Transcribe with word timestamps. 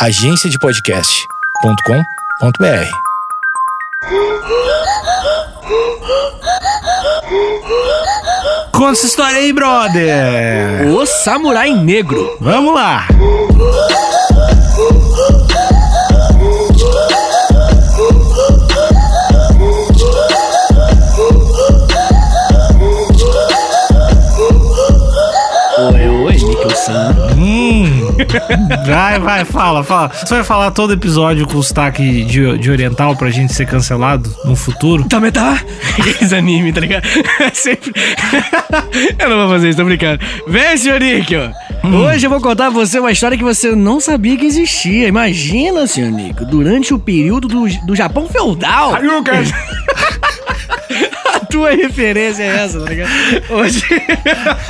agenciadepodcast.com.br. 0.00 2.90
Conta 8.72 8.92
essa 8.92 9.06
história 9.06 9.36
aí, 9.36 9.52
brother! 9.52 10.88
O 10.88 11.04
Samurai 11.04 11.74
Negro. 11.74 12.34
Vamos 12.40 12.74
lá! 12.74 13.06
Oi, 25.92 26.08
oi, 26.08 26.36
Nicholson. 26.36 27.29
Hum. 28.50 28.68
Vai, 28.86 29.18
vai, 29.18 29.44
fala, 29.44 29.82
fala. 29.84 30.08
Você 30.08 30.34
vai 30.34 30.44
falar 30.44 30.70
todo 30.72 30.92
episódio 30.92 31.46
com 31.46 31.58
o 31.58 31.62
sotaque 31.62 32.24
de, 32.24 32.58
de 32.58 32.70
oriental 32.70 33.16
pra 33.16 33.30
gente 33.30 33.52
ser 33.52 33.66
cancelado 33.66 34.34
no 34.44 34.56
futuro? 34.56 35.04
Também 35.04 35.30
tá? 35.30 35.60
Aqueles 35.98 36.32
anime, 36.32 36.72
tá 36.72 36.80
ligado? 36.80 37.04
Sempre. 37.54 37.92
eu 39.18 39.28
não 39.28 39.36
vou 39.38 39.48
fazer 39.50 39.68
isso, 39.68 39.78
tô 39.78 39.84
brincando. 39.84 40.20
Vem, 40.46 40.76
senhor 40.76 41.00
ó. 41.82 41.88
Hoje 41.88 42.26
eu 42.26 42.30
vou 42.30 42.40
contar 42.40 42.70
pra 42.70 42.80
você 42.80 42.98
uma 42.98 43.12
história 43.12 43.38
que 43.38 43.44
você 43.44 43.74
não 43.74 44.00
sabia 44.00 44.36
que 44.36 44.46
existia. 44.46 45.08
Imagina, 45.08 45.86
senhor 45.86 46.10
Nico, 46.10 46.44
durante 46.44 46.92
o 46.92 46.98
período 46.98 47.48
do, 47.48 47.68
do 47.86 47.96
Japão 47.96 48.28
feudal. 48.28 48.94
A 51.34 51.40
tua 51.46 51.70
referência 51.70 52.42
é 52.42 52.64
essa, 52.64 52.80
tá 52.80 52.90
ligado? 52.90 53.10
Hoje, 53.50 53.84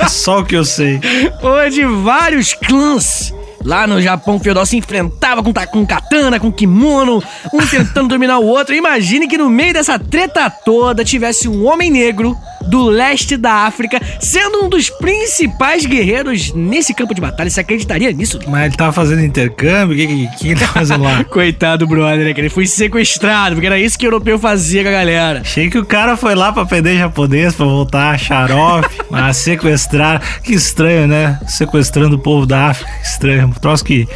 Só 0.07 0.39
o 0.39 0.45
que 0.45 0.55
eu 0.55 0.63
sei. 0.65 0.99
hoje 1.41 1.83
vários 1.85 2.53
clãs 2.53 3.33
lá 3.63 3.85
no 3.87 4.01
Japão 4.01 4.39
feudal 4.39 4.65
se 4.65 4.77
enfrentavam 4.77 5.43
com, 5.43 5.53
com 5.53 5.85
katana, 5.85 6.39
com 6.39 6.51
kimono, 6.51 7.23
um 7.53 7.65
tentando 7.65 8.09
dominar 8.09 8.39
o 8.39 8.47
outro. 8.47 8.75
Imagine 8.75 9.27
que 9.27 9.37
no 9.37 9.49
meio 9.49 9.73
dessa 9.73 9.97
treta 9.97 10.49
toda 10.49 11.03
tivesse 11.03 11.47
um 11.47 11.65
homem 11.65 11.89
negro 11.89 12.37
do 12.67 12.85
leste 12.85 13.37
da 13.37 13.65
África 13.65 13.99
sendo 14.19 14.63
um 14.65 14.69
dos 14.69 14.89
principais 14.89 15.85
guerreiros 15.85 16.53
nesse 16.53 16.93
campo 16.93 17.13
de 17.13 17.21
batalha. 17.21 17.49
Você 17.49 17.59
acreditaria 17.59 18.11
nisso? 18.11 18.39
Mas 18.47 18.67
ele 18.67 18.75
tava 18.75 18.91
fazendo 18.91 19.23
intercâmbio? 19.23 19.95
O 19.95 19.97
que, 19.97 20.07
que, 20.07 20.37
que 20.37 20.47
ele 20.49 20.59
tá 20.59 20.67
fazendo 20.67 21.03
lá? 21.03 21.23
Coitado 21.29 21.85
do 21.85 21.87
brother, 21.87 22.25
né? 22.25 22.33
Que 22.33 22.41
ele 22.41 22.49
foi 22.49 22.65
sequestrado, 22.67 23.55
porque 23.55 23.67
era 23.67 23.79
isso 23.79 23.97
que 23.97 24.05
o 24.05 24.07
europeu 24.07 24.37
fazia 24.37 24.83
com 24.83 24.89
a 24.89 24.91
galera. 24.91 25.41
Achei 25.41 25.69
que 25.69 25.77
o 25.77 25.85
cara 25.85 26.15
foi 26.15 26.35
lá 26.35 26.51
pra 26.51 26.63
aprender 26.63 26.97
japonês, 26.97 27.55
pra 27.55 27.65
voltar 27.65 28.17
xarope, 28.19 28.95
mas 29.09 29.37
sequestrar. 29.37 30.21
Que 30.43 30.53
estranho, 30.53 31.07
né? 31.07 31.39
Sequestrando 31.47 32.15
o 32.15 32.19
povo 32.19 32.45
da 32.45 32.67
África. 32.67 32.91
Estranho. 33.03 33.47
Um 33.47 33.51
troço 33.51 33.83
que 33.83 34.07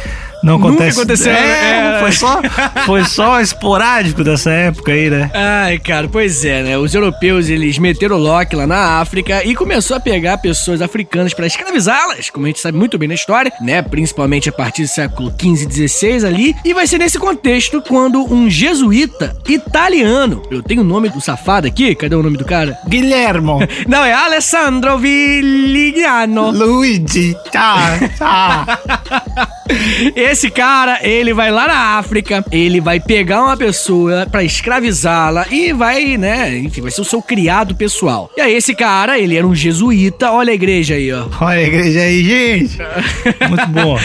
não 0.46 0.58
Nunca 0.58 0.68
acontece. 0.68 0.98
aconteceu, 1.00 1.32
É, 1.32 1.96
é. 1.96 1.98
Foi, 1.98 2.12
só, 2.12 2.40
foi 2.86 3.04
só 3.04 3.40
esporádico 3.42 4.22
dessa 4.22 4.50
época 4.50 4.92
aí, 4.92 5.10
né? 5.10 5.28
Ai, 5.34 5.78
cara, 5.80 6.08
pois 6.08 6.44
é, 6.44 6.62
né? 6.62 6.78
Os 6.78 6.94
europeus, 6.94 7.48
eles 7.48 7.78
meteram 7.78 8.14
o 8.16 8.18
lock 8.20 8.54
lá 8.54 8.64
na 8.64 9.00
África 9.00 9.44
e 9.44 9.56
começou 9.56 9.96
a 9.96 10.00
pegar 10.00 10.38
pessoas 10.38 10.80
africanas 10.80 11.34
pra 11.34 11.46
escravizá-las, 11.48 12.30
como 12.30 12.46
a 12.46 12.48
gente 12.48 12.60
sabe 12.60 12.78
muito 12.78 12.96
bem 12.96 13.08
na 13.08 13.14
história, 13.14 13.52
né? 13.60 13.82
Principalmente 13.82 14.48
a 14.48 14.52
partir 14.52 14.82
do 14.82 14.88
século 14.88 15.30
XV 15.36 15.82
e 15.82 15.88
XVI 15.88 16.24
ali. 16.26 16.54
E 16.64 16.72
vai 16.72 16.86
ser 16.86 16.98
nesse 16.98 17.18
contexto 17.18 17.82
quando 17.82 18.22
um 18.32 18.48
jesuíta 18.48 19.36
italiano, 19.48 20.42
eu 20.48 20.62
tenho 20.62 20.82
o 20.82 20.84
nome 20.84 21.08
do 21.08 21.20
safado 21.20 21.66
aqui, 21.66 21.92
cadê 21.96 22.14
o 22.14 22.22
nome 22.22 22.36
do 22.36 22.44
cara? 22.44 22.78
Guilhermo. 22.86 23.58
Não, 23.88 24.04
é 24.04 24.12
Alessandro 24.12 24.96
Vigliano. 24.96 26.50
Luigi. 26.52 27.36
Tchau, 27.50 28.08
tchau. 28.16 29.46
Esse 30.14 30.35
cara, 30.50 30.98
ele 31.02 31.32
vai 31.32 31.50
lá 31.50 31.66
na 31.66 31.98
África, 31.98 32.44
ele 32.52 32.80
vai 32.80 33.00
pegar 33.00 33.42
uma 33.42 33.56
pessoa 33.56 34.26
pra 34.30 34.44
escravizá-la 34.44 35.46
e 35.50 35.72
vai, 35.72 36.16
né, 36.16 36.58
enfim, 36.58 36.80
vai 36.82 36.90
ser 36.90 37.00
o 37.00 37.04
seu 37.04 37.22
criado 37.22 37.74
pessoal. 37.74 38.30
E 38.36 38.40
aí 38.40 38.54
esse 38.54 38.74
cara, 38.74 39.18
ele 39.18 39.36
era 39.36 39.46
um 39.46 39.54
jesuíta, 39.54 40.30
olha 40.30 40.52
a 40.52 40.54
igreja 40.54 40.94
aí, 40.94 41.12
ó. 41.12 41.26
Olha 41.40 41.58
a 41.58 41.62
igreja 41.62 42.00
aí, 42.00 42.24
gente. 42.24 42.78
Muito 43.48 43.66
boa. 43.68 44.00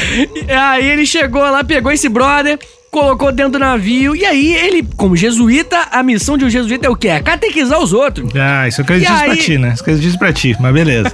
E 0.48 0.52
aí 0.52 0.90
ele 0.90 1.06
chegou 1.06 1.42
lá, 1.42 1.64
pegou 1.64 1.92
esse 1.92 2.08
brother, 2.08 2.58
colocou 2.92 3.32
dentro 3.32 3.54
do 3.54 3.60
navio 3.60 4.14
e 4.14 4.26
aí 4.26 4.54
ele, 4.54 4.86
como 4.98 5.16
jesuíta, 5.16 5.88
a 5.92 6.04
missão 6.04 6.38
de 6.38 6.44
um 6.44 6.50
jesuíta 6.50 6.88
é 6.88 6.90
o 6.90 6.96
quê? 6.96 7.08
É 7.08 7.22
catequizar 7.22 7.80
os 7.80 7.94
outros. 7.94 8.30
Ah, 8.36 8.68
isso 8.68 8.82
eu 8.82 8.84
acredito 8.84 9.10
E 9.10 9.16
pra 9.24 9.32
aí- 9.32 9.38
ti, 9.38 9.58
né? 9.58 9.72
Isso 9.74 9.84
eu 9.88 9.94
acredito 9.94 10.20
pra 10.20 10.34
ti, 10.34 10.58
mas 10.60 10.74
beleza. 10.74 11.10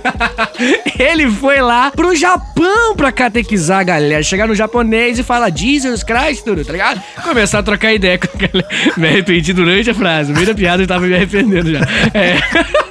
ele 0.97 1.29
foi 1.29 1.61
lá 1.61 1.91
pro 1.91 2.15
Japão 2.15 2.95
pra 2.95 3.11
catequizar 3.11 3.79
a 3.79 3.83
galera. 3.83 4.23
Chegar 4.23 4.47
no 4.47 4.55
japonês 4.55 5.19
e 5.19 5.23
falar 5.23 5.51
Jesus 5.55 6.03
Christ, 6.03 6.43
tudo, 6.43 6.65
tá 6.65 6.71
ligado? 6.71 6.99
Começar 7.23 7.59
a 7.59 7.63
trocar 7.63 7.93
ideia 7.93 8.17
com 8.17 8.25
a 8.25 8.47
galera. 8.47 8.67
Me 8.97 9.07
arrependi 9.07 9.53
durante 9.53 9.89
a 9.91 9.93
frase. 9.93 10.29
No 10.31 10.35
meio 10.35 10.47
da 10.47 10.55
piada 10.55 10.81
eu 10.81 10.87
tava 10.87 11.05
me 11.05 11.13
arrependendo 11.13 11.71
já. 11.71 11.81
É. 12.13 12.37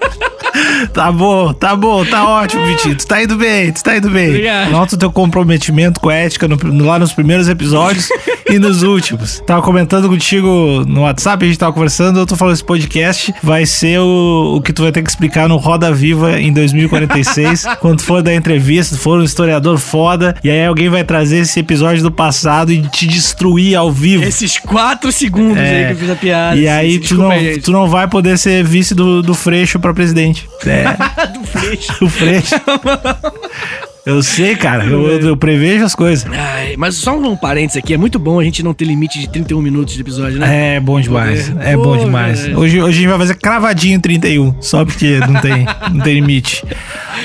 Tá 0.93 1.11
bom, 1.13 1.53
tá 1.53 1.75
bom, 1.77 2.05
tá 2.05 2.29
ótimo, 2.29 2.65
Vitinho. 2.67 2.97
Tu 2.97 3.07
tá 3.07 3.23
indo 3.23 3.37
bem, 3.37 3.73
tu 3.73 3.83
tá 3.83 3.97
indo 3.97 4.11
bem. 4.11 4.29
Obrigado. 4.29 4.71
Nota 4.71 4.95
o 4.95 4.99
teu 4.99 5.11
comprometimento 5.11 6.01
com 6.01 6.09
a 6.09 6.15
ética 6.15 6.47
no- 6.49 6.59
lá 6.85 6.99
nos 6.99 7.13
primeiros 7.13 7.49
episódios 7.49 8.09
e 8.51 8.59
nos 8.59 8.83
últimos. 8.83 9.41
Tava 9.47 9.63
comentando 9.63 10.09
contigo 10.09 10.85
no 10.87 11.03
WhatsApp, 11.03 11.45
a 11.45 11.49
gente 11.49 11.59
tava 11.59 11.73
conversando, 11.73 12.19
eu 12.21 12.27
tô 12.27 12.37
falando 12.37 12.55
esse 12.55 12.65
podcast 12.65 13.35
vai 13.43 13.65
ser 13.67 13.99
o, 14.01 14.55
o 14.57 14.61
que 14.63 14.73
tu 14.73 14.83
vai 14.83 14.93
ter 14.93 15.03
que 15.03 15.11
explicar 15.11 15.49
no 15.49 15.57
Roda 15.57 15.93
Viva 15.93 16.41
em 16.41 16.53
2046, 16.53 17.65
quando 17.81 18.03
for 18.03 18.23
dar 18.23 18.35
entrevista, 18.35 18.97
for 18.97 19.21
um 19.21 19.25
historiador 19.25 19.79
foda, 19.79 20.35
e 20.43 20.51
aí 20.51 20.65
alguém 20.67 20.89
vai 20.89 21.05
trazer 21.05 21.39
esse 21.39 21.59
episódio 21.61 22.03
do 22.03 22.11
passado 22.11 22.73
e 22.73 22.83
te 22.89 23.07
destruir 23.07 23.75
ao 23.77 23.91
vivo. 23.91 24.25
Esses 24.25 24.59
quatro 24.59 25.11
segundos 25.13 25.57
É. 25.59 25.79
aí 25.79 25.87
que 25.87 25.93
eu 25.93 25.97
fiz 25.99 26.11
a 26.11 26.17
piada. 26.17 26.57
E 26.57 26.69
aí 26.69 26.99
tu 26.99 27.03
Desculpa 27.03 27.23
não, 27.25 27.31
aí, 27.31 27.61
tu 27.61 27.73
não 27.73 27.89
vai 27.89 28.09
poder 28.09 28.39
ser 28.39 28.63
vice 28.65 28.95
do, 28.95 29.23
do 29.23 29.35
Freixo 29.35 29.79
pra 29.79 29.93
presidente. 29.95 30.49
É. 30.67 30.85
do 31.33 31.45
freixo. 31.45 32.05
O 32.05 32.09
Freixo. 32.09 32.57
Eu 34.07 34.23
sei, 34.23 34.55
cara. 34.55 34.85
Eu, 34.85 35.05
eu- 35.09 35.21
eu 35.21 35.37
prevejo 35.37 35.85
as 35.85 35.95
coisas. 35.95 36.25
Ai, 36.33 36.77
mas 36.79 36.95
só 36.95 37.17
um 37.19 37.37
parênteses 37.37 37.77
aqui, 37.83 37.93
é 37.93 37.97
muito 37.97 38.19
bom 38.21 38.39
a 38.39 38.45
gente 38.45 38.63
não 38.63 38.73
ter 38.73 38.85
limite 38.85 39.19
de 39.19 39.29
31 39.29 39.61
minutos 39.61 39.95
de 39.95 40.01
episódio, 40.01 40.39
né? 40.39 40.77
É 40.77 40.81
bom 40.81 41.01
demais. 41.01 41.49
Pô, 41.51 41.61
É 41.61 41.77
bom 41.77 41.97
demais. 41.97 42.45
Hoje, 42.57 42.81
hoje 42.81 42.83
a 42.83 42.93
gente 42.93 43.09
vai 43.09 43.19
fazer 43.19 43.35
cravadinho 43.35 44.01
31. 44.01 44.55
Só 44.63 44.85
porque 44.85 45.19
não 45.19 45.41
tem, 45.41 45.67
não 45.93 46.01
tem 46.05 46.15
limite. 46.15 46.63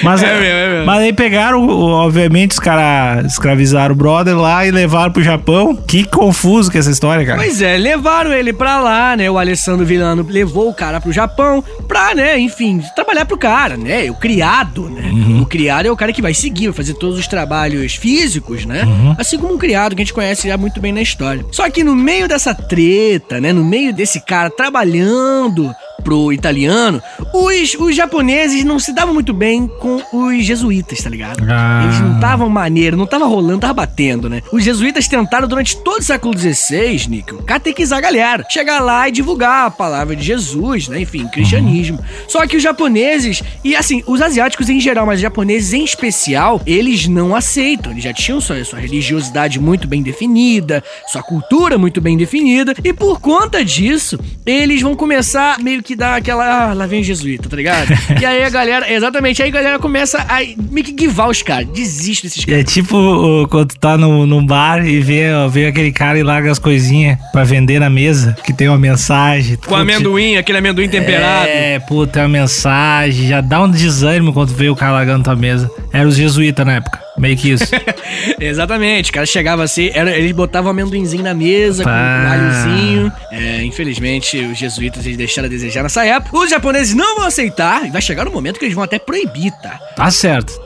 Mas, 0.01 0.23
É 0.23 0.27
mesmo, 0.33 0.43
é 0.45 0.69
mesmo. 0.69 0.85
mas 0.87 0.99
aí 1.03 1.13
pegaram, 1.13 1.67
obviamente, 1.69 2.51
os 2.53 2.59
caras 2.59 3.25
escravizaram 3.31 3.93
o 3.93 3.97
brother 3.97 4.35
lá 4.35 4.65
e 4.65 4.71
levaram 4.71 5.11
pro 5.11 5.21
Japão. 5.21 5.75
Que 5.75 6.03
confuso 6.03 6.71
que 6.71 6.77
é 6.77 6.79
essa 6.79 6.89
história, 6.89 7.23
cara. 7.25 7.37
Pois 7.37 7.61
é, 7.61 7.77
levaram 7.77 8.33
ele 8.33 8.51
pra 8.53 8.79
lá, 8.79 9.15
né? 9.15 9.29
O 9.29 9.37
Alessandro 9.37 9.85
Villano 9.85 10.25
levou 10.27 10.69
o 10.69 10.73
cara 10.73 10.99
pro 10.99 11.11
Japão 11.11 11.63
pra, 11.87 12.15
né, 12.15 12.39
enfim, 12.39 12.81
trabalhar 12.95 13.25
pro 13.25 13.37
cara, 13.37 13.77
né? 13.77 14.09
O 14.09 14.15
criado, 14.15 14.89
né? 14.89 15.11
O 15.39 15.45
criado 15.45 15.85
é 15.85 15.91
o 15.91 15.95
cara 15.97 16.11
que 16.13 16.21
vai 16.21 16.33
seguir, 16.33 16.70
fazer 16.73 16.93
todos 16.95 17.17
os 17.17 17.27
trabalhos 17.27 17.95
físicos, 17.95 18.65
né? 18.65 18.83
Assim 19.17 19.37
como 19.37 19.53
um 19.53 19.57
criado 19.57 19.95
que 19.95 20.01
a 20.01 20.05
gente 20.05 20.13
conhece 20.13 20.47
já 20.47 20.57
muito 20.57 20.79
bem 20.79 20.91
na 20.91 21.01
história. 21.01 21.45
Só 21.51 21.69
que 21.69 21.83
no 21.83 21.95
meio 21.95 22.27
dessa 22.27 22.53
treta, 22.53 23.39
né? 23.39 23.53
No 23.53 23.63
meio 23.63 23.93
desse 23.93 24.19
cara 24.19 24.49
trabalhando 24.49 25.73
pro 26.01 26.33
italiano, 26.33 27.01
os, 27.33 27.75
os 27.75 27.95
japoneses 27.95 28.63
não 28.63 28.79
se 28.79 28.93
davam 28.93 29.13
muito 29.13 29.33
bem 29.33 29.67
com 29.67 30.01
os 30.11 30.45
jesuítas, 30.45 30.99
tá 30.99 31.09
ligado? 31.09 31.43
Ah. 31.49 31.83
Eles 31.83 31.99
não 31.99 32.15
estavam 32.15 32.49
maneiro, 32.49 32.97
não 32.97 33.07
tava 33.07 33.25
rolando, 33.25 33.59
tava 33.59 33.73
batendo, 33.73 34.29
né? 34.29 34.41
Os 34.51 34.63
jesuítas 34.63 35.07
tentaram 35.07 35.47
durante 35.47 35.77
todo 35.77 36.01
o 36.01 36.03
século 36.03 36.37
XVI, 36.37 37.07
Nico, 37.07 37.43
catequizar 37.43 37.99
a 37.99 38.01
galera. 38.01 38.45
Chegar 38.49 38.79
lá 38.79 39.07
e 39.07 39.11
divulgar 39.11 39.67
a 39.67 39.71
palavra 39.71 40.15
de 40.15 40.23
Jesus, 40.23 40.87
né? 40.87 41.01
Enfim, 41.01 41.27
cristianismo. 41.27 41.99
Só 42.27 42.45
que 42.45 42.57
os 42.57 42.63
japoneses, 42.63 43.43
e 43.63 43.75
assim, 43.75 44.03
os 44.07 44.21
asiáticos 44.21 44.69
em 44.69 44.79
geral, 44.79 45.05
mas 45.05 45.15
os 45.15 45.21
japoneses 45.21 45.73
em 45.73 45.83
especial, 45.83 46.61
eles 46.65 47.07
não 47.07 47.35
aceitam. 47.35 47.91
Eles 47.91 48.03
já 48.03 48.13
tinham 48.13 48.41
sua, 48.41 48.63
sua 48.63 48.79
religiosidade 48.79 49.59
muito 49.59 49.87
bem 49.87 50.01
definida, 50.01 50.83
sua 51.07 51.23
cultura 51.23 51.77
muito 51.77 52.01
bem 52.01 52.17
definida, 52.17 52.73
e 52.83 52.93
por 52.93 53.19
conta 53.19 53.63
disso, 53.63 54.19
eles 54.45 54.81
vão 54.81 54.95
começar 54.95 55.59
meio 55.59 55.83
que 55.83 55.90
dar 55.95 56.15
aquela. 56.15 56.71
Ah, 56.71 56.73
lá 56.73 56.85
vem 56.85 57.01
o 57.01 57.03
jesuíta, 57.03 57.49
tá 57.49 57.55
ligado? 57.55 57.89
e 58.19 58.25
aí 58.25 58.43
a 58.43 58.49
galera, 58.49 58.91
exatamente, 58.91 59.41
aí 59.41 59.49
a 59.49 59.51
galera 59.51 59.79
começa 59.79 60.19
a 60.27 60.39
meio 60.71 60.85
que 60.85 60.91
guivar 60.91 61.29
os 61.29 61.41
caras, 61.41 61.67
desiste 61.67 62.23
desses 62.23 62.45
caras. 62.45 62.61
É 62.61 62.63
tipo 62.63 63.47
quando 63.49 63.69
tu 63.69 63.79
tá 63.79 63.97
no, 63.97 64.25
num 64.25 64.45
bar 64.45 64.85
e 64.85 64.99
vê, 64.99 65.25
vê 65.49 65.67
aquele 65.67 65.91
cara 65.91 66.17
e 66.17 66.23
larga 66.23 66.51
as 66.51 66.59
coisinhas 66.59 67.17
pra 67.31 67.43
vender 67.43 67.79
na 67.79 67.89
mesa, 67.89 68.35
que 68.43 68.53
tem 68.53 68.67
uma 68.67 68.77
mensagem. 68.77 69.57
Com 69.57 69.75
amendoim, 69.75 70.37
aquele 70.37 70.57
amendoim 70.57 70.89
temperado. 70.89 71.47
É, 71.47 71.79
puta, 71.79 72.13
tem 72.13 72.21
uma 72.23 72.29
mensagem, 72.29 73.27
já 73.27 73.41
dá 73.41 73.61
um 73.61 73.69
desânimo 73.69 74.33
quando 74.33 74.53
vê 74.53 74.69
o 74.69 74.75
cara 74.75 74.93
largando 74.93 75.23
tua 75.23 75.35
mesa. 75.35 75.69
Era 75.91 76.07
os 76.07 76.15
jesuítas 76.15 76.65
na 76.65 76.73
época. 76.73 76.99
Meio 77.21 77.37
que 77.37 77.51
isso. 77.51 77.65
Exatamente, 78.41 79.11
o 79.11 79.13
cara 79.13 79.27
chegava 79.27 79.63
assim, 79.63 79.91
era, 79.93 80.17
eles 80.17 80.31
botavam 80.31 80.71
amendoinzinho 80.71 81.23
na 81.23 81.35
mesa, 81.35 81.83
com 81.83 81.89
um. 81.89 83.11
É, 83.31 83.63
infelizmente, 83.63 84.39
os 84.39 84.57
jesuítas 84.57 85.05
eles 85.05 85.17
deixaram 85.17 85.45
a 85.45 85.49
desejar 85.49 85.83
nessa 85.83 86.03
época. 86.03 86.35
Os 86.35 86.49
japoneses 86.49 86.95
não 86.95 87.17
vão 87.17 87.25
aceitar, 87.25 87.85
e 87.85 87.91
vai 87.91 88.01
chegar 88.01 88.27
um 88.27 88.31
momento 88.31 88.57
que 88.57 88.65
eles 88.65 88.73
vão 88.73 88.83
até 88.83 88.97
proibir, 88.97 89.51
tá? 89.61 89.79
Tá 89.95 90.09
certo. 90.09 90.59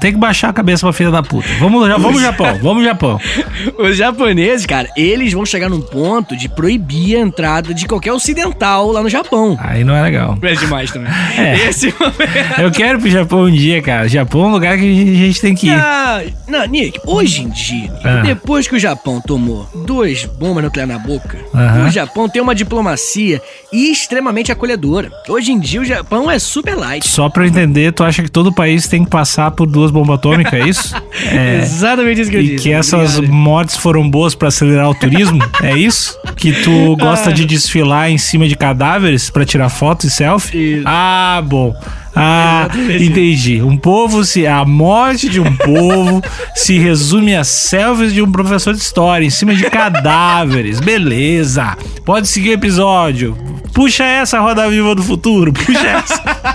Tem 0.00 0.12
que 0.12 0.18
baixar 0.18 0.48
a 0.48 0.52
cabeça 0.52 0.86
pra 0.86 0.94
filha 0.94 1.10
da 1.10 1.22
puta. 1.22 1.46
Vamos, 1.58 1.86
já, 1.86 1.98
vamos 1.98 2.22
Japão, 2.22 2.58
vamos 2.62 2.84
Japão. 2.84 3.20
Os 3.78 3.94
japoneses, 3.94 4.64
cara, 4.64 4.88
eles 4.96 5.34
vão 5.34 5.44
chegar 5.44 5.68
num 5.68 5.82
ponto 5.82 6.34
de 6.34 6.48
proibir 6.48 7.16
a 7.16 7.20
entrada 7.20 7.74
de 7.74 7.86
qualquer 7.86 8.12
ocidental 8.12 8.90
lá 8.92 9.02
no 9.02 9.10
Japão. 9.10 9.58
Aí 9.60 9.84
não 9.84 9.94
é 9.94 10.00
legal. 10.00 10.38
É 10.40 10.54
demais 10.54 10.90
também. 10.90 11.12
É. 11.38 11.68
Esse 11.68 11.94
momento. 11.98 12.60
Eu 12.60 12.70
quero 12.70 12.98
pro 12.98 13.10
Japão 13.10 13.42
um 13.44 13.50
dia, 13.50 13.80
cara. 13.82 14.08
Japão 14.08 14.44
é 14.44 14.46
um 14.46 14.50
lugar 14.52 14.78
que 14.78 14.84
a 14.84 14.94
gente, 14.94 15.10
a 15.10 15.26
gente 15.26 15.40
tem 15.40 15.54
que 15.54 15.68
ir. 15.68 15.74
Ah, 15.74 15.97
não, 16.46 16.66
Nick, 16.66 17.00
hoje 17.06 17.42
em 17.42 17.48
dia, 17.50 17.92
Ah. 18.04 18.22
depois 18.22 18.66
que 18.68 18.76
o 18.76 18.78
Japão 18.78 19.20
tomou 19.20 19.68
duas 19.86 20.24
bombas 20.24 20.64
nucleares 20.64 20.92
na 20.94 20.98
boca, 20.98 21.38
o 21.86 21.90
Japão 21.90 22.28
tem 22.28 22.40
uma 22.42 22.54
diplomacia 22.54 23.40
extremamente 23.72 24.50
acolhedora. 24.52 25.10
Hoje 25.28 25.52
em 25.52 25.58
dia, 25.58 25.80
o 25.80 25.84
Japão 25.84 26.30
é 26.30 26.38
super 26.38 26.74
light. 26.76 27.06
Só 27.06 27.28
pra 27.28 27.44
eu 27.44 27.48
entender, 27.48 27.92
tu 27.92 28.02
acha 28.04 28.22
que 28.22 28.30
todo 28.30 28.52
país 28.52 28.86
tem 28.88 29.04
que 29.04 29.10
passar 29.10 29.50
por 29.52 29.66
duas 29.66 29.90
bombas 29.90 30.16
atômicas, 30.16 30.52
é 30.54 30.68
isso? 30.68 30.94
É. 31.32 31.60
Exatamente 31.62 32.20
isso 32.20 32.30
que 32.30 32.36
eu 32.36 32.40
E 32.40 32.48
disse. 32.50 32.62
que 32.62 32.72
essas 32.72 33.16
Obrigado. 33.16 33.34
mortes 33.34 33.76
foram 33.76 34.08
boas 34.08 34.34
pra 34.34 34.48
acelerar 34.48 34.88
o 34.88 34.94
turismo? 34.94 35.38
É 35.62 35.76
isso? 35.76 36.16
Que 36.36 36.52
tu 36.52 36.96
gosta 36.96 37.32
de 37.32 37.44
desfilar 37.44 38.10
em 38.10 38.16
cima 38.18 38.46
de 38.48 38.54
cadáveres 38.56 39.28
pra 39.30 39.44
tirar 39.44 39.68
foto 39.68 40.06
e 40.06 40.10
selfie? 40.10 40.74
Isso. 40.76 40.84
Ah, 40.86 41.42
bom. 41.44 41.74
Ah, 42.18 42.68
entendi. 43.00 43.62
Um 43.62 43.76
povo 43.76 44.24
se. 44.24 44.46
A 44.46 44.64
morte 44.64 45.28
de 45.28 45.40
um 45.40 45.56
povo 45.56 46.22
se 46.54 46.78
resume 46.78 47.36
a 47.36 47.44
selfies 47.44 48.12
de 48.12 48.22
um 48.22 48.30
professor 48.30 48.74
de 48.74 48.80
história 48.80 49.24
em 49.24 49.30
cima 49.30 49.54
de 49.54 49.68
cadáveres. 49.70 50.80
Beleza. 50.80 51.76
Pode 52.04 52.28
seguir 52.28 52.50
o 52.50 52.54
episódio. 52.54 53.36
Puxa 53.72 54.04
essa 54.04 54.40
roda 54.40 54.68
viva 54.68 54.94
do 54.94 55.02
futuro. 55.02 55.52
Puxa 55.52 55.86
essa. 55.86 56.22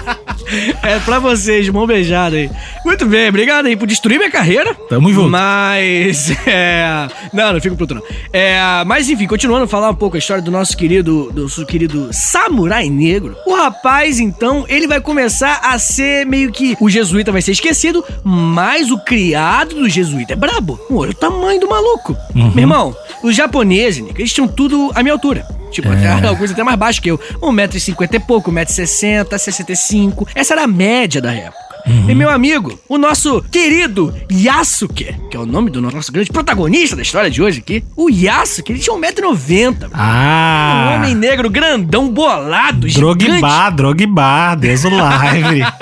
É 0.84 1.00
pra 1.00 1.20
vocês, 1.20 1.68
mão 1.70 1.88
beijada 1.88 2.36
aí. 2.36 2.50
Muito 2.86 3.06
bem, 3.06 3.30
obrigado 3.30 3.66
aí 3.68 3.76
por 3.76 3.88
destruir 3.88 4.18
minha 4.18 4.32
carreira. 4.32 4.74
Tamo 4.90 5.12
junto. 5.12 5.30
Mas, 5.30 6.32
é... 6.46 7.08
Não, 7.32 7.54
não 7.54 7.62
fico 7.62 7.76
puto 7.76 7.96
não. 7.96 8.02
É, 8.32 8.84
mas 8.86 9.10
enfim, 9.10 9.28
continuando 9.28 9.64
a 9.64 9.68
falar 9.68 9.90
um 9.90 9.96
pouco 9.96 10.16
a 10.16 10.20
história 10.20 10.44
do 10.44 10.52
nosso 10.52 10.76
querido, 10.76 11.32
do 11.32 11.44
nosso 11.44 11.66
querido 11.66 12.10
Samurai 12.12 12.90
Negro. 12.90 13.36
O 13.46 13.54
rapaz, 13.56 14.20
então, 14.20 14.66
ele 14.68 14.88
vai 14.88 15.00
começar 15.00 15.62
a 15.64 15.78
ser 15.80 16.26
meio 16.26 16.52
que... 16.52 16.76
O 16.80 16.90
jesuíta 16.90 17.32
vai 17.32 17.42
ser 17.42 17.52
esquecido, 17.52 18.04
mas 18.24 18.92
o 18.92 18.98
criado 19.00 19.76
do 19.76 19.90
jesuíta 19.90 20.34
é 20.34 20.36
brabo. 20.36 20.80
Olha 20.92 21.12
o 21.12 21.16
tamanho 21.16 21.60
do 21.60 21.70
maluco. 21.70 22.16
Uhum. 22.36 22.52
Meu 22.52 22.64
irmão, 22.64 22.96
os 23.24 23.36
japoneses, 23.36 24.04
eles 24.16 24.34
tinham 24.34 24.48
tudo 24.48 24.92
à 24.94 25.02
minha 25.02 25.14
altura. 25.14 25.46
Tipo, 25.74 25.90
É. 25.92 26.24
alguns 26.28 26.52
até 26.52 26.64
mais 26.64 26.78
baixo 26.78 27.02
que 27.02 27.10
eu. 27.12 27.18
1,50m 27.42 28.14
e 28.14 28.20
pouco, 28.20 28.52
1,60m, 28.52 29.38
65 29.38 30.28
Essa 30.36 30.54
era 30.54 30.64
a 30.64 30.68
média 30.68 31.22
da 31.22 31.34
época. 31.34 31.73
Uhum. 31.86 32.10
E 32.10 32.16
meu 32.16 32.30
amigo, 32.30 32.80
o 32.88 32.98
nosso 32.98 33.42
querido 33.52 34.14
Yasuke, 34.32 35.16
que 35.30 35.36
é 35.36 35.40
o 35.40 35.46
nome 35.46 35.70
do 35.70 35.82
nosso 35.82 36.12
grande 36.12 36.32
protagonista 36.32 36.96
da 36.96 37.02
história 37.02 37.30
de 37.30 37.42
hoje 37.42 37.60
aqui, 37.60 37.84
o 37.96 38.10
Yasuke, 38.10 38.72
ele 38.72 38.80
tinha 38.80 38.96
1,90m. 38.96 39.86
Um 39.88 39.90
Ah. 39.94 40.94
homem 40.96 41.14
negro 41.16 41.50
grandão, 41.50 42.10
bolado, 42.10 42.88
Drogba, 42.88 43.70
Drogba, 43.72 44.56
Deus 44.56 44.84
o 44.86 44.90
live. 44.90 45.64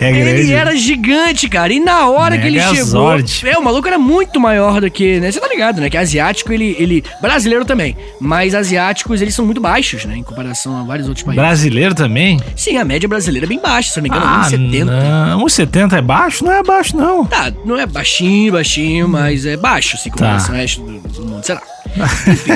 É 0.00 0.10
Ele 0.10 0.52
era 0.52 0.74
gigante, 0.76 1.48
cara. 1.48 1.72
E 1.72 1.78
na 1.80 2.08
hora 2.08 2.38
que 2.38 2.46
ele 2.46 2.60
chegou. 2.60 3.12
É, 3.44 3.58
o 3.58 3.62
maluco 3.62 3.86
era 3.86 3.98
muito 3.98 4.40
maior 4.40 4.80
do 4.80 4.90
que. 4.90 5.20
Né? 5.20 5.30
Você 5.30 5.40
tá 5.40 5.46
ligado, 5.48 5.80
né? 5.80 5.90
Que 5.90 5.96
asiático, 5.96 6.52
ele, 6.52 6.74
ele. 6.78 7.04
Brasileiro 7.20 7.64
também. 7.64 7.94
Mas 8.20 8.54
asiáticos, 8.54 9.20
eles 9.20 9.34
são 9.34 9.44
muito 9.44 9.60
baixos, 9.60 10.04
né? 10.06 10.16
Em 10.16 10.22
comparação 10.22 10.78
a 10.80 10.82
vários 10.84 11.06
outros 11.06 11.24
países. 11.24 11.42
Brasileiro 11.42 11.94
também? 11.94 12.40
Sim, 12.56 12.78
a 12.78 12.84
média 12.84 13.06
brasileira 13.08 13.46
é 13.46 13.48
bem 13.48 13.60
baixa, 13.60 13.92
se 13.92 13.98
eu 13.98 14.02
não 14.02 14.10
me 14.10 14.16
engano, 14.16 14.30
Ah, 14.32 14.48
1,70. 14.50 14.84
não. 14.84 15.37
1,70 15.38 15.92
é 15.94 16.02
baixo? 16.02 16.44
Não 16.44 16.52
é 16.52 16.62
baixo, 16.62 16.96
não. 16.96 17.24
Tá, 17.24 17.52
não 17.64 17.76
é 17.76 17.86
baixinho, 17.86 18.52
baixinho, 18.52 19.08
mas 19.08 19.46
é 19.46 19.56
baixo, 19.56 19.96
assim, 19.96 20.10
com 20.10 20.18
Tá. 20.18 20.34
ao 20.36 20.52
resto 20.54 20.80
do, 20.82 20.98
do 21.00 21.24
mundo, 21.26 21.44
sei 21.44 21.54
lá. 21.54 21.62
Enfim. 22.26 22.52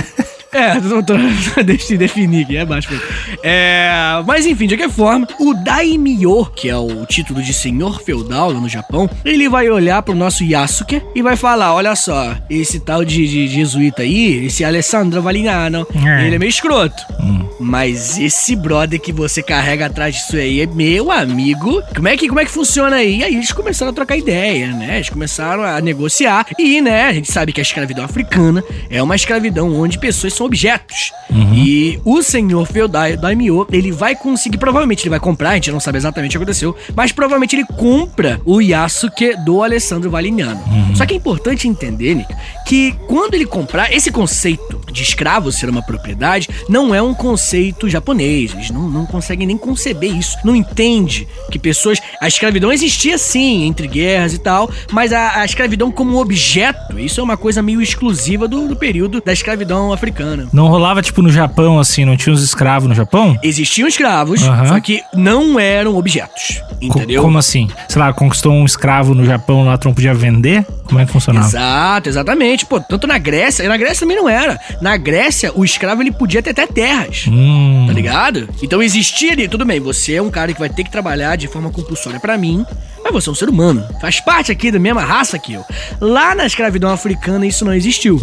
É, 0.63 0.79
não 0.79 1.03
tô, 1.03 1.15
deixa 1.65 1.95
eu 1.95 1.99
definir 1.99 2.45
aqui, 2.45 2.57
é 2.59 2.65
baixo 2.65 2.91
mesmo. 2.91 3.07
É, 3.43 3.91
mas 4.27 4.45
enfim, 4.47 4.67
de 4.67 4.77
qualquer 4.77 4.93
forma, 4.93 5.27
o 5.41 5.55
Daimyo, 5.55 6.45
que 6.55 6.69
é 6.69 6.77
o 6.77 7.07
título 7.07 7.43
de 7.43 7.55
senhor 7.55 8.03
feudal 8.03 8.53
lá 8.53 8.61
no 8.61 8.69
Japão, 8.69 9.09
ele 9.25 9.49
vai 9.49 9.71
olhar 9.71 10.03
pro 10.03 10.15
nosso 10.15 10.45
Yasuke 10.45 11.01
e 11.15 11.23
vai 11.23 11.37
falar: 11.37 11.75
olha 11.75 11.97
só, 11.97 12.37
esse 12.51 12.81
tal 12.81 13.03
de, 13.05 13.27
de 13.27 13.49
jesuíta 13.49 14.03
aí, 14.03 14.45
esse 14.47 14.63
Alessandro 14.65 15.23
Valignano, 15.23 15.87
É. 15.95 16.27
ele 16.27 16.37
é 16.37 16.39
meio 16.39 16.51
escroto. 16.51 17.03
Hum. 17.21 17.43
Mas 17.59 18.19
esse 18.19 18.57
brother 18.57 19.01
que 19.01 19.13
você 19.13 19.41
carrega 19.43 19.87
atrás 19.87 20.17
disso 20.17 20.37
aí 20.37 20.61
é 20.61 20.67
meu 20.67 21.11
amigo. 21.13 21.81
Como 21.95 22.09
é 22.09 22.17
que, 22.17 22.27
como 22.27 22.41
é 22.41 22.45
que 22.45 22.51
funciona 22.51 22.97
aí? 22.97 23.19
E 23.19 23.25
aí 23.25 23.35
eles 23.37 23.53
começaram 23.53 23.93
a 23.93 23.95
trocar 23.95 24.17
ideia, 24.17 24.67
né? 24.73 24.97
Eles 24.97 25.09
começaram 25.09 25.63
a 25.63 25.81
negociar. 25.81 26.45
E, 26.59 26.81
né, 26.81 27.05
a 27.07 27.13
gente 27.13 27.31
sabe 27.31 27.53
que 27.53 27.61
a 27.61 27.63
escravidão 27.63 28.05
africana 28.05 28.65
é 28.91 29.01
uma 29.03 29.15
escravidão 29.15 29.73
onde 29.81 29.97
pessoas 29.99 30.35
são 30.35 30.42
objetos. 30.43 31.13
E 31.55 32.01
o 32.05 32.23
senhor 32.23 32.67
feudal 32.67 33.17
Daimyo, 33.17 33.67
ele 33.73 33.91
vai 33.91 34.15
conseguir, 34.15 34.59
provavelmente 34.59 35.03
ele 35.03 35.11
vai 35.11 35.21
comprar, 35.21 35.51
a 35.51 35.55
gente 35.55 35.73
não 35.73 35.81
sabe 35.81 35.99
exatamente 35.99 36.31
o 36.31 36.39
que 36.39 36.45
aconteceu, 36.45 36.77
mas 36.95 37.11
provavelmente 37.11 37.57
ele 37.57 37.65
compra 37.65 38.41
o 38.45 38.61
Yasuke 38.61 39.37
do 39.45 39.63
Alessandro 39.63 40.11
Valignano. 40.11 40.63
Só 40.95 41.07
que 41.07 41.15
é 41.15 41.17
importante 41.17 41.67
entender, 41.67 42.15
Nick, 42.15 42.35
que 42.67 42.93
quando 43.09 43.35
ele 43.35 43.47
comprar, 43.47 43.93
esse 43.93 44.11
conceito 44.11 44.81
de 44.93 45.03
escravo 45.03 45.51
ser 45.51 45.69
uma 45.69 45.83
propriedade 45.83 46.49
não 46.69 46.95
é 46.95 47.03
um 47.03 47.15
conceito 47.15 47.89
japonês. 47.89 48.53
Eles 48.53 48.71
não, 48.71 48.89
não 48.89 49.07
conseguem 49.07 49.47
nem 49.47 49.57
conceber 49.57 50.15
isso. 50.15 50.37
Não 50.45 50.55
entende 50.55 51.27
que 51.51 51.59
pessoas. 51.59 51.99
A 52.21 52.29
escravidão 52.29 52.73
existia 52.73 53.19
sim, 53.19 53.65
entre 53.65 53.87
guerras 53.87 54.35
e 54.35 54.39
tal, 54.39 54.71
mas 54.91 55.13
a, 55.13 55.41
a 55.41 55.45
escravidão 55.45 55.91
como 55.91 56.21
objeto, 56.21 56.99
isso 56.99 57.21
é 57.21 57.25
uma 57.25 57.37
coisa 57.37 57.63
meio 57.63 57.81
exclusiva 57.81 58.47
do, 58.47 58.69
do 58.69 58.77
período 58.77 59.21
da 59.21 59.33
escravidão 59.33 59.93
africana. 59.93 60.32
Não 60.53 60.69
rolava 60.69 61.03
tipo 61.03 61.23
no 61.23 61.31
Japão 61.31 61.79
assim, 61.79 62.05
não 62.05 62.17
tinha 62.17 62.33
uns 62.33 62.43
escravos 62.43 62.89
no 62.89 62.95
Japão? 62.95 63.39
Existiam 63.43 63.87
escravos, 63.89 64.41
só 64.41 64.81
que 64.81 65.03
não 65.15 65.59
eram 65.59 65.97
objetos. 65.97 66.61
Co- 66.89 66.99
Entendeu? 66.99 67.23
Como 67.23 67.39
assim? 67.39 67.69
Sei 67.89 68.01
lá, 68.01 68.13
conquistou 68.13 68.53
um 68.53 68.65
escravo 68.65 69.15
no 69.15 69.25
Japão 69.25 69.65
lá, 69.65 69.79
não 69.85 69.95
podia 69.95 70.15
vender? 70.15 70.65
Como 70.85 71.01
é 71.01 71.07
que 71.07 71.13
funcionava? 71.13 71.47
Exato, 71.47 72.09
exatamente. 72.09 72.67
Pô, 72.67 72.81
tanto 72.81 73.07
na 73.07 73.19
Grécia, 73.19 73.63
e 73.65 73.69
na 73.69 73.77
Grécia 73.77 74.01
também 74.01 74.17
não 74.17 74.29
era. 74.29 74.59
Na 74.81 74.97
Grécia, 74.97 75.53
o 75.55 75.65
escravo 75.65 76.03
ele 76.03 76.13
podia 76.13 76.43
ter 76.43 76.51
até 76.51 76.67
terras. 76.67 77.25
Hum. 77.29 77.85
Tá 77.87 77.93
ligado? 77.93 78.49
Então 78.63 78.83
existia 78.83 79.33
ali, 79.33 79.49
tudo 79.49 79.65
bem, 79.65 79.81
você 79.81 80.15
é 80.15 80.23
um 80.23 80.31
cara 80.31 80.53
que 80.53 80.61
vai 80.61 80.69
ter 80.69 80.85
que 80.85 80.91
trabalhar 80.91 81.37
de 81.37 81.47
forma 81.49 81.71
compulsória 81.71 82.21
pra 82.21 82.37
mim, 82.37 82.65
você 83.13 83.29
é 83.29 83.33
um 83.33 83.35
ser 83.35 83.49
humano. 83.49 83.85
Faz 84.01 84.21
parte 84.21 84.51
aqui 84.51 84.71
da 84.71 84.79
mesma 84.79 85.03
raça 85.03 85.39
que 85.39 85.53
eu. 85.55 85.65
Lá 86.01 86.35
na 86.35 86.47
escravidão 86.47 86.91
africana 86.91 87.47
isso 87.47 87.65
não 87.65 87.75
existiu. 87.75 88.21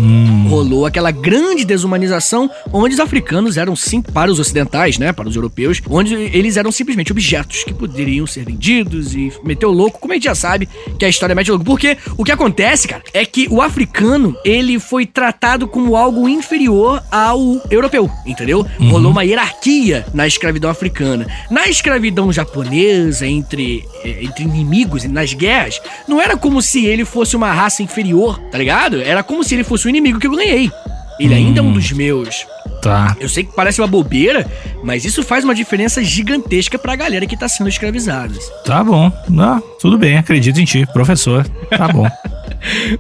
Rolou 0.47 0.86
aquela 0.86 1.12
grande 1.12 1.63
desumanização 1.63 2.50
onde 2.74 2.96
os 2.96 3.00
africanos 3.00 3.58
eram 3.58 3.75
sim 3.75 4.01
para 4.01 4.31
os 4.31 4.39
ocidentais, 4.39 4.98
né, 4.98 5.13
para 5.13 5.27
os 5.27 5.36
europeus, 5.36 5.81
onde 5.89 6.13
eles 6.13 6.58
eram 6.58 6.72
simplesmente 6.72 7.12
objetos 7.12 7.63
que 7.63 7.74
poderiam 7.74 8.25
ser 8.25 8.46
vendidos 8.46 9.13
e 9.13 9.31
meter 9.43 9.65
o 9.65 9.72
louco, 9.72 10.00
como 10.00 10.13
a 10.13 10.15
gente 10.15 10.25
já 10.25 10.36
sabe 10.36 10.67
que 10.98 11.05
a 11.05 11.10
história 11.10 11.36
mete 11.36 11.51
o 11.51 11.53
louco. 11.53 11.65
Porque 11.65 11.98
o 12.17 12.24
que 12.24 12.31
acontece, 12.31 12.88
cara, 12.88 13.03
é 13.13 13.25
que 13.25 13.48
o 13.50 13.62
africano, 13.62 14.36
ele 14.43 14.79
foi 14.79 15.05
tratado 15.05 15.67
como 15.67 15.96
algo 15.96 16.27
inferior 16.27 17.03
ao 17.12 17.62
europeu, 17.69 18.10
entendeu? 18.25 18.65
Rolou 18.89 19.12
uma 19.12 19.24
hierarquia 19.24 20.05
na 20.13 20.25
escravidão 20.27 20.69
africana. 20.69 21.27
Na 21.50 21.67
escravidão 21.67 22.31
japonesa, 22.31 23.27
entre, 23.27 23.86
eh, 24.03 24.24
entre 24.24 24.43
inimigos, 24.43 24.78
nas 25.09 25.33
guerras, 25.33 25.81
não 26.07 26.21
era 26.21 26.38
como 26.38 26.62
se 26.62 26.86
ele 26.86 27.05
fosse 27.05 27.36
uma 27.36 27.51
raça 27.51 27.83
inferior, 27.83 28.39
tá 28.51 28.57
ligado? 28.57 29.01
Era 29.01 29.24
como 29.24 29.43
se 29.43 29.55
ele 29.55 29.63
fosse 29.63 29.88
o 29.88 29.89
inimigo 29.89 30.19
que 30.19 30.27
eu 30.27 30.36
ganhei. 30.36 30.71
Ele 31.19 31.33
ainda 31.33 31.59
é 31.59 31.63
um 31.63 31.74
dos 31.74 31.91
meus. 31.91 32.48
Tá. 32.81 33.15
Eu 33.19 33.27
sei 33.27 33.43
que 33.43 33.53
parece 33.53 33.81
uma 33.81 33.88
bobeira, 33.88 34.50
mas 34.83 35.03
isso 35.03 35.21
faz 35.21 35.43
uma 35.43 35.53
diferença 35.53 36.01
gigantesca 36.01 36.79
pra 36.79 36.95
galera 36.95 37.27
que 37.27 37.36
tá 37.36 37.48
sendo 37.48 37.67
escravizada. 37.67 38.33
Tá 38.63 38.81
bom. 38.83 39.12
Não, 39.27 39.62
tudo 39.81 39.98
bem, 39.98 40.17
acredito 40.17 40.59
em 40.62 40.65
ti, 40.65 40.88
professor. 40.93 41.45
Tá 41.69 41.88
bom. 41.89 42.07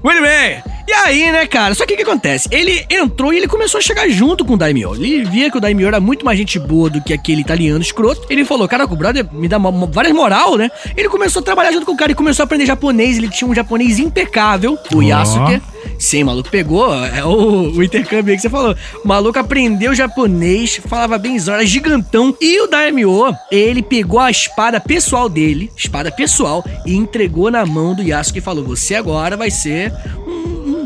Muito 0.03 0.21
bem! 0.21 0.63
E 0.89 0.91
aí, 0.91 1.31
né, 1.31 1.45
cara? 1.45 1.75
Só 1.75 1.85
que 1.85 1.93
o 1.93 1.97
que 1.97 2.01
acontece? 2.01 2.49
Ele 2.51 2.83
entrou 2.89 3.31
e 3.31 3.37
ele 3.37 3.47
começou 3.47 3.77
a 3.77 3.81
chegar 3.81 4.09
junto 4.09 4.43
com 4.43 4.53
o 4.55 4.57
Daimyo. 4.57 4.95
Ele 4.95 5.23
via 5.23 5.51
que 5.51 5.57
o 5.57 5.61
Daimyo 5.61 5.87
era 5.87 5.99
muito 5.99 6.25
mais 6.25 6.35
gente 6.35 6.57
boa 6.57 6.89
do 6.89 6.99
que 6.99 7.13
aquele 7.13 7.41
italiano 7.41 7.79
escroto. 7.79 8.25
Ele 8.27 8.43
falou, 8.43 8.67
cara, 8.67 8.85
o 8.85 8.95
brother 8.95 9.27
me 9.31 9.47
dá 9.47 9.57
uma, 9.57 9.69
uma, 9.69 9.85
várias 9.85 10.15
moral, 10.15 10.57
né? 10.57 10.71
Ele 10.97 11.07
começou 11.07 11.41
a 11.41 11.45
trabalhar 11.45 11.71
junto 11.71 11.85
com 11.85 11.91
o 11.91 11.97
cara 11.97 12.11
e 12.11 12.15
começou 12.15 12.41
a 12.41 12.45
aprender 12.45 12.65
japonês. 12.65 13.19
Ele 13.19 13.29
tinha 13.29 13.47
um 13.47 13.53
japonês 13.53 13.99
impecável, 13.99 14.79
o 14.91 15.03
Yasuke. 15.03 15.61
Sim, 15.97 16.23
maluco 16.23 16.49
pegou, 16.49 16.93
é 16.93 17.23
o, 17.23 17.71
o, 17.71 17.83
intercâmbio 17.83 18.31
aí 18.31 18.37
que 18.37 18.41
você 18.41 18.49
falou. 18.49 18.75
Maluco 19.03 19.37
aprendeu 19.37 19.93
japonês, 19.93 20.79
falava 20.87 21.17
bem 21.17 21.37
era 21.47 21.65
gigantão. 21.65 22.35
E 22.39 22.61
o 22.61 22.67
Daimyo, 22.67 23.35
ele 23.51 23.81
pegou 23.81 24.19
a 24.19 24.31
espada 24.31 24.79
pessoal 24.79 25.27
dele, 25.27 25.71
espada 25.75 26.11
pessoal, 26.11 26.63
e 26.85 26.95
entregou 26.95 27.51
na 27.51 27.65
mão 27.65 27.93
do 27.93 28.03
Yasuke 28.03 28.39
e 28.39 28.41
falou: 28.41 28.63
Você 28.65 28.95
agora 28.95 29.35
vai 29.35 29.51
ser 29.51 29.93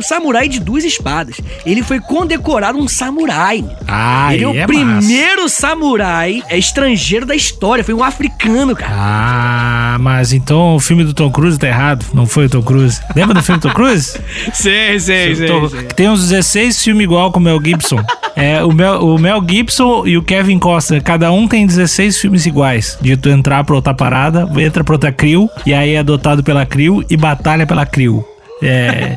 samurai 0.03 0.47
de 0.47 0.59
duas 0.59 0.83
espadas. 0.83 1.37
Ele 1.65 1.81
foi 1.81 1.99
condecorado 1.99 2.77
um 2.77 2.87
samurai. 2.87 3.63
Ah, 3.87 4.33
ele 4.33 4.43
é 4.43 4.47
o 4.47 4.55
é 4.55 4.65
primeiro 4.65 5.43
massa. 5.43 5.61
samurai 5.61 6.43
estrangeiro 6.51 7.25
da 7.25 7.35
história. 7.35 7.83
Foi 7.83 7.93
um 7.93 8.03
africano, 8.03 8.75
cara. 8.75 8.93
Ah, 8.95 9.97
mas 9.99 10.33
então 10.33 10.75
o 10.75 10.79
filme 10.79 11.03
do 11.03 11.13
Tom 11.13 11.31
Cruise 11.31 11.57
tá 11.57 11.67
errado. 11.67 12.05
Não 12.13 12.25
foi 12.25 12.45
o 12.45 12.49
Tom 12.49 12.61
Cruise. 12.61 13.01
Lembra 13.15 13.33
do 13.35 13.43
filme 13.43 13.59
do 13.59 13.67
Tom 13.67 13.73
Cruise? 13.73 14.19
sei, 14.53 14.99
sei, 14.99 15.35
sei, 15.35 15.47
sei. 15.47 15.83
Tem 15.95 16.09
uns 16.09 16.29
16 16.29 16.83
filmes 16.83 17.03
igual 17.03 17.31
com 17.31 17.39
o 17.39 17.43
Mel 17.43 17.59
Gibson. 17.63 18.03
É, 18.35 18.63
o 18.63 18.71
Mel, 18.71 19.05
o 19.05 19.17
Mel 19.19 19.43
Gibson 19.47 20.07
e 20.07 20.17
o 20.17 20.23
Kevin 20.23 20.57
Costner, 20.57 21.03
cada 21.03 21.31
um 21.31 21.47
tem 21.47 21.65
16 21.65 22.19
filmes 22.19 22.45
iguais. 22.45 22.97
De 22.99 23.15
tu 23.15 23.29
entrar 23.29 23.63
pra 23.63 23.75
outra 23.75 23.93
parada, 23.93 24.49
entra 24.57 24.83
pra 24.83 24.95
outra 24.95 25.11
crew, 25.11 25.49
e 25.65 25.73
aí 25.73 25.93
é 25.93 25.99
adotado 25.99 26.43
pela 26.43 26.65
crew 26.65 27.03
e 27.09 27.15
batalha 27.15 27.67
pela 27.67 27.85
crew. 27.85 28.25
É. 28.61 29.15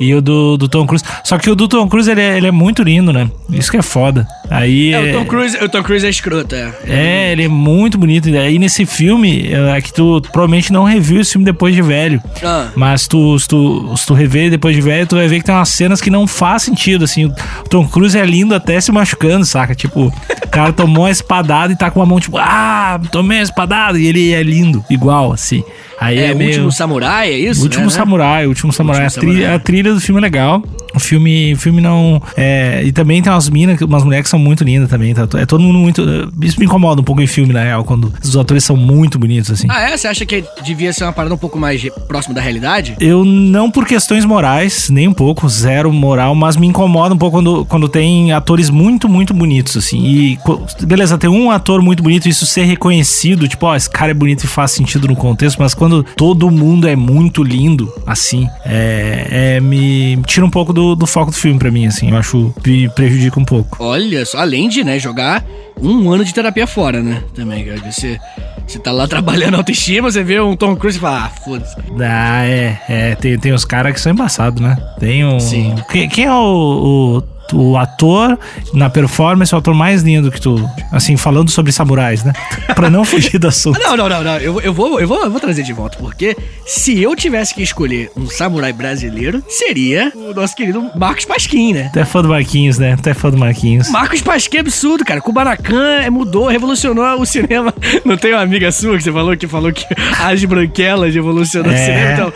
E 0.00 0.14
o 0.14 0.20
do, 0.20 0.56
do 0.56 0.68
Tom 0.68 0.86
Cruise. 0.86 1.04
Só 1.24 1.38
que 1.38 1.50
o 1.50 1.54
do 1.54 1.66
Tom 1.66 1.88
Cruise, 1.88 2.10
ele 2.10 2.20
é, 2.20 2.36
ele 2.36 2.46
é 2.46 2.50
muito 2.50 2.82
lindo, 2.82 3.12
né? 3.12 3.30
Isso 3.50 3.70
que 3.70 3.76
é 3.76 3.82
foda. 3.82 4.26
Aí 4.50 4.94
é, 4.94 5.10
é... 5.10 5.10
O, 5.10 5.18
Tom 5.18 5.24
Cruise, 5.26 5.64
o 5.64 5.68
Tom 5.68 5.82
Cruise 5.82 6.06
é 6.06 6.10
escroto, 6.10 6.54
é. 6.54 6.72
É, 6.86 7.32
ele 7.32 7.44
é 7.44 7.48
muito 7.48 7.98
bonito. 7.98 8.28
E 8.28 8.38
aí 8.38 8.58
nesse 8.58 8.86
filme, 8.86 9.50
é 9.52 9.80
que 9.80 9.92
tu 9.92 10.22
provavelmente 10.32 10.72
não 10.72 10.84
reviu 10.84 11.20
esse 11.20 11.32
filme 11.32 11.44
depois 11.44 11.74
de 11.74 11.82
velho. 11.82 12.22
Ah. 12.42 12.68
Mas 12.76 13.06
tu, 13.06 13.38
se, 13.38 13.48
tu, 13.48 13.94
se 13.96 14.06
tu 14.06 14.14
rever 14.14 14.50
depois 14.50 14.74
de 14.74 14.80
velho, 14.80 15.06
tu 15.06 15.16
vai 15.16 15.28
ver 15.28 15.38
que 15.38 15.44
tem 15.44 15.54
umas 15.54 15.68
cenas 15.68 16.00
que 16.00 16.10
não 16.10 16.26
faz 16.26 16.62
sentido, 16.62 17.04
assim. 17.04 17.26
O 17.26 17.34
Tom 17.68 17.86
Cruise 17.86 18.16
é 18.16 18.24
lindo 18.24 18.54
até 18.54 18.80
se 18.80 18.92
machucando, 18.92 19.44
saca? 19.44 19.74
Tipo, 19.74 20.06
o 20.08 20.48
cara 20.48 20.72
tomou 20.72 21.04
uma 21.04 21.10
espadada 21.10 21.72
e 21.72 21.76
tá 21.76 21.90
com 21.90 22.00
a 22.00 22.06
mão, 22.06 22.20
tipo, 22.20 22.38
ah, 22.38 23.00
tomei 23.10 23.38
uma 23.38 23.44
espadada. 23.44 23.98
E 23.98 24.06
ele 24.06 24.32
é 24.32 24.42
lindo, 24.42 24.84
igual, 24.88 25.32
assim. 25.32 25.62
Aí 26.00 26.18
é, 26.18 26.30
é 26.30 26.34
meio... 26.34 26.50
Último 26.50 26.72
Samurai, 26.72 27.28
é 27.30 27.38
isso? 27.38 27.60
O 27.60 27.64
Último 27.64 27.84
né? 27.84 27.90
Samurai, 27.90 28.46
o 28.46 28.48
Último 28.50 28.72
Samurai. 28.72 29.04
Último 29.04 29.30
a, 29.30 29.34
Samurai. 29.34 29.54
a 29.54 29.58
trilha 29.58 29.92
do 29.92 30.00
filme 30.00 30.20
é 30.20 30.22
legal. 30.22 30.62
O 30.94 31.00
filme, 31.00 31.52
o 31.52 31.56
filme 31.56 31.80
não. 31.80 32.20
É, 32.36 32.82
e 32.84 32.92
também 32.92 33.22
tem 33.22 33.32
umas 33.32 33.48
minas, 33.48 33.80
umas 33.80 34.04
mulheres 34.04 34.24
que 34.24 34.30
são 34.30 34.38
muito 34.38 34.64
lindas 34.64 34.88
também. 34.88 35.14
Tá? 35.14 35.28
É 35.38 35.46
todo 35.46 35.62
mundo 35.62 35.78
muito. 35.78 36.02
Isso 36.42 36.58
me 36.58 36.66
incomoda 36.66 37.00
um 37.00 37.04
pouco 37.04 37.20
em 37.20 37.26
filme, 37.26 37.52
na 37.52 37.62
real, 37.62 37.84
quando 37.84 38.12
os 38.22 38.36
atores 38.36 38.64
são 38.64 38.76
muito 38.76 39.18
bonitos, 39.18 39.50
assim. 39.50 39.66
Ah, 39.70 39.90
é? 39.90 39.96
Você 39.96 40.08
acha 40.08 40.24
que 40.24 40.44
devia 40.64 40.92
ser 40.92 41.04
uma 41.04 41.12
parada 41.12 41.34
um 41.34 41.38
pouco 41.38 41.58
mais 41.58 41.86
próxima 42.06 42.34
da 42.34 42.40
realidade? 42.40 42.96
Eu 43.00 43.24
não 43.24 43.70
por 43.70 43.86
questões 43.86 44.24
morais, 44.24 44.88
nem 44.90 45.08
um 45.08 45.12
pouco, 45.12 45.48
zero 45.48 45.92
moral, 45.92 46.34
mas 46.34 46.56
me 46.56 46.66
incomoda 46.66 47.14
um 47.14 47.18
pouco 47.18 47.38
quando, 47.38 47.64
quando 47.66 47.88
tem 47.88 48.32
atores 48.32 48.70
muito, 48.70 49.08
muito 49.08 49.34
bonitos, 49.34 49.76
assim. 49.76 50.00
E, 50.04 50.38
beleza, 50.82 51.18
tem 51.18 51.28
um 51.28 51.50
ator 51.50 51.82
muito 51.82 52.02
bonito, 52.02 52.28
isso 52.28 52.46
ser 52.46 52.64
reconhecido, 52.64 53.46
tipo, 53.48 53.66
ó, 53.66 53.76
esse 53.76 53.88
cara 53.88 54.10
é 54.10 54.14
bonito 54.14 54.44
e 54.44 54.46
faz 54.46 54.72
sentido 54.72 55.08
no 55.08 55.16
contexto, 55.16 55.58
mas 55.58 55.74
quando 55.74 56.02
todo 56.02 56.50
mundo 56.50 56.88
é 56.88 56.96
muito 56.96 57.42
lindo, 57.42 57.92
assim, 58.06 58.48
é, 58.64 59.56
é 59.56 59.60
me 59.60 60.18
tira 60.26 60.44
um 60.44 60.50
pouco 60.50 60.72
do, 60.72 60.77
do 60.96 61.06
foco 61.06 61.30
do 61.30 61.36
filme 61.36 61.58
para 61.58 61.70
mim, 61.70 61.86
assim. 61.86 62.10
Eu 62.10 62.16
acho 62.16 62.54
que 62.62 62.88
prejudica 62.90 63.38
um 63.38 63.44
pouco. 63.44 63.76
Olha 63.80 64.24
só, 64.24 64.38
além 64.38 64.68
de, 64.68 64.84
né, 64.84 64.98
jogar 64.98 65.44
um 65.80 66.10
ano 66.10 66.24
de 66.24 66.34
terapia 66.34 66.66
fora, 66.66 67.02
né? 67.02 67.22
Também, 67.34 67.64
cara. 67.64 67.80
Você, 67.90 68.18
você 68.66 68.78
tá 68.78 68.92
lá 68.92 69.06
trabalhando 69.08 69.56
autoestima, 69.56 70.10
você 70.10 70.22
vê 70.22 70.40
um 70.40 70.56
Tom 70.56 70.76
Cruise 70.76 70.98
e 70.98 71.00
fala, 71.00 71.26
ah, 71.26 71.28
foda-se. 71.44 71.76
Ah, 72.00 72.44
é. 72.44 72.80
é 72.88 73.14
tem, 73.14 73.38
tem 73.38 73.52
os 73.52 73.64
caras 73.64 73.92
que 73.92 74.00
são 74.00 74.12
embaçados, 74.12 74.60
né? 74.60 74.76
Tem 74.98 75.24
um. 75.24 75.40
Sim. 75.40 75.74
Quem, 75.90 76.08
quem 76.08 76.24
é 76.24 76.32
o, 76.32 77.18
o 77.18 77.37
o 77.52 77.76
ator 77.76 78.38
na 78.72 78.90
performance, 78.90 79.54
o 79.54 79.58
ator 79.58 79.74
mais 79.74 80.02
lindo 80.02 80.30
que 80.30 80.40
tu. 80.40 80.58
Assim, 80.92 81.16
falando 81.16 81.50
sobre 81.50 81.72
samurais, 81.72 82.24
né? 82.24 82.32
pra 82.74 82.90
não 82.90 83.04
fugir 83.04 83.38
do 83.38 83.48
assunto. 83.48 83.78
Não, 83.80 83.96
não, 83.96 84.08
não, 84.08 84.22
não. 84.22 84.36
Eu, 84.38 84.60
eu, 84.60 84.72
vou, 84.72 85.00
eu, 85.00 85.08
vou, 85.08 85.24
eu 85.24 85.30
vou 85.30 85.40
trazer 85.40 85.62
de 85.62 85.72
volta, 85.72 85.98
porque 85.98 86.36
se 86.66 87.00
eu 87.02 87.14
tivesse 87.16 87.54
que 87.54 87.62
escolher 87.62 88.10
um 88.16 88.28
samurai 88.28 88.72
brasileiro, 88.72 89.42
seria 89.48 90.12
o 90.14 90.34
nosso 90.34 90.54
querido 90.54 90.90
Marcos 90.94 91.24
Pasquim, 91.24 91.72
né? 91.72 91.90
Tu 91.92 91.98
é 91.98 92.04
fã 92.04 92.22
do 92.22 92.28
Marquinhos, 92.28 92.78
né? 92.78 92.96
Tu 93.02 93.08
é 93.08 93.14
fã 93.14 93.30
do 93.30 93.38
Marquinhos. 93.38 93.90
Marcos 93.90 94.22
Pasquim 94.22 94.58
é 94.58 94.60
absurdo, 94.60 95.04
cara. 95.04 95.20
Kubanacan 95.20 96.00
é, 96.02 96.10
mudou, 96.10 96.46
revolucionou 96.46 97.20
o 97.20 97.26
cinema. 97.26 97.74
Não 98.04 98.16
tem 98.16 98.32
uma 98.32 98.42
amiga 98.42 98.70
sua 98.70 98.96
que 98.96 99.02
você 99.02 99.12
falou 99.12 99.36
que 99.36 99.46
falou 99.46 99.72
que 99.72 99.84
as 100.20 100.44
branquelas 100.44 101.14
revolucionou 101.14 101.72
é. 101.72 101.74
o 101.74 101.78
cinema? 101.78 102.12
Então, 102.12 102.32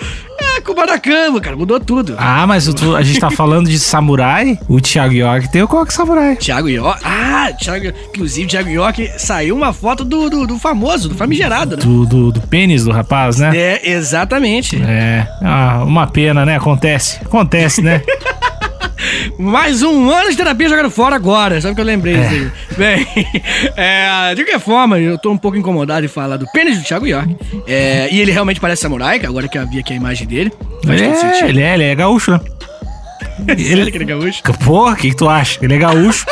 é, 0.56 0.60
Kubanacan, 0.60 1.40
cara, 1.40 1.56
mudou 1.56 1.78
tudo. 1.80 2.14
Ah, 2.18 2.46
mas 2.46 2.68
o, 2.68 2.96
a 2.96 3.02
gente 3.02 3.20
tá 3.20 3.30
falando 3.30 3.68
de 3.68 3.78
samurai, 3.78 4.58
o 4.68 4.80
Thiago 4.80 5.14
York 5.14 5.50
tem 5.50 5.62
o 5.62 5.68
Coque 5.68 5.92
Samurai. 5.92 6.36
Thiago 6.36 6.68
York? 6.68 7.00
Ah, 7.04 7.52
Thiago, 7.52 7.92
inclusive, 8.08 8.48
Thiago 8.48 8.68
York 8.68 9.12
saiu 9.18 9.56
uma 9.56 9.72
foto 9.72 10.04
do, 10.04 10.28
do, 10.28 10.46
do 10.46 10.58
famoso, 10.58 11.08
do 11.08 11.14
famigerado, 11.14 11.76
né? 11.76 11.82
Do, 11.82 12.06
do, 12.06 12.32
do, 12.32 12.40
pênis 12.42 12.84
do 12.84 12.90
rapaz, 12.90 13.38
né? 13.38 13.56
É, 13.56 13.90
exatamente. 13.90 14.80
É, 14.82 15.26
ah, 15.42 15.82
uma 15.84 16.06
pena, 16.06 16.44
né? 16.44 16.56
Acontece. 16.56 17.20
Acontece, 17.22 17.82
né? 17.82 18.02
Mais 19.38 19.82
um 19.82 20.10
ano 20.10 20.30
de 20.30 20.36
terapia 20.36 20.68
jogando 20.68 20.90
fora 20.90 21.16
agora. 21.16 21.60
Sabe 21.60 21.72
o 21.72 21.74
que 21.74 21.80
eu 21.80 21.84
lembrei? 21.84 22.14
É. 22.16 22.50
Bem, 22.76 23.06
é, 23.76 24.34
de 24.34 24.44
qualquer 24.44 24.60
forma, 24.60 24.98
eu 24.98 25.18
tô 25.18 25.30
um 25.30 25.38
pouco 25.38 25.56
incomodado 25.56 26.04
em 26.04 26.08
falar 26.08 26.36
do 26.36 26.46
pênis 26.52 26.78
do 26.78 26.84
Thiago 26.84 27.06
York. 27.06 27.36
É, 27.66 28.08
e 28.10 28.20
ele 28.20 28.32
realmente 28.32 28.60
parece 28.60 28.82
samurai, 28.82 29.20
agora 29.24 29.48
que 29.48 29.58
eu 29.58 29.68
vi 29.68 29.78
aqui 29.78 29.92
a 29.92 29.96
imagem 29.96 30.26
dele. 30.26 30.52
Faz 30.86 31.00
é, 31.00 31.48
ele 31.48 31.60
é, 31.62 31.74
ele 31.74 31.84
é 31.84 31.94
gaúcho, 31.94 32.32
né? 32.32 32.40
Ele, 33.48 33.82
ele 33.82 34.02
é 34.02 34.04
gaúcho? 34.04 34.42
Porra, 34.64 34.92
o 34.92 34.96
que, 34.96 35.10
que 35.10 35.16
tu 35.16 35.28
acha? 35.28 35.58
Ele 35.62 35.74
é 35.74 35.78
gaúcho. 35.78 36.24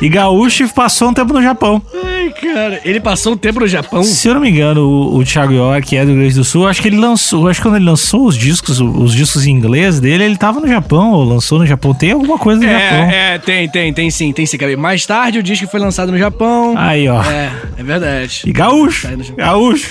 e 0.00 0.08
gaúcho 0.08 0.66
passou 0.72 1.08
um 1.08 1.14
tempo 1.14 1.32
no 1.32 1.42
Japão. 1.42 1.82
Ai, 2.24 2.30
cara. 2.30 2.80
Ele 2.84 3.00
passou 3.00 3.34
um 3.34 3.36
tempo 3.36 3.60
no 3.60 3.68
Japão? 3.68 4.02
Se 4.02 4.28
eu 4.28 4.34
não 4.34 4.40
me 4.40 4.50
engano, 4.50 4.80
o, 4.82 5.18
o 5.18 5.24
Thiago 5.24 5.52
York 5.52 5.96
é 5.96 6.04
do 6.04 6.12
Rio 6.12 6.20
Grande 6.20 6.34
do 6.34 6.44
Sul. 6.44 6.66
Acho 6.66 6.80
que 6.80 6.88
ele 6.88 6.96
lançou. 6.96 7.48
Acho 7.48 7.60
que 7.60 7.68
quando 7.68 7.76
ele 7.76 7.84
lançou 7.84 8.26
os 8.26 8.36
discos, 8.36 8.80
os 8.80 9.14
discos 9.14 9.46
em 9.46 9.50
inglês 9.50 10.00
dele, 10.00 10.24
ele 10.24 10.36
tava 10.36 10.60
no 10.60 10.66
Japão, 10.66 11.12
ou 11.12 11.24
lançou 11.24 11.58
no 11.58 11.66
Japão. 11.66 11.94
Tem 11.94 12.12
alguma 12.12 12.38
coisa 12.38 12.60
no 12.60 12.66
é, 12.66 12.80
Japão. 12.80 13.10
É, 13.10 13.38
tem, 13.38 13.68
tem, 13.68 13.92
tem 13.92 14.10
sim, 14.10 14.32
tem 14.32 14.46
sim. 14.46 14.58
Mais 14.76 15.04
tarde 15.04 15.38
o 15.38 15.42
disco 15.42 15.66
foi 15.66 15.80
lançado 15.80 16.10
no 16.10 16.18
Japão. 16.18 16.74
Aí, 16.76 17.08
ó. 17.08 17.22
É, 17.22 17.52
é 17.78 17.82
verdade. 17.82 18.42
E 18.46 18.52
gaúcho. 18.52 19.08
Gaúcho. 19.36 19.90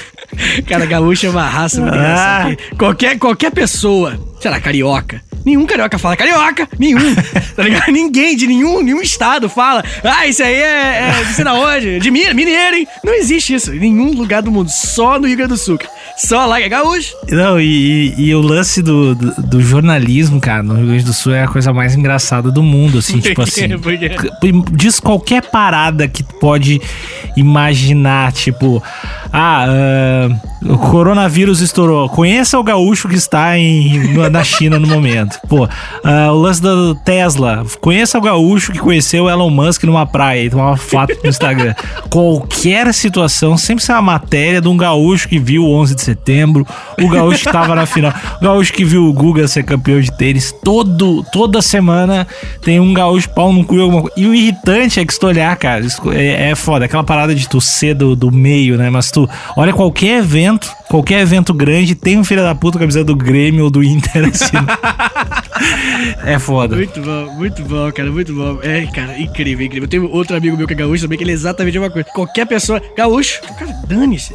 Cara, 0.67 0.85
gaúcho 0.85 1.27
é 1.27 1.29
uma 1.29 1.47
raça 1.47 1.79
muito 1.79 1.95
ah. 1.95 2.47
Qualquer, 2.77 3.19
qualquer 3.19 3.51
pessoa, 3.51 4.19
sei 4.39 4.49
lá, 4.49 4.59
carioca, 4.59 5.21
Nenhum 5.45 5.65
carioca 5.65 5.97
fala 5.97 6.15
carioca, 6.15 6.67
nenhum. 6.79 7.15
tá 7.55 7.63
ligado? 7.63 7.91
Ninguém 7.91 8.35
de 8.35 8.47
nenhum, 8.47 8.81
nenhum 8.81 9.01
estado 9.01 9.49
fala, 9.49 9.83
ah, 10.03 10.27
isso 10.27 10.41
aí 10.41 10.55
é, 10.55 11.19
é 11.19 11.23
de 11.23 11.33
sei 11.33 11.43
lá 11.43 11.53
onde, 11.53 11.99
de 11.99 12.11
mineiro, 12.11 12.77
hein? 12.77 12.87
Não 13.03 13.13
existe 13.13 13.53
isso 13.53 13.73
em 13.73 13.79
nenhum 13.79 14.13
lugar 14.13 14.41
do 14.41 14.51
mundo, 14.51 14.69
só 14.69 15.19
no 15.19 15.27
Rio 15.27 15.37
Grande 15.37 15.53
do 15.53 15.57
Sul. 15.57 15.77
Só 16.17 16.45
lá 16.45 16.57
que 16.57 16.63
é 16.63 16.69
gaúcho. 16.69 17.13
Não, 17.29 17.59
e, 17.59 18.13
e, 18.17 18.25
e 18.27 18.35
o 18.35 18.41
lance 18.41 18.81
do, 18.81 19.15
do, 19.15 19.41
do, 19.41 19.61
jornalismo, 19.61 20.39
cara, 20.39 20.61
no 20.61 20.75
Rio 20.75 20.87
Grande 20.87 21.03
do 21.03 21.13
Sul 21.13 21.33
é 21.33 21.43
a 21.43 21.47
coisa 21.47 21.73
mais 21.73 21.95
engraçada 21.95 22.51
do 22.51 22.61
mundo, 22.61 22.99
assim, 22.99 23.19
tipo 23.19 23.41
assim. 23.41 23.67
Diz 24.71 24.99
qualquer 24.99 25.49
parada 25.49 26.07
que 26.07 26.23
pode 26.23 26.79
imaginar, 27.35 28.31
tipo, 28.31 28.81
ah, 29.31 29.65
uh, 29.67 30.73
o 30.73 30.77
coronavírus 30.77 31.61
estourou. 31.61 32.07
Conheça 32.09 32.59
o 32.59 32.63
gaúcho 32.63 33.09
que 33.09 33.15
está 33.15 33.57
em, 33.57 34.13
na 34.31 34.43
China 34.43 34.77
no 34.77 34.87
momento. 34.87 35.32
Pô, 35.47 35.65
uh, 35.65 36.31
o 36.31 36.41
lance 36.41 36.61
da 36.61 36.69
Tesla. 37.03 37.65
Conheça 37.81 38.17
o 38.17 38.21
gaúcho 38.21 38.71
que 38.71 38.79
conheceu 38.79 39.29
Elon 39.29 39.49
Musk 39.49 39.83
numa 39.83 40.05
praia 40.05 40.43
e 40.43 40.49
tomava 40.49 40.77
foto 40.77 41.15
no 41.23 41.29
Instagram. 41.29 41.73
Qualquer 42.09 42.93
situação, 42.93 43.57
sempre 43.57 43.83
uma 43.89 44.01
matéria 44.01 44.61
de 44.61 44.67
um 44.67 44.77
gaúcho 44.77 45.27
que 45.27 45.39
viu 45.39 45.63
o 45.63 45.73
11 45.73 45.95
de 45.95 46.01
setembro, 46.01 46.65
o 46.99 47.07
gaúcho 47.07 47.43
que 47.43 47.49
estava 47.49 47.75
na 47.75 47.85
final, 47.85 48.13
o 48.41 48.43
gaúcho 48.43 48.73
que 48.73 48.83
viu 48.83 49.05
o 49.05 49.13
Guga 49.13 49.47
ser 49.47 49.63
campeão 49.63 49.99
de 49.99 50.11
tênis. 50.11 50.53
Todo, 50.63 51.23
toda 51.31 51.61
semana 51.61 52.27
tem 52.61 52.79
um 52.79 52.93
gaúcho 52.93 53.29
pau 53.29 53.51
no 53.51 53.63
cu 53.63 53.79
alguma 53.79 54.01
coisa. 54.01 54.15
E 54.17 54.25
o 54.25 54.33
irritante 54.33 54.99
é 54.99 55.05
que 55.05 55.13
se 55.13 55.19
tu 55.19 55.27
olhar, 55.27 55.55
cara, 55.55 55.85
é, 56.13 56.51
é 56.51 56.55
foda. 56.55 56.85
Aquela 56.85 57.03
parada 57.03 57.33
de 57.33 57.47
tu 57.47 57.59
ser 57.61 57.93
do, 57.93 58.15
do 58.15 58.31
meio, 58.31 58.77
né? 58.77 58.89
Mas 58.89 59.11
tu 59.11 59.29
olha 59.55 59.73
qualquer 59.73 60.19
evento, 60.19 60.69
qualquer 60.89 61.21
evento 61.21 61.53
grande, 61.53 61.95
tem 61.95 62.17
um 62.17 62.23
filho 62.23 62.43
da 62.43 62.55
puta 62.55 62.79
camisa 62.79 63.03
do 63.03 63.15
Grêmio 63.15 63.65
ou 63.65 63.69
do 63.69 63.83
Inter 63.83 64.25
assim. 64.25 64.57
É 66.25 66.39
foda. 66.39 66.75
Muito 66.75 67.01
bom, 67.01 67.33
muito 67.33 67.63
bom, 67.63 67.91
cara, 67.91 68.11
muito 68.11 68.33
bom. 68.33 68.59
É, 68.61 68.85
cara, 68.87 69.19
incrível, 69.19 69.65
incrível. 69.65 69.85
Eu 69.85 69.89
tenho 69.89 70.11
outro 70.11 70.35
amigo 70.35 70.57
meu 70.57 70.67
que 70.67 70.73
é 70.73 70.77
gaúcho 70.77 71.03
também, 71.03 71.17
que 71.17 71.23
ele 71.23 71.31
é 71.31 71.33
exatamente 71.33 71.77
a 71.77 71.81
mesma 71.81 71.93
coisa. 71.93 72.09
Qualquer 72.13 72.45
pessoa, 72.45 72.81
gaúcho, 72.95 73.41
cara, 73.57 73.71
dane-se. 73.87 74.33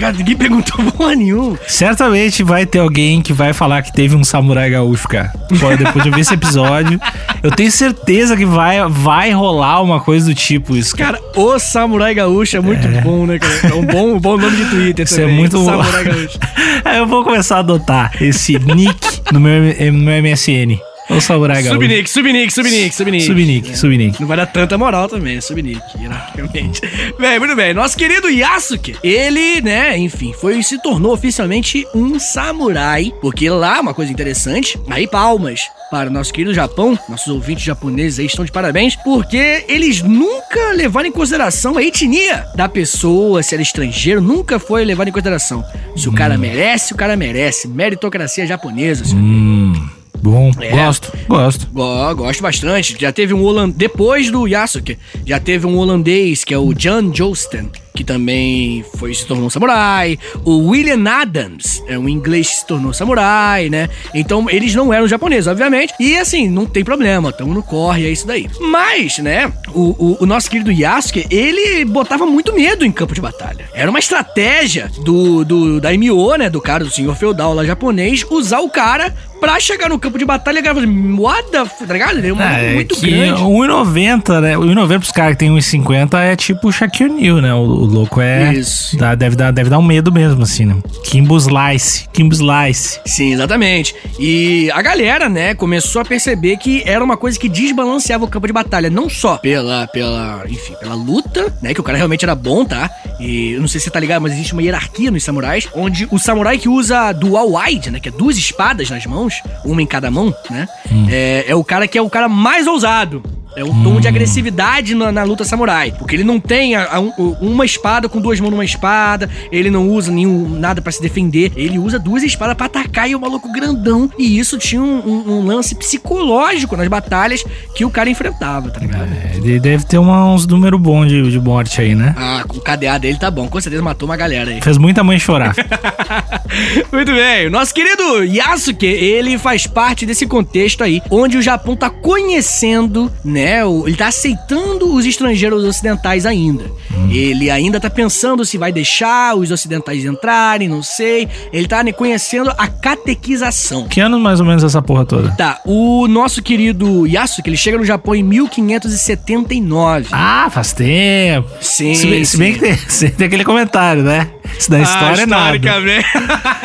Tá? 0.00 0.12
Ninguém 0.12 0.36
perguntou 0.36 0.84
porra 0.92 1.14
nenhuma. 1.14 1.58
Certamente 1.66 2.42
vai 2.42 2.66
ter 2.66 2.78
alguém 2.78 3.20
que 3.22 3.32
vai 3.32 3.52
falar 3.52 3.82
que 3.82 3.92
teve 3.92 4.14
um 4.14 4.24
samurai 4.24 4.70
gaúcho, 4.70 5.08
cara. 5.08 5.32
Pô, 5.60 5.76
depois 5.76 6.04
de 6.04 6.10
ver 6.10 6.20
esse 6.20 6.34
episódio, 6.34 7.00
eu 7.42 7.50
tenho 7.50 7.70
certeza 7.70 8.36
que 8.36 8.46
vai, 8.46 8.78
vai 8.88 9.30
rolar 9.30 9.82
uma 9.82 10.00
coisa 10.00 10.26
do 10.26 10.34
tipo 10.34 10.76
isso, 10.76 10.96
cara. 10.96 11.18
Cara, 11.18 11.22
o 11.36 11.58
Samurai 11.58 12.14
Gaúcho 12.14 12.56
é 12.56 12.60
muito 12.60 12.88
bom, 13.02 13.26
né, 13.26 13.38
cara? 13.38 13.54
É 13.70 13.74
um 13.74 13.84
bom, 13.84 14.14
um 14.14 14.20
bom 14.20 14.38
nome 14.38 14.56
de 14.56 14.64
Twitter 14.70 15.04
Isso 15.04 15.16
é 15.16 15.20
também. 15.20 15.36
muito 15.36 15.58
bom. 15.58 15.66
Samurai 15.66 16.04
Gaúcho. 16.04 16.38
Aí 16.84 16.96
eu 16.98 17.06
vou 17.06 17.22
começar 17.22 17.56
a 17.56 17.58
adotar 17.58 18.12
esse 18.22 18.58
nick 18.58 19.22
no 19.34 19.40
meu, 19.40 19.60
no 19.92 19.98
meu 19.98 20.22
MSN. 20.22 20.93
O 21.10 21.20
samurai 21.20 21.62
gaúcho. 21.62 21.80
Subnick, 21.80 22.10
subnick, 22.10 22.52
subnick, 22.52 22.94
subnick. 22.94 23.24
Subnick, 23.26 23.78
subnick. 23.78 24.20
Não 24.20 24.26
vai 24.26 24.36
dar 24.36 24.46
tanta 24.46 24.78
moral 24.78 25.08
também, 25.08 25.34
né? 25.34 25.40
Subnick, 25.40 25.80
hierarquicamente. 25.98 26.80
bem, 27.18 27.38
muito 27.38 27.54
bem. 27.54 27.74
Nosso 27.74 27.96
querido 27.96 28.30
Yasuke, 28.30 28.96
ele, 29.02 29.60
né, 29.60 29.98
enfim, 29.98 30.32
foi 30.32 30.62
se 30.62 30.80
tornou 30.80 31.12
oficialmente 31.12 31.86
um 31.94 32.18
samurai. 32.18 33.12
Porque 33.20 33.48
lá, 33.50 33.80
uma 33.80 33.92
coisa 33.92 34.10
interessante, 34.10 34.78
aí 34.88 35.06
palmas 35.06 35.60
para 35.90 36.08
o 36.08 36.12
nosso 36.12 36.32
querido 36.32 36.54
Japão, 36.54 36.98
nossos 37.08 37.28
ouvintes 37.28 37.64
japoneses 37.64 38.18
aí 38.18 38.26
estão 38.26 38.44
de 38.44 38.50
parabéns, 38.50 38.96
porque 38.96 39.64
eles 39.68 40.02
nunca 40.02 40.72
levaram 40.72 41.08
em 41.08 41.12
consideração 41.12 41.76
a 41.76 41.82
etnia 41.82 42.46
da 42.56 42.68
pessoa, 42.68 43.42
se 43.42 43.54
era 43.54 43.62
estrangeiro, 43.62 44.20
nunca 44.20 44.58
foi 44.58 44.84
levado 44.84 45.08
em 45.08 45.12
consideração. 45.12 45.64
Se 45.96 46.08
o 46.08 46.12
cara 46.12 46.36
merece, 46.38 46.92
o 46.92 46.96
cara 46.96 47.16
merece. 47.16 47.68
Meritocracia 47.68 48.46
japonesa, 48.46 49.04
senhor. 49.04 49.22
Hum, 49.22 49.88
bom. 50.20 50.50
É. 50.60 50.70
Gosto, 50.70 51.12
gosto. 51.28 51.66
Go- 51.72 52.14
Gosto 52.14 52.42
bastante. 52.42 52.96
Já 53.00 53.12
teve 53.12 53.34
um 53.34 53.42
holandês. 53.42 53.76
Depois 53.76 54.30
do 54.30 54.46
Yasuke, 54.46 54.98
já 55.26 55.38
teve 55.40 55.66
um 55.66 55.76
holandês 55.78 56.44
que 56.44 56.54
é 56.54 56.58
o 56.58 56.72
Jan 56.76 57.12
Josten, 57.12 57.70
que 57.94 58.02
também 58.02 58.84
foi 58.98 59.14
se 59.14 59.24
tornou 59.24 59.46
um 59.46 59.50
samurai. 59.50 60.18
O 60.44 60.68
William 60.70 61.08
Adams 61.08 61.80
é 61.86 61.96
um 61.96 62.08
inglês 62.08 62.48
que 62.50 62.56
se 62.56 62.66
tornou 62.66 62.92
samurai, 62.92 63.70
né? 63.70 63.88
Então 64.12 64.50
eles 64.50 64.74
não 64.74 64.92
eram 64.92 65.06
japoneses, 65.06 65.46
obviamente. 65.46 65.94
E 66.00 66.16
assim, 66.16 66.48
não 66.48 66.66
tem 66.66 66.82
problema, 66.82 67.32
tamo 67.32 67.54
no 67.54 67.62
corre, 67.62 68.04
é 68.06 68.10
isso 68.10 68.26
daí. 68.26 68.50
Mas, 68.60 69.18
né, 69.18 69.52
o, 69.72 69.80
o- 69.90 70.16
o 70.20 70.26
nosso 70.26 70.50
querido 70.50 70.72
Yasuke, 70.72 71.24
ele 71.30 71.84
botava 71.84 72.26
muito 72.26 72.52
medo 72.52 72.84
em 72.84 72.90
campo 72.90 73.14
de 73.14 73.20
batalha. 73.20 73.66
Era 73.72 73.88
uma 73.88 74.00
estratégia 74.00 74.90
do, 75.04 75.44
do 75.44 75.80
da 75.80 75.90
MO, 75.96 76.34
né, 76.36 76.50
do 76.50 76.60
cara, 76.60 76.82
do 76.82 76.90
senhor 76.90 77.14
feudal 77.14 77.54
lá 77.54 77.64
japonês, 77.64 78.26
usar 78.28 78.58
o 78.58 78.68
cara 78.68 79.14
pra 79.40 79.60
chegar 79.60 79.88
no 79.90 79.98
campo 79.98 80.18
de 80.18 80.24
batalha 80.24 80.56
e 80.56 80.58
a 80.60 80.62
galera 80.62 80.86
falava, 80.86 81.20
what 81.20 81.50
the 81.50 81.58
f-", 81.58 81.86
tá 81.86 81.92
ligado? 81.92 82.18
Ele 82.18 82.28
é 82.28 82.32
um 82.32 82.36
maluco 82.36 82.60
É, 82.60 82.74
muito 82.74 83.00
grande. 83.00 83.42
1,90, 83.42 84.40
né? 84.40 84.54
1,90 84.56 84.98
pros 84.98 85.12
caras 85.12 85.32
que 85.34 85.38
tem 85.40 85.50
1,50 85.54 86.14
é 86.18 86.34
tipo 86.34 86.68
o 86.68 86.72
Shaquille 86.72 87.10
O'Neal, 87.30 87.40
né? 87.42 87.54
O, 87.54 87.83
o 87.84 87.86
louco 87.86 88.20
é. 88.20 88.52
Isso. 88.54 88.96
Dá- 88.96 89.14
deve, 89.14 89.36
dar, 89.36 89.50
deve 89.52 89.70
dar 89.70 89.78
um 89.78 89.82
medo 89.82 90.10
mesmo, 90.12 90.42
assim, 90.42 90.64
né? 90.64 90.76
Kimbo 91.04 91.36
Slice. 91.36 92.08
Kimbo 92.12 92.34
Slice. 92.34 93.00
Sim, 93.06 93.32
exatamente. 93.32 93.94
E 94.18 94.70
a 94.72 94.82
galera, 94.82 95.28
né, 95.28 95.54
começou 95.54 96.02
a 96.02 96.04
perceber 96.04 96.56
que 96.56 96.82
era 96.86 97.02
uma 97.04 97.16
coisa 97.16 97.38
que 97.38 97.48
desbalanceava 97.48 98.24
o 98.24 98.28
campo 98.28 98.46
de 98.46 98.52
batalha, 98.52 98.88
não 98.90 99.08
só 99.08 99.36
pela, 99.38 99.86
pela, 99.88 100.44
enfim, 100.48 100.74
pela 100.80 100.94
luta, 100.94 101.52
né, 101.62 101.74
que 101.74 101.80
o 101.80 101.84
cara 101.84 101.96
realmente 101.98 102.24
era 102.24 102.34
bom, 102.34 102.64
tá? 102.64 102.90
E 103.20 103.52
eu 103.52 103.60
não 103.60 103.68
sei 103.68 103.78
se 103.80 103.84
você 103.84 103.90
tá 103.90 104.00
ligado, 104.00 104.22
mas 104.22 104.32
existe 104.32 104.52
uma 104.52 104.62
hierarquia 104.62 105.10
nos 105.10 105.22
samurais, 105.22 105.68
onde 105.74 106.06
o 106.10 106.18
samurai 106.18 106.58
que 106.58 106.68
usa 106.68 107.12
dual 107.12 107.52
wide, 107.54 107.90
né, 107.90 108.00
que 108.00 108.08
é 108.08 108.12
duas 108.12 108.36
espadas 108.36 108.90
nas 108.90 109.04
mãos, 109.06 109.34
uma 109.64 109.80
em 109.82 109.86
cada 109.86 110.10
mão, 110.10 110.34
né, 110.50 110.66
é, 111.08 111.44
é 111.48 111.54
o 111.54 111.62
cara 111.64 111.86
que 111.86 111.96
é 111.98 112.02
o 112.02 112.10
cara 112.10 112.28
mais 112.28 112.66
ousado. 112.66 113.22
É 113.56 113.62
um 113.62 113.84
tom 113.84 114.00
de 114.00 114.08
agressividade 114.08 114.96
na, 114.96 115.12
na 115.12 115.22
luta 115.22 115.44
samurai. 115.44 115.92
Porque 115.96 116.16
ele 116.16 116.24
não 116.24 116.40
tem 116.40 116.74
a- 116.74 116.88
a 116.94 116.98
um- 116.98 117.12
uma 117.40 117.64
espada 117.74 118.08
com 118.08 118.20
duas 118.20 118.38
mãos 118.40 118.50
numa 118.50 118.64
espada. 118.64 119.28
Ele 119.50 119.70
não 119.70 119.88
usa 119.88 120.10
nenhum 120.12 120.48
nada 120.58 120.80
pra 120.80 120.92
se 120.92 121.02
defender. 121.02 121.52
Ele 121.56 121.78
usa 121.78 121.98
duas 121.98 122.22
espadas 122.22 122.56
pra 122.56 122.66
atacar 122.66 123.08
e 123.08 123.12
é 123.12 123.16
um 123.16 123.20
maluco 123.20 123.50
grandão. 123.52 124.10
E 124.18 124.38
isso 124.38 124.56
tinha 124.58 124.80
um, 124.82 124.98
um- 125.06 125.38
um 125.38 125.46
lance 125.46 125.74
psicológico 125.74 126.76
nas 126.76 126.88
batalhas 126.88 127.44
que 127.74 127.84
o 127.84 127.90
cara 127.90 128.08
enfrentava, 128.08 128.70
tá 128.70 128.80
ligado? 128.80 129.08
É, 129.12 129.36
ele 129.36 129.58
deve 129.60 129.84
ter 129.84 129.98
uma- 129.98 130.32
uns 130.32 130.46
números 130.46 130.80
bons 130.80 131.06
de, 131.08 131.30
de 131.30 131.40
morte 131.40 131.80
aí, 131.80 131.94
né? 131.94 132.14
Ah, 132.16 132.44
o 132.48 132.60
KDA 132.60 132.98
dele 132.98 133.18
tá 133.18 133.30
bom. 133.30 133.48
Com 133.48 133.60
certeza 133.60 133.82
matou 133.82 134.08
uma 134.08 134.16
galera 134.16 134.50
aí. 134.50 134.60
Fez 134.62 134.78
muita 134.78 135.02
mãe 135.04 135.18
chorar. 135.18 135.54
Muito 136.92 137.12
bem. 137.12 137.46
O 137.46 137.50
nosso 137.50 137.74
querido 137.74 138.22
Yasuke, 138.24 138.86
ele 138.86 139.38
faz 139.38 139.66
parte 139.66 140.06
desse 140.06 140.26
contexto 140.26 140.84
aí, 140.84 141.02
onde 141.10 141.36
o 141.36 141.42
Japão 141.42 141.74
tá 141.76 141.90
conhecendo, 141.90 143.10
né? 143.24 143.64
o- 143.64 143.86
Ele 143.86 143.96
tá 143.96 144.08
aceitando 144.08 144.92
os 144.94 145.04
estrangeiros 145.06 145.64
ocidentais 145.64 146.26
ainda. 146.26 146.64
Ele 147.10 147.50
ainda 147.50 147.63
tá 147.80 147.88
pensando 147.90 148.44
se 148.44 148.56
vai 148.58 148.72
deixar 148.72 149.34
os 149.36 149.50
ocidentais 149.50 150.04
entrarem, 150.04 150.68
não 150.68 150.82
sei. 150.82 151.28
Ele 151.52 151.66
tá 151.66 151.82
né, 151.82 151.92
conhecendo 151.92 152.50
a 152.56 152.66
catequização. 152.68 153.86
que 153.88 154.00
ano 154.00 154.18
mais 154.20 154.40
ou 154.40 154.46
menos 154.46 154.62
essa 154.64 154.80
porra 154.82 155.04
toda? 155.04 155.30
Tá, 155.32 155.60
o 155.64 156.06
nosso 156.08 156.42
querido 156.42 157.06
Yasuke, 157.06 157.48
ele 157.48 157.56
chega 157.56 157.78
no 157.78 157.84
Japão 157.84 158.14
em 158.14 158.22
1579. 158.22 160.08
Ah, 160.12 160.48
faz 160.50 160.72
tempo. 160.72 161.48
sim, 161.60 161.94
Se, 161.94 162.06
bem- 162.06 162.24
se 162.24 162.36
bem 162.36 162.52
sim. 162.54 162.58
que 162.58 162.66
tem, 162.98 163.10
tem 163.16 163.26
aquele 163.26 163.44
comentário, 163.44 164.02
né? 164.02 164.28
Isso 164.58 164.70
da 164.70 164.80
história 164.80 165.22
é 165.22 165.26
nada. 165.26 165.56
historicamente. 165.56 166.06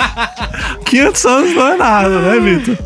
500 0.85 1.25
anos 1.25 1.55
não 1.55 1.67
é 1.67 1.77
nada, 1.77 2.19
né, 2.21 2.39
Vitor? 2.39 2.77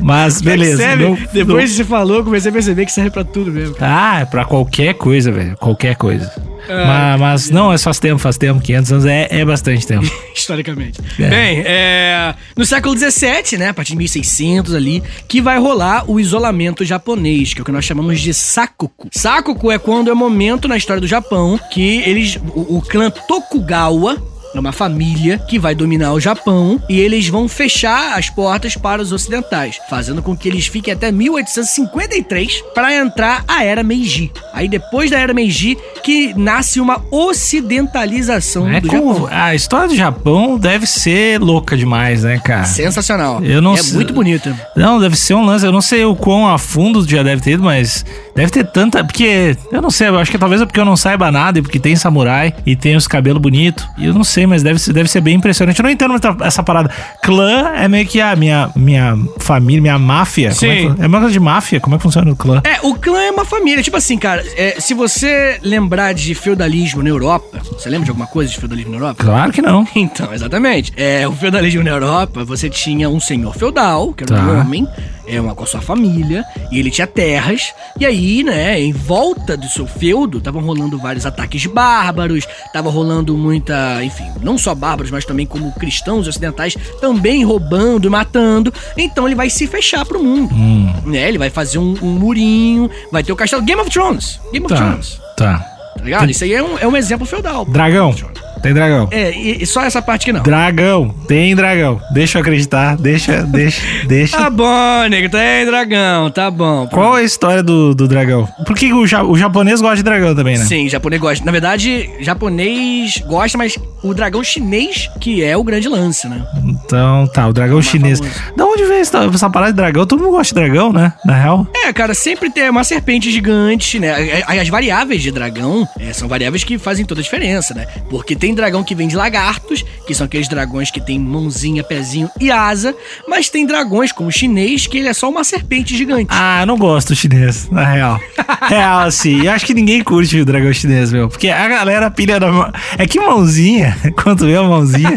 Mas 0.00 0.40
beleza. 0.40 0.78
Percebe? 0.78 1.04
não- 1.04 1.18
Depois 1.32 1.70
que 1.70 1.76
você 1.76 1.84
falou, 1.84 2.22
comecei 2.24 2.50
a 2.50 2.52
perceber 2.52 2.84
que 2.86 2.92
serve 2.92 3.10
pra 3.10 3.24
tudo 3.24 3.50
mesmo. 3.50 3.76
Ah, 3.80 4.20
é 4.20 4.24
pra 4.24 4.44
qualquer 4.44 4.94
coisa, 4.94 5.30
velho. 5.32 5.56
Qualquer 5.58 5.96
coisa. 5.96 6.30
Ah, 6.68 7.16
mas, 7.18 7.20
mas 7.20 7.50
não, 7.50 7.72
é 7.72 7.78
faz 7.78 7.98
tempo, 7.98 8.18
faz 8.18 8.36
tempo. 8.36 8.60
500 8.60 8.92
anos 8.92 9.06
é, 9.06 9.28
é 9.30 9.44
bastante 9.44 9.86
tempo. 9.86 10.06
historicamente. 10.34 11.00
É. 11.18 11.28
Bem, 11.28 11.62
é, 11.64 12.34
no 12.56 12.64
século 12.64 12.96
XVII, 12.96 13.58
né, 13.58 13.68
a 13.70 13.74
partir 13.74 13.92
de 13.92 13.98
1600 13.98 14.74
ali, 14.74 15.02
que 15.28 15.40
vai 15.40 15.58
rolar 15.58 16.08
o 16.10 16.20
isolamento 16.20 16.84
japonês, 16.84 17.54
que 17.54 17.60
é 17.60 17.62
o 17.62 17.64
que 17.64 17.72
nós 17.72 17.84
chamamos 17.84 18.20
de 18.20 18.32
sakoku. 18.32 19.08
Sakoku 19.12 19.70
é 19.70 19.78
quando 19.78 20.10
é 20.10 20.14
momento 20.14 20.68
na 20.68 20.76
história 20.76 21.00
do 21.00 21.06
Japão 21.06 21.58
que 21.70 22.02
eles, 22.02 22.36
o, 22.54 22.78
o 22.78 22.82
clã 22.82 23.10
Tokugawa 23.10 24.35
é 24.54 24.58
uma 24.60 24.72
família 24.72 25.38
que 25.48 25.58
vai 25.58 25.74
dominar 25.74 26.12
o 26.12 26.20
Japão 26.20 26.80
e 26.88 26.98
eles 27.00 27.28
vão 27.28 27.48
fechar 27.48 28.18
as 28.18 28.30
portas 28.30 28.76
para 28.76 29.02
os 29.02 29.12
ocidentais, 29.12 29.78
fazendo 29.88 30.22
com 30.22 30.36
que 30.36 30.48
eles 30.48 30.66
fiquem 30.66 30.92
até 30.94 31.12
1853 31.12 32.62
para 32.74 32.94
entrar 32.96 33.44
a 33.46 33.62
era 33.64 33.82
Meiji. 33.82 34.32
Aí 34.52 34.68
depois 34.68 35.10
da 35.10 35.18
era 35.18 35.34
Meiji 35.34 35.76
que 36.02 36.32
nasce 36.34 36.80
uma 36.80 37.02
ocidentalização 37.10 38.68
É 38.72 38.80
do 38.80 38.88
como- 38.88 39.14
Japão. 39.14 39.28
a 39.30 39.54
história 39.54 39.88
do 39.88 39.96
Japão 39.96 40.58
deve 40.58 40.86
ser 40.86 41.40
louca 41.40 41.76
demais, 41.76 42.22
né, 42.22 42.38
cara? 42.42 42.64
Sensacional. 42.64 43.42
Eu 43.44 43.60
não 43.60 43.74
é 43.74 43.78
sei- 43.82 43.94
muito 43.94 44.12
bonita. 44.12 44.56
Não, 44.76 44.98
deve 44.98 45.16
ser 45.16 45.34
um 45.34 45.44
lance. 45.44 45.64
Eu 45.66 45.72
não 45.72 45.80
sei 45.80 46.04
o 46.04 46.14
quão 46.14 46.46
a 46.48 46.58
fundo 46.58 47.06
já 47.08 47.22
deve 47.22 47.42
ter 47.42 47.52
ido, 47.52 47.62
mas 47.62 48.04
deve 48.36 48.50
ter 48.50 48.64
tanta. 48.64 49.02
Porque 49.02 49.56
eu 49.72 49.82
não 49.82 49.90
sei, 49.90 50.08
eu 50.08 50.18
acho 50.18 50.30
que 50.30 50.38
talvez 50.38 50.60
é 50.60 50.66
porque 50.66 50.78
eu 50.78 50.84
não 50.84 50.96
saiba 50.96 51.32
nada 51.32 51.58
e 51.58 51.62
porque 51.62 51.80
tem 51.80 51.96
samurai 51.96 52.54
e 52.64 52.76
tem 52.76 52.94
os 52.94 53.08
cabelos 53.08 53.40
bonitos. 53.42 53.84
E 53.98 54.06
eu 54.06 54.14
não 54.14 54.22
sei, 54.22 54.46
mas 54.46 54.62
deve 54.62 54.78
ser, 54.78 54.92
deve 54.92 55.08
ser 55.10 55.20
bem 55.20 55.34
impressionante. 55.36 55.78
Eu 55.78 55.82
não 55.82 55.90
entendo 55.90 56.10
muito 56.10 56.36
essa 56.44 56.62
parada. 56.62 56.90
Clã 57.22 57.72
é 57.76 57.88
meio 57.88 58.06
que 58.06 58.20
a 58.20 58.36
minha, 58.36 58.70
minha 58.76 59.16
família, 59.38 59.80
minha 59.80 59.98
máfia. 59.98 60.48
É, 60.48 60.52
Sim. 60.52 60.94
que, 60.94 61.02
é 61.02 61.06
uma 61.06 61.18
coisa 61.18 61.32
de 61.32 61.40
máfia? 61.40 61.80
Como 61.80 61.96
é 61.96 61.98
que 61.98 62.02
funciona 62.02 62.30
o 62.30 62.36
clã? 62.36 62.60
É, 62.64 62.86
o 62.86 62.94
clã 62.94 63.20
é 63.22 63.30
uma 63.30 63.44
família. 63.44 63.82
Tipo 63.82 63.96
assim, 63.96 64.18
cara, 64.18 64.44
é, 64.56 64.76
se 64.78 64.92
você 64.94 65.58
lembrar 65.62 66.12
de 66.12 66.34
feudalismo 66.34 67.02
na 67.02 67.08
Europa, 67.08 67.58
você 67.72 67.88
lembra 67.88 68.04
de 68.04 68.10
alguma 68.10 68.26
coisa 68.26 68.50
de 68.52 68.58
feudalismo 68.58 68.90
na 68.92 68.96
Europa? 68.98 69.24
Claro 69.24 69.52
que 69.52 69.62
não. 69.62 69.86
Então, 69.96 70.32
exatamente. 70.32 70.92
É, 70.96 71.26
o 71.26 71.32
feudalismo 71.32 71.82
na 71.82 71.90
Europa, 71.90 72.44
você 72.44 72.68
tinha 72.70 73.08
um 73.08 73.18
senhor 73.18 73.54
feudal, 73.56 74.12
que 74.12 74.22
era 74.24 74.36
Tá. 74.36 74.42
um 74.42 74.60
homem, 74.60 74.86
é, 75.26 75.40
uma, 75.40 75.54
com 75.54 75.64
a 75.64 75.66
sua 75.66 75.80
família, 75.80 76.44
e 76.70 76.78
ele 76.78 76.90
tinha 76.90 77.06
terras, 77.06 77.72
e 77.98 78.06
aí, 78.06 78.42
né, 78.42 78.80
em 78.80 78.92
volta 78.92 79.56
do 79.56 79.66
seu 79.68 79.86
feudo, 79.86 80.38
estavam 80.38 80.62
rolando 80.62 80.98
vários 80.98 81.26
ataques 81.26 81.66
bárbaros, 81.66 82.46
tava 82.72 82.90
rolando 82.90 83.36
muita, 83.36 84.02
enfim, 84.02 84.30
não 84.40 84.56
só 84.58 84.74
bárbaros, 84.74 85.10
mas 85.10 85.24
também 85.24 85.46
como 85.46 85.72
cristãos 85.72 86.28
ocidentais 86.28 86.76
também 87.00 87.44
roubando 87.44 88.06
e 88.06 88.10
matando. 88.10 88.72
Então 88.96 89.26
ele 89.26 89.34
vai 89.34 89.50
se 89.50 89.66
fechar 89.66 90.04
pro 90.04 90.22
mundo. 90.22 90.54
Hum, 90.54 90.92
Né, 91.06 91.28
ele 91.28 91.38
vai 91.38 91.50
fazer 91.50 91.78
um, 91.78 91.94
um 92.02 92.12
murinho, 92.18 92.90
vai 93.10 93.22
ter 93.22 93.32
o 93.32 93.36
castelo 93.36 93.62
Game 93.62 93.80
of 93.80 93.90
Thrones. 93.90 94.40
Game 94.52 94.64
of 94.66 94.74
tá. 94.74 94.80
Thrones. 94.80 95.20
Tá. 95.36 95.58
Tá 95.96 96.04
ligado? 96.04 96.30
Isso 96.30 96.44
aí 96.44 96.52
é 96.52 96.62
um, 96.62 96.78
é 96.78 96.86
um 96.86 96.96
exemplo 96.96 97.26
feudal. 97.26 97.64
Dragão. 97.64 98.14
Tem 98.62 98.72
dragão. 98.74 99.08
É, 99.10 99.30
e, 99.32 99.62
e 99.62 99.66
só 99.66 99.82
essa 99.82 100.00
parte 100.02 100.24
que 100.26 100.32
não. 100.32 100.42
Dragão. 100.42 101.14
Tem 101.28 101.54
dragão. 101.54 102.00
Deixa 102.12 102.38
eu 102.38 102.42
acreditar. 102.42 102.96
Deixa, 102.96 103.42
deixa, 103.42 103.80
deixa. 104.06 104.36
Tá 104.36 104.50
bom, 104.50 105.06
nego, 105.08 105.28
tem 105.28 105.64
dragão, 105.66 106.30
tá 106.30 106.50
bom. 106.50 106.86
Qual 106.88 107.16
é 107.16 107.20
a 107.20 107.24
história 107.24 107.62
do, 107.62 107.94
do 107.94 108.08
dragão? 108.08 108.46
Por 108.66 108.74
que 108.76 108.92
o, 108.92 109.06
ja- 109.06 109.22
o 109.24 109.36
japonês 109.36 109.80
gosta 109.80 109.96
de 109.96 110.02
dragão 110.02 110.34
também, 110.34 110.58
né? 110.58 110.64
Sim, 110.64 110.88
japonês 110.88 111.20
gosta. 111.20 111.44
Na 111.44 111.52
verdade, 111.52 112.10
japonês 112.20 113.22
gosta, 113.26 113.58
mas 113.58 113.76
o 114.02 114.14
dragão 114.14 114.42
chinês 114.42 115.10
que 115.20 115.42
é 115.42 115.56
o 115.56 115.64
grande 115.64 115.88
lance, 115.88 116.28
né? 116.28 116.44
Então, 116.64 117.26
tá, 117.28 117.48
o 117.48 117.52
dragão 117.52 117.76
Mais 117.76 117.86
chinês. 117.86 118.18
famoso. 118.18 118.36
Da 118.56 118.64
onde 118.64 118.84
veio 118.84 119.00
essa, 119.00 119.18
essa 119.24 119.50
parada 119.50 119.72
de 119.72 119.76
dragão? 119.76 120.06
Todo 120.06 120.20
mundo 120.22 120.32
gosta 120.32 120.54
de 120.54 120.60
dragão, 120.60 120.92
né? 120.92 121.12
Na 121.24 121.34
real. 121.34 121.66
É, 121.74 121.92
cara, 121.92 122.14
sempre 122.14 122.50
tem 122.50 122.68
uma 122.70 122.84
serpente 122.84 123.30
gigante, 123.30 123.98
né? 123.98 124.42
As 124.46 124.56
as 124.66 124.68
variáveis 124.70 125.22
de 125.22 125.30
dragão 125.30 125.86
é, 126.00 126.12
são 126.12 126.26
variáveis 126.28 126.64
que 126.64 126.78
fazem 126.78 127.04
toda 127.04 127.20
a 127.20 127.22
diferença, 127.24 127.72
né? 127.74 127.86
Porque 128.10 128.34
tem 128.34 128.45
dragão 128.54 128.84
que 128.84 128.94
vem 128.94 129.08
de 129.08 129.16
lagartos, 129.16 129.84
que 130.06 130.14
são 130.14 130.26
aqueles 130.26 130.48
dragões 130.48 130.90
que 130.90 131.00
tem 131.00 131.18
mãozinha, 131.18 131.82
pezinho 131.82 132.30
e 132.40 132.50
asa, 132.50 132.94
mas 133.28 133.48
tem 133.48 133.66
dragões 133.66 134.12
como 134.12 134.28
o 134.28 134.32
chinês, 134.32 134.86
que 134.86 134.98
ele 134.98 135.08
é 135.08 135.14
só 135.14 135.28
uma 135.28 135.44
serpente 135.44 135.96
gigante. 135.96 136.28
Ah, 136.30 136.60
eu 136.62 136.66
não 136.66 136.76
gosto 136.76 137.08
do 137.08 137.16
chinês, 137.16 137.68
na 137.70 137.84
real. 137.84 138.20
real, 138.68 139.00
assim. 139.00 139.44
Eu 139.44 139.52
acho 139.52 139.66
que 139.66 139.74
ninguém 139.74 140.02
curte 140.02 140.40
o 140.40 140.44
dragão 140.44 140.72
chinês, 140.72 141.12
meu. 141.12 141.28
Porque 141.28 141.48
a 141.48 141.68
galera 141.68 142.10
pilha 142.10 142.40
na 142.40 142.50
mão. 142.50 142.72
É 142.98 143.06
que 143.06 143.20
mãozinha, 143.20 143.96
quando 144.22 144.46
vê 144.46 144.56
a 144.56 144.62
mãozinha. 144.62 145.16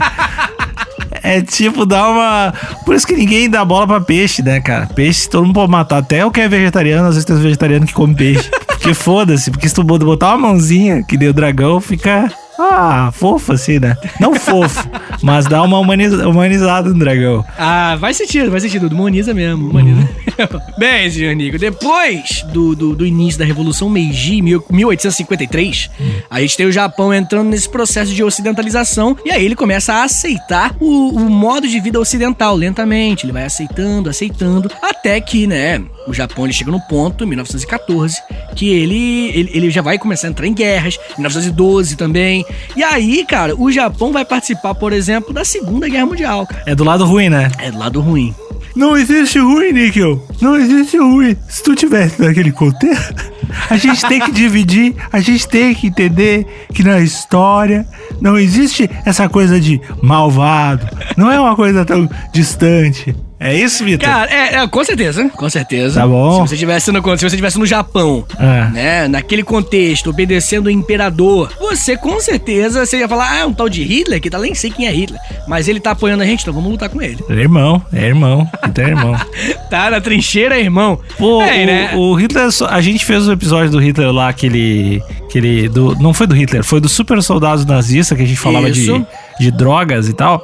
É 1.22 1.42
tipo, 1.42 1.86
dá 1.86 2.10
uma. 2.10 2.54
Por 2.86 2.96
isso 2.96 3.06
que 3.06 3.16
ninguém 3.16 3.50
dá 3.50 3.64
bola 3.66 3.86
pra 3.86 4.02
peixe, 4.02 4.42
né, 4.42 4.60
cara? 4.62 4.88
Peixe 4.88 5.30
todo 5.30 5.46
mundo 5.46 5.56
pode 5.56 5.72
matar. 5.72 5.98
Até 5.98 6.26
o 6.26 6.32
que 6.32 6.40
é 6.40 6.48
vegetariano, 6.48 7.08
às 7.08 7.16
vezes 7.16 7.26
tem 7.26 7.36
uns 7.36 7.42
vegetarianos 7.42 7.90
que 7.90 7.96
comem 7.96 8.16
peixe. 8.16 8.50
Porque 8.68 8.94
foda-se, 8.94 9.52
porque 9.52 9.68
se 9.68 9.76
tu 9.76 9.84
botar 9.84 10.30
uma 10.30 10.50
mãozinha, 10.50 11.04
que 11.04 11.18
deu 11.18 11.34
dragão, 11.34 11.80
fica. 11.82 12.32
Ah, 12.60 13.10
fofo 13.14 13.54
assim, 13.54 13.80
né? 13.80 13.96
Não 14.20 14.36
fofo, 14.36 14.86
mas 15.24 15.46
dá 15.46 15.64
uma 15.64 15.80
humaniza- 15.80 16.28
humanizada 16.28 16.90
no 16.90 17.00
dragão. 17.00 17.44
Ah, 17.58 17.98
faz 18.00 18.18
sentido, 18.18 18.52
faz 18.52 18.64
sentido. 18.64 18.88
Humaniza 18.94 19.34
mesmo, 19.34 19.70
humaniza. 19.70 20.08
Bem, 20.78 21.10
senhor 21.10 21.34
Nico, 21.36 21.58
depois 21.58 22.44
do, 22.52 22.76
do, 22.76 22.96
do 22.96 23.06
início 23.06 23.40
da 23.40 23.46
Revolução 23.46 23.90
Meiji, 23.90 24.42
mil- 24.42 24.64
1853, 24.70 25.90
a 26.30 26.42
gente 26.42 26.58
tem 26.58 26.66
o 26.66 26.72
Japão 26.72 27.14
entrando 27.14 27.50
nesse 27.50 27.70
processo 27.70 28.14
de 28.14 28.24
ocidentalização 28.24 29.16
e 29.26 29.32
aí 29.32 29.44
ele 29.46 29.56
começa 29.56 29.94
a 29.94 30.04
aceitar 30.04 30.76
o, 30.80 31.10
o 31.16 31.30
modo 31.30 31.68
de 31.68 31.80
vida 31.80 32.00
ocidental 32.00 32.56
lentamente. 32.56 33.26
Ele 33.26 33.34
vai 33.34 33.46
aceitando, 33.46 34.10
aceitando, 34.10 34.70
até 34.82 35.20
que, 35.22 35.48
né, 35.48 35.82
o 36.08 36.14
Japão 36.14 36.46
ele 36.46 36.54
chega 36.54 36.72
no 36.72 36.80
ponto, 36.82 37.24
em 37.24 37.28
1914, 37.28 38.18
que 38.56 38.70
ele, 38.70 39.30
ele, 39.34 39.52
ele 39.54 39.70
já 39.70 39.82
vai 39.82 39.98
começar 39.98 40.28
a 40.28 40.30
entrar 40.32 40.48
em 40.48 40.54
guerras, 40.54 40.98
1912 41.18 41.96
também. 41.96 42.46
E 42.76 42.84
aí, 42.84 43.26
cara, 43.26 43.56
o 43.56 43.72
Japão 43.72 44.12
vai 44.12 44.26
participar, 44.26 44.76
por 44.76 44.94
exemplo, 44.94 45.34
da 45.34 45.44
Segunda 45.44 45.88
Guerra 45.88 46.06
Mundial, 46.06 46.46
cara. 46.46 46.64
É 46.66 46.76
do 46.76 46.84
lado 46.84 47.06
ruim, 47.06 47.30
né? 47.30 47.52
É 47.58 47.72
do 47.72 47.78
lado 47.78 48.02
ruim. 48.02 48.34
Não 48.76 48.96
existe 48.96 49.40
ruim, 49.40 49.74
Níquel. 49.74 50.26
Não 50.42 50.56
existe 50.56 50.98
ruim. 50.98 51.36
Se 51.50 51.64
tu 51.64 51.76
tivesse 51.76 52.22
naquele 52.22 52.52
contexto, 52.52 53.30
a 53.70 53.76
gente 53.76 54.08
tem 54.08 54.20
que 54.20 54.32
dividir, 54.32 54.96
a 55.12 55.20
gente 55.20 55.48
tem 55.48 55.74
que 55.74 55.88
entender 55.88 56.68
que 56.74 56.84
na 56.84 57.00
história 57.00 57.86
não 58.22 58.38
existe 58.38 58.90
essa 59.06 59.28
coisa 59.28 59.60
de 59.60 59.82
malvado. 60.02 60.88
Não 61.18 61.32
é 61.32 61.40
uma 61.40 61.56
coisa 61.56 61.84
tão 61.84 62.10
distante. 62.32 63.16
É 63.40 63.56
isso, 63.56 63.86
Vitor? 63.86 64.08
Cara, 64.08 64.30
é, 64.30 64.56
é, 64.56 64.68
com 64.68 64.84
certeza, 64.84 65.30
com 65.30 65.50
certeza. 65.50 66.02
Tá 66.02 66.08
bom. 66.08 66.46
Se 66.46 66.50
você 66.50 66.58
tivesse 66.58 66.92
no, 66.92 67.18
se 67.18 67.30
você 67.30 67.36
tivesse 67.38 67.58
no 67.58 67.66
Japão, 67.66 68.26
É. 68.38 68.70
né, 68.72 69.08
naquele 69.08 69.44
contexto, 69.44 70.10
obedecendo 70.10 70.68
o 70.68 70.70
imperador, 70.70 71.50
você 71.60 71.96
com 71.96 72.20
certeza 72.20 72.86
você 72.86 72.98
ia 72.98 73.08
falar, 73.08 73.32
ah, 73.32 73.38
é 73.38 73.46
um 73.46 73.54
tal 73.54 73.70
de 73.70 73.82
Hitler, 73.84 74.20
que 74.20 74.30
tá 74.30 74.38
nem 74.40 74.54
sei 74.54 74.70
quem 74.70 74.88
é 74.88 74.92
Hitler, 74.92 75.20
mas 75.48 75.70
ele 75.70 75.80
tá 75.80 75.92
apoiando 75.92 76.22
a 76.22 76.26
gente, 76.26 76.42
então 76.42 76.54
vamos 76.54 76.70
lutar 76.72 76.90
com 76.90 77.02
ele. 77.02 77.24
É 77.30 77.34
irmão, 77.34 77.82
é 77.94 78.08
irmão. 78.08 78.50
Então 78.66 78.84
é 78.84 78.90
irmão. 78.90 79.16
Tá 79.70 79.92
na 79.92 80.02
trincheira, 80.02 80.60
irmão. 80.60 81.00
Pô, 81.18 81.44
é, 81.44 81.64
o, 81.64 81.66
né? 81.66 81.92
o 81.96 82.16
Hitler, 82.16 82.48
a 82.70 82.82
gente 82.82 83.06
fez 83.06 83.28
o 83.28 83.32
episódio 83.32 83.70
do 83.70 83.78
Hitler 83.80 84.12
lá, 84.12 84.28
aquele. 84.28 85.00
Aquele 85.30 85.70
do, 85.70 85.96
não 85.96 86.14
foi 86.14 86.26
do 86.26 86.34
Hitler, 86.36 86.64
foi 86.64 86.82
do 86.82 86.90
super 86.90 87.22
soldado 87.22 87.64
nazista 87.66 88.16
que 88.16 88.24
a 88.24 88.26
gente 88.26 88.40
falava 88.40 88.70
de, 88.70 88.82
Isso. 88.82 89.06
de 89.40 89.52
drogas 89.52 90.10
e 90.10 90.14
tal. 90.14 90.44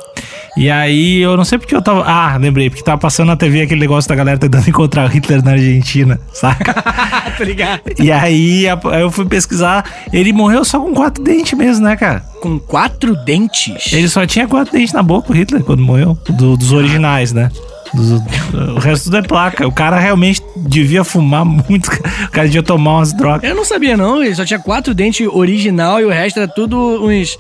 E 0.55 0.69
aí 0.69 1.19
eu 1.21 1.35
não 1.35 1.43
sei 1.43 1.57
porque 1.57 1.75
eu 1.75 1.81
tava. 1.81 2.03
Ah, 2.05 2.37
lembrei, 2.37 2.69
porque 2.69 2.83
tava 2.83 2.97
passando 2.97 3.27
na 3.27 3.35
TV 3.35 3.63
aquele 3.63 3.81
negócio 3.81 4.07
da 4.07 4.15
galera 4.15 4.37
tentando 4.37 4.65
encontrar 4.69 5.05
o 5.05 5.11
Hitler 5.11 5.43
na 5.43 5.51
Argentina, 5.51 6.19
saca? 6.31 6.73
tá 7.37 7.43
ligado? 7.43 7.81
e 7.99 8.11
aí 8.11 8.65
eu 8.99 9.11
fui 9.11 9.25
pesquisar, 9.25 9.83
ele 10.13 10.31
morreu 10.31 10.63
só 10.63 10.79
com 10.79 10.93
quatro 10.93 11.21
dentes 11.23 11.57
mesmo, 11.57 11.83
né, 11.83 11.95
cara? 11.97 12.23
Com 12.41 12.57
quatro 12.59 13.15
dentes. 13.25 13.91
Ele 13.91 14.07
só 14.07 14.25
tinha 14.25 14.47
quatro 14.47 14.71
dentes 14.71 14.93
na 14.93 15.03
boca, 15.03 15.31
o 15.31 15.35
Hitler, 15.35 15.63
quando 15.63 15.81
morreu. 15.81 16.17
Do- 16.29 16.55
dos 16.55 16.71
originais, 16.71 17.33
né? 17.33 17.49
O 18.75 18.79
resto 18.79 19.05
tudo 19.05 19.17
é 19.17 19.21
placa. 19.21 19.67
O 19.67 19.71
cara 19.71 19.99
realmente 19.99 20.41
devia 20.55 21.03
fumar 21.03 21.45
muito. 21.45 21.87
O 22.25 22.31
cara 22.31 22.47
devia 22.47 22.63
tomar 22.63 22.97
umas 22.97 23.13
drogas. 23.13 23.49
Eu 23.49 23.55
não 23.55 23.65
sabia, 23.65 23.95
não. 23.95 24.23
Ele 24.23 24.35
só 24.35 24.43
tinha 24.45 24.59
quatro 24.59 24.93
dentes 24.93 25.27
original 25.27 25.99
e 25.99 26.05
o 26.05 26.09
resto 26.09 26.39
era 26.39 26.47
tudo 26.47 26.77
uns. 27.05 27.37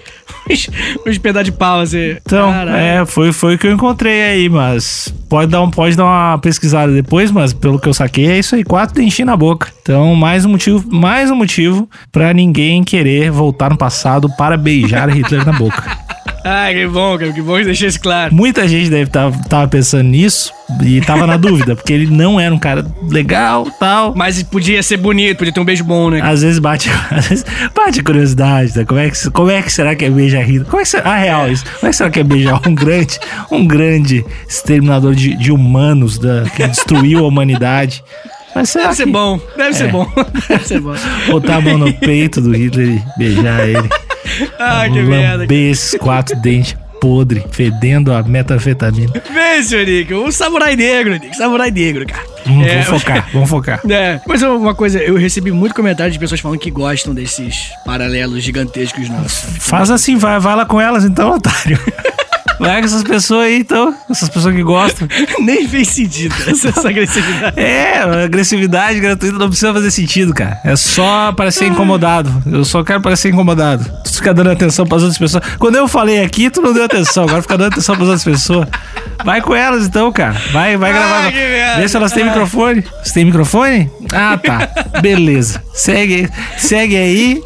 uns, 0.49 0.69
uns 1.05 1.17
pedaços 1.17 1.45
de 1.45 1.51
pau, 1.51 1.81
assim. 1.81 2.17
Então, 2.25 2.51
Caralho. 2.51 2.77
é, 2.77 3.05
foi, 3.05 3.31
foi 3.31 3.55
o 3.55 3.57
que 3.57 3.67
eu 3.67 3.71
encontrei 3.71 4.21
aí, 4.23 4.49
mas 4.49 5.13
pode 5.27 5.51
dar, 5.51 5.61
um, 5.61 5.69
pode 5.69 5.95
dar 5.97 6.05
uma 6.05 6.37
pesquisada 6.37 6.91
depois, 6.93 7.31
mas 7.31 7.51
pelo 7.51 7.79
que 7.79 7.89
eu 7.89 7.93
saquei, 7.93 8.27
é 8.27 8.39
isso 8.39 8.55
aí, 8.55 8.63
quatro 8.63 8.95
dentinhos 8.95 9.27
na 9.27 9.35
boca. 9.35 9.71
Então, 9.81 10.15
mais 10.15 10.45
um 10.45 10.49
motivo, 10.49 10.85
mais 10.91 11.29
um 11.31 11.35
motivo 11.35 11.89
pra 12.11 12.33
ninguém 12.33 12.83
querer 12.83 13.31
voltar 13.31 13.69
no 13.69 13.77
passado 13.77 14.29
para 14.37 14.55
beijar 14.55 15.09
Hitler 15.09 15.45
na 15.45 15.53
boca. 15.53 15.83
Ai, 16.43 16.73
que 16.73 16.87
bom. 16.87 17.17
Que 17.17 17.41
bom 17.41 17.57
que 17.57 17.65
deixei 17.65 17.87
isso 17.87 17.99
claro. 17.99 18.33
Muita 18.33 18.67
gente 18.67 18.89
deve 18.89 19.03
estar 19.05 19.31
tava 19.49 19.67
pensando 19.67 20.03
nisso 20.09 20.51
e 20.83 21.01
tava 21.01 21.25
na 21.25 21.37
dúvida, 21.37 21.75
porque 21.75 21.91
ele 21.93 22.07
não 22.07 22.39
era 22.39 22.53
um 22.53 22.57
cara 22.59 22.85
legal, 23.09 23.67
tal. 23.79 24.13
Mas 24.15 24.41
podia 24.43 24.81
ser 24.83 24.97
bonito, 24.97 25.37
podia 25.37 25.53
ter 25.53 25.59
um 25.59 25.65
beijo 25.65 25.83
bom, 25.83 26.09
né? 26.09 26.21
Às 26.23 26.41
vezes 26.43 26.59
bate, 26.59 26.89
às 27.11 27.27
vezes 27.27 27.45
bate 27.75 28.03
curiosidade, 28.03 28.77
né? 28.77 28.85
Como 28.85 28.99
é 28.99 29.09
que, 29.09 29.31
como 29.31 29.49
é 29.51 29.61
que 29.61 29.71
será 29.71 29.95
que 29.95 30.05
é 30.05 30.09
beijar 30.09 30.43
Hitler? 30.43 30.65
Como 30.65 30.79
é 30.79 30.83
que 30.83 30.89
será, 30.89 31.11
a 31.11 31.17
real 31.17 31.51
isso? 31.51 31.63
Como 31.65 31.87
é 31.87 31.89
que 31.89 31.95
será 31.95 32.09
que 32.09 32.19
é 32.19 32.23
beijar 32.23 32.61
um 32.67 32.75
grande, 32.75 33.19
um 33.51 33.65
grande 33.67 34.25
exterminador 34.47 35.15
de, 35.15 35.35
de 35.35 35.51
humanos 35.51 36.17
da, 36.19 36.43
que 36.55 36.67
destruiu 36.67 37.19
a 37.25 37.27
humanidade? 37.27 38.03
Mas 38.53 38.69
será 38.69 38.85
Deve 38.85 38.95
ser 38.95 39.05
que 39.05 39.11
bom, 39.11 39.39
deve 39.57 39.73
ser 39.73 39.83
É. 39.85 39.87
bom. 39.91 40.07
Deve 40.47 40.63
ser 40.65 40.79
bom. 40.79 40.95
botar 41.29 41.57
a 41.57 41.61
mão 41.61 41.77
no 41.77 41.93
peito 41.93 42.39
do 42.39 42.55
Hitler 42.55 42.87
e 42.87 43.19
beijar 43.19 43.67
ele? 43.67 43.89
Ai, 44.59 44.91
que 44.91 45.01
merda. 45.01 45.53
esses 45.53 45.97
quatro 45.99 46.35
dentes 46.39 46.75
podre, 47.01 47.45
fedendo 47.51 48.11
a 48.13 48.23
metanfetamina. 48.23 49.11
Vê, 49.31 49.61
senhor 49.61 49.85
Nick, 49.85 50.13
o 50.13 50.31
samurai 50.31 50.75
negro, 50.75 51.13
Nick, 51.13 51.35
samurai 51.35 51.69
negro, 51.69 52.05
cara. 52.05 52.23
Hum, 52.47 52.63
É, 52.63 52.81
Vamos 52.81 53.01
focar, 53.01 53.29
vamos 53.33 53.49
focar. 53.51 53.81
É, 53.89 54.19
mas 54.25 54.41
uma 54.41 54.73
coisa, 54.73 54.99
eu 54.99 55.15
recebi 55.15 55.51
muito 55.51 55.75
comentário 55.75 56.11
de 56.11 56.17
pessoas 56.17 56.39
falando 56.39 56.57
que 56.59 56.71
gostam 56.71 57.13
desses 57.13 57.69
paralelos 57.85 58.41
gigantescos 58.43 59.09
nossos. 59.09 59.57
Faz 59.59 59.91
assim, 59.91 60.15
vai, 60.17 60.39
vai 60.39 60.55
lá 60.55 60.65
com 60.65 60.79
elas 60.79 61.03
então, 61.03 61.31
otário. 61.35 61.77
Vai 62.59 62.79
com 62.79 62.85
essas 62.85 63.03
pessoas 63.03 63.45
aí, 63.47 63.59
então. 63.59 63.93
Essas 64.09 64.29
pessoas 64.29 64.55
que 64.55 64.63
gostam. 64.63 65.07
Nem 65.39 65.67
fez 65.67 65.89
sentido 65.89 66.33
essa, 66.47 66.69
essa 66.69 66.89
agressividade. 66.89 67.59
É, 67.59 68.23
agressividade 68.25 68.99
gratuita 68.99 69.37
não 69.37 69.47
precisa 69.47 69.73
fazer 69.73 69.91
sentido, 69.91 70.33
cara. 70.33 70.59
É 70.63 70.75
só 70.75 71.31
para 71.31 71.51
ser 71.51 71.65
incomodado. 71.67 72.31
Eu 72.45 72.63
só 72.65 72.83
quero 72.83 73.01
parecer 73.01 73.29
incomodado. 73.29 73.85
Tu 74.03 74.13
fica 74.13 74.33
dando 74.33 74.51
atenção 74.51 74.85
para 74.85 74.97
as 74.97 75.03
outras 75.03 75.19
pessoas. 75.19 75.43
Quando 75.59 75.75
eu 75.75 75.87
falei 75.87 76.23
aqui, 76.23 76.49
tu 76.49 76.61
não 76.61 76.73
deu 76.73 76.83
atenção. 76.85 77.23
Agora 77.23 77.41
fica 77.41 77.57
dando 77.57 77.73
atenção 77.73 77.95
para 77.95 78.03
as 78.03 78.09
outras 78.09 78.23
pessoas. 78.23 78.67
Vai 79.23 79.41
com 79.41 79.55
elas 79.55 79.85
então, 79.87 80.11
cara. 80.11 80.35
Vai, 80.51 80.77
vai 80.77 80.91
Ah, 80.91 80.93
gravar. 80.93 81.31
Vê 81.79 81.87
se 81.87 81.95
elas 81.97 82.11
têm 82.11 82.23
microfone. 82.25 82.83
Você 83.03 83.13
tem 83.13 83.25
microfone? 83.25 83.89
Ah, 84.13 84.37
tá. 84.37 84.69
Beleza. 85.01 85.61
Segue, 85.75 86.29
segue 86.57 86.95
aí 86.95 87.43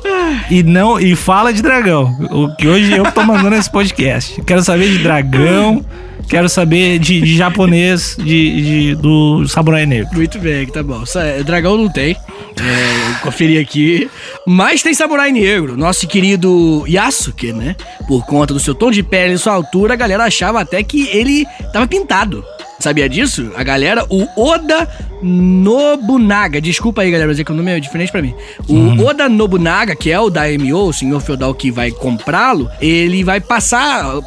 e 0.52 0.62
não 0.64 1.00
e 1.00 1.16
fala 1.16 1.52
de 1.52 1.62
dragão. 1.62 2.16
O 2.32 2.56
que 2.56 2.68
hoje 2.68 2.92
eu 2.96 3.12
tô 3.12 3.24
mandando 3.24 3.56
esse 3.56 3.70
podcast. 3.72 4.40
Quero 4.44 4.62
saber 4.64 4.90
de 4.92 5.00
dragão. 5.00 5.84
Quero 6.30 6.48
saber 6.48 7.00
de, 7.00 7.22
de 7.22 7.36
japonês, 7.36 8.16
de, 8.20 8.62
de- 8.94 8.96
do 8.98 9.48
samurai 9.48 9.88
negro. 9.88 10.10
Muito 10.14 10.38
bem, 10.38 10.68
tá 10.68 10.84
bom. 10.84 11.04
Sa- 11.04 11.42
Dragão 11.44 11.76
não 11.76 11.90
tem. 11.90 12.12
É, 12.12 13.20
conferi 13.24 13.58
aqui. 13.58 14.08
Mas 14.46 14.84
tem 14.84 14.94
Samurai 14.94 15.32
Negro. 15.32 15.76
Nosso 15.76 16.06
querido 16.08 16.84
Yasuke, 16.88 17.52
né? 17.52 17.76
Por 18.08 18.26
conta 18.28 18.54
do 18.54 18.60
seu 18.60 18.76
tom 18.76 18.92
de 18.92 19.02
pele 19.02 19.34
e 19.34 19.38
sua 19.40 19.54
altura, 19.54 19.94
a 19.94 19.98
galera 19.98 20.26
achava 20.26 20.60
até 20.62 20.84
que 20.84 21.08
ele 21.08 21.48
tava 21.74 21.88
pintado. 21.88 22.44
Sabia 22.80 23.10
disso? 23.10 23.52
A 23.56 23.64
galera, 23.64 24.06
o 24.10 24.26
Oda 24.42 24.88
Nobunaga, 25.22 26.62
desculpa 26.62 27.02
aí, 27.02 27.12
galera, 27.12 27.28
mas 27.28 27.40
é 27.40 27.44
que 27.44 27.52
o 27.52 27.56
nome 27.56 27.72
é 27.72 27.80
diferente 27.80 28.12
pra 28.12 28.22
mim. 28.22 28.34
O 28.68 29.04
Oda 29.06 29.28
Nobunaga, 29.28 29.96
que 29.96 30.10
é 30.10 30.20
o 30.20 30.30
Daimyo, 30.30 30.78
o 30.78 30.94
senhor 30.94 31.20
feudal 31.20 31.54
que 31.54 31.72
vai 31.72 31.92
comprá-lo, 31.92 32.70
ele 32.80 33.24
vai 33.24 33.42
passar 33.42 34.20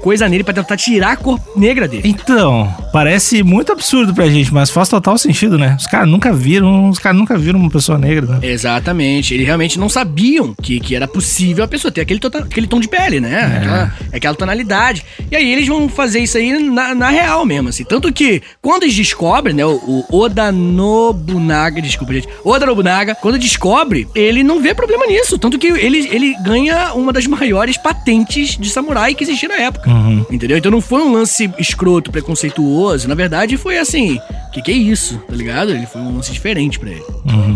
coisa 0.00 0.28
nele 0.28 0.44
pra 0.44 0.54
tentar 0.54 0.76
tirar 0.76 1.12
a 1.12 1.16
cor 1.16 1.40
negra 1.56 1.86
dele. 1.88 2.02
Então, 2.08 2.72
parece 2.92 3.42
muito 3.42 3.72
absurdo 3.72 4.12
pra 4.14 4.28
gente, 4.28 4.52
mas 4.52 4.70
faz 4.70 4.88
total 4.88 5.16
sentido, 5.18 5.58
né? 5.58 5.76
Os 5.78 5.86
caras 5.86 6.08
nunca 6.08 6.32
viram, 6.32 6.88
os 6.88 6.98
caras 6.98 7.18
nunca 7.18 7.36
viram 7.36 7.58
uma 7.60 7.70
pessoa 7.70 7.98
negra, 7.98 8.26
né? 8.26 8.38
Exatamente. 8.42 9.34
Eles 9.34 9.46
realmente 9.46 9.78
não 9.78 9.88
sabiam 9.88 10.54
que, 10.62 10.80
que 10.80 10.94
era 10.94 11.06
possível 11.06 11.64
a 11.64 11.68
pessoa 11.68 11.90
ter 11.92 12.00
aquele, 12.00 12.20
tota- 12.20 12.38
aquele 12.40 12.66
tom 12.66 12.80
de 12.80 12.88
pele, 12.88 13.20
né? 13.20 13.56
Aquela, 13.58 13.94
aquela 14.12 14.34
tonalidade. 14.34 15.04
E 15.30 15.36
aí 15.36 15.52
eles 15.52 15.66
vão 15.68 15.88
fazer 15.88 16.20
isso 16.20 16.36
aí 16.38 16.58
na, 16.58 16.94
na 16.94 17.08
real 17.10 17.44
mesmo, 17.44 17.68
assim. 17.68 17.84
Tanto 17.84 18.12
que 18.12 18.42
quando 18.60 18.82
eles 18.84 18.94
descobrem, 18.94 19.54
né? 19.54 19.64
O, 19.64 20.04
o 20.08 20.18
Oda 20.18 20.50
Nobunaga, 20.52 21.80
desculpa, 21.80 22.12
gente. 22.14 22.28
Oda 22.44 22.66
Nobunaga, 22.66 23.14
quando 23.14 23.38
descobre, 23.38 24.06
ele 24.14 24.42
não 24.42 24.60
vê 24.60 24.74
problema 24.74 25.06
nisso. 25.06 25.38
Tanto 25.38 25.58
que 25.58 25.68
ele, 25.68 26.08
ele 26.10 26.34
ganha 26.42 26.92
uma 26.94 27.12
das 27.12 27.26
maiores 27.26 27.76
patentes 27.76 28.56
de 28.58 28.68
samurai 28.70 29.14
que 29.14 29.24
existia 29.24 29.48
na 29.48 29.54
época. 29.56 29.67
Uhum. 29.86 30.26
Entendeu? 30.30 30.56
Então 30.58 30.70
não 30.70 30.80
foi 30.80 31.02
um 31.02 31.12
lance 31.12 31.50
escroto, 31.58 32.10
preconceituoso. 32.10 33.08
Na 33.08 33.14
verdade, 33.14 33.56
foi 33.56 33.78
assim. 33.78 34.18
Que 34.52 34.62
que 34.62 34.70
é 34.70 34.74
isso? 34.74 35.18
Tá 35.28 35.34
ligado? 35.34 35.72
Ele 35.72 35.86
foi 35.86 36.00
um 36.00 36.16
lance 36.16 36.32
diferente 36.32 36.78
pra 36.78 36.90
ele. 36.90 37.04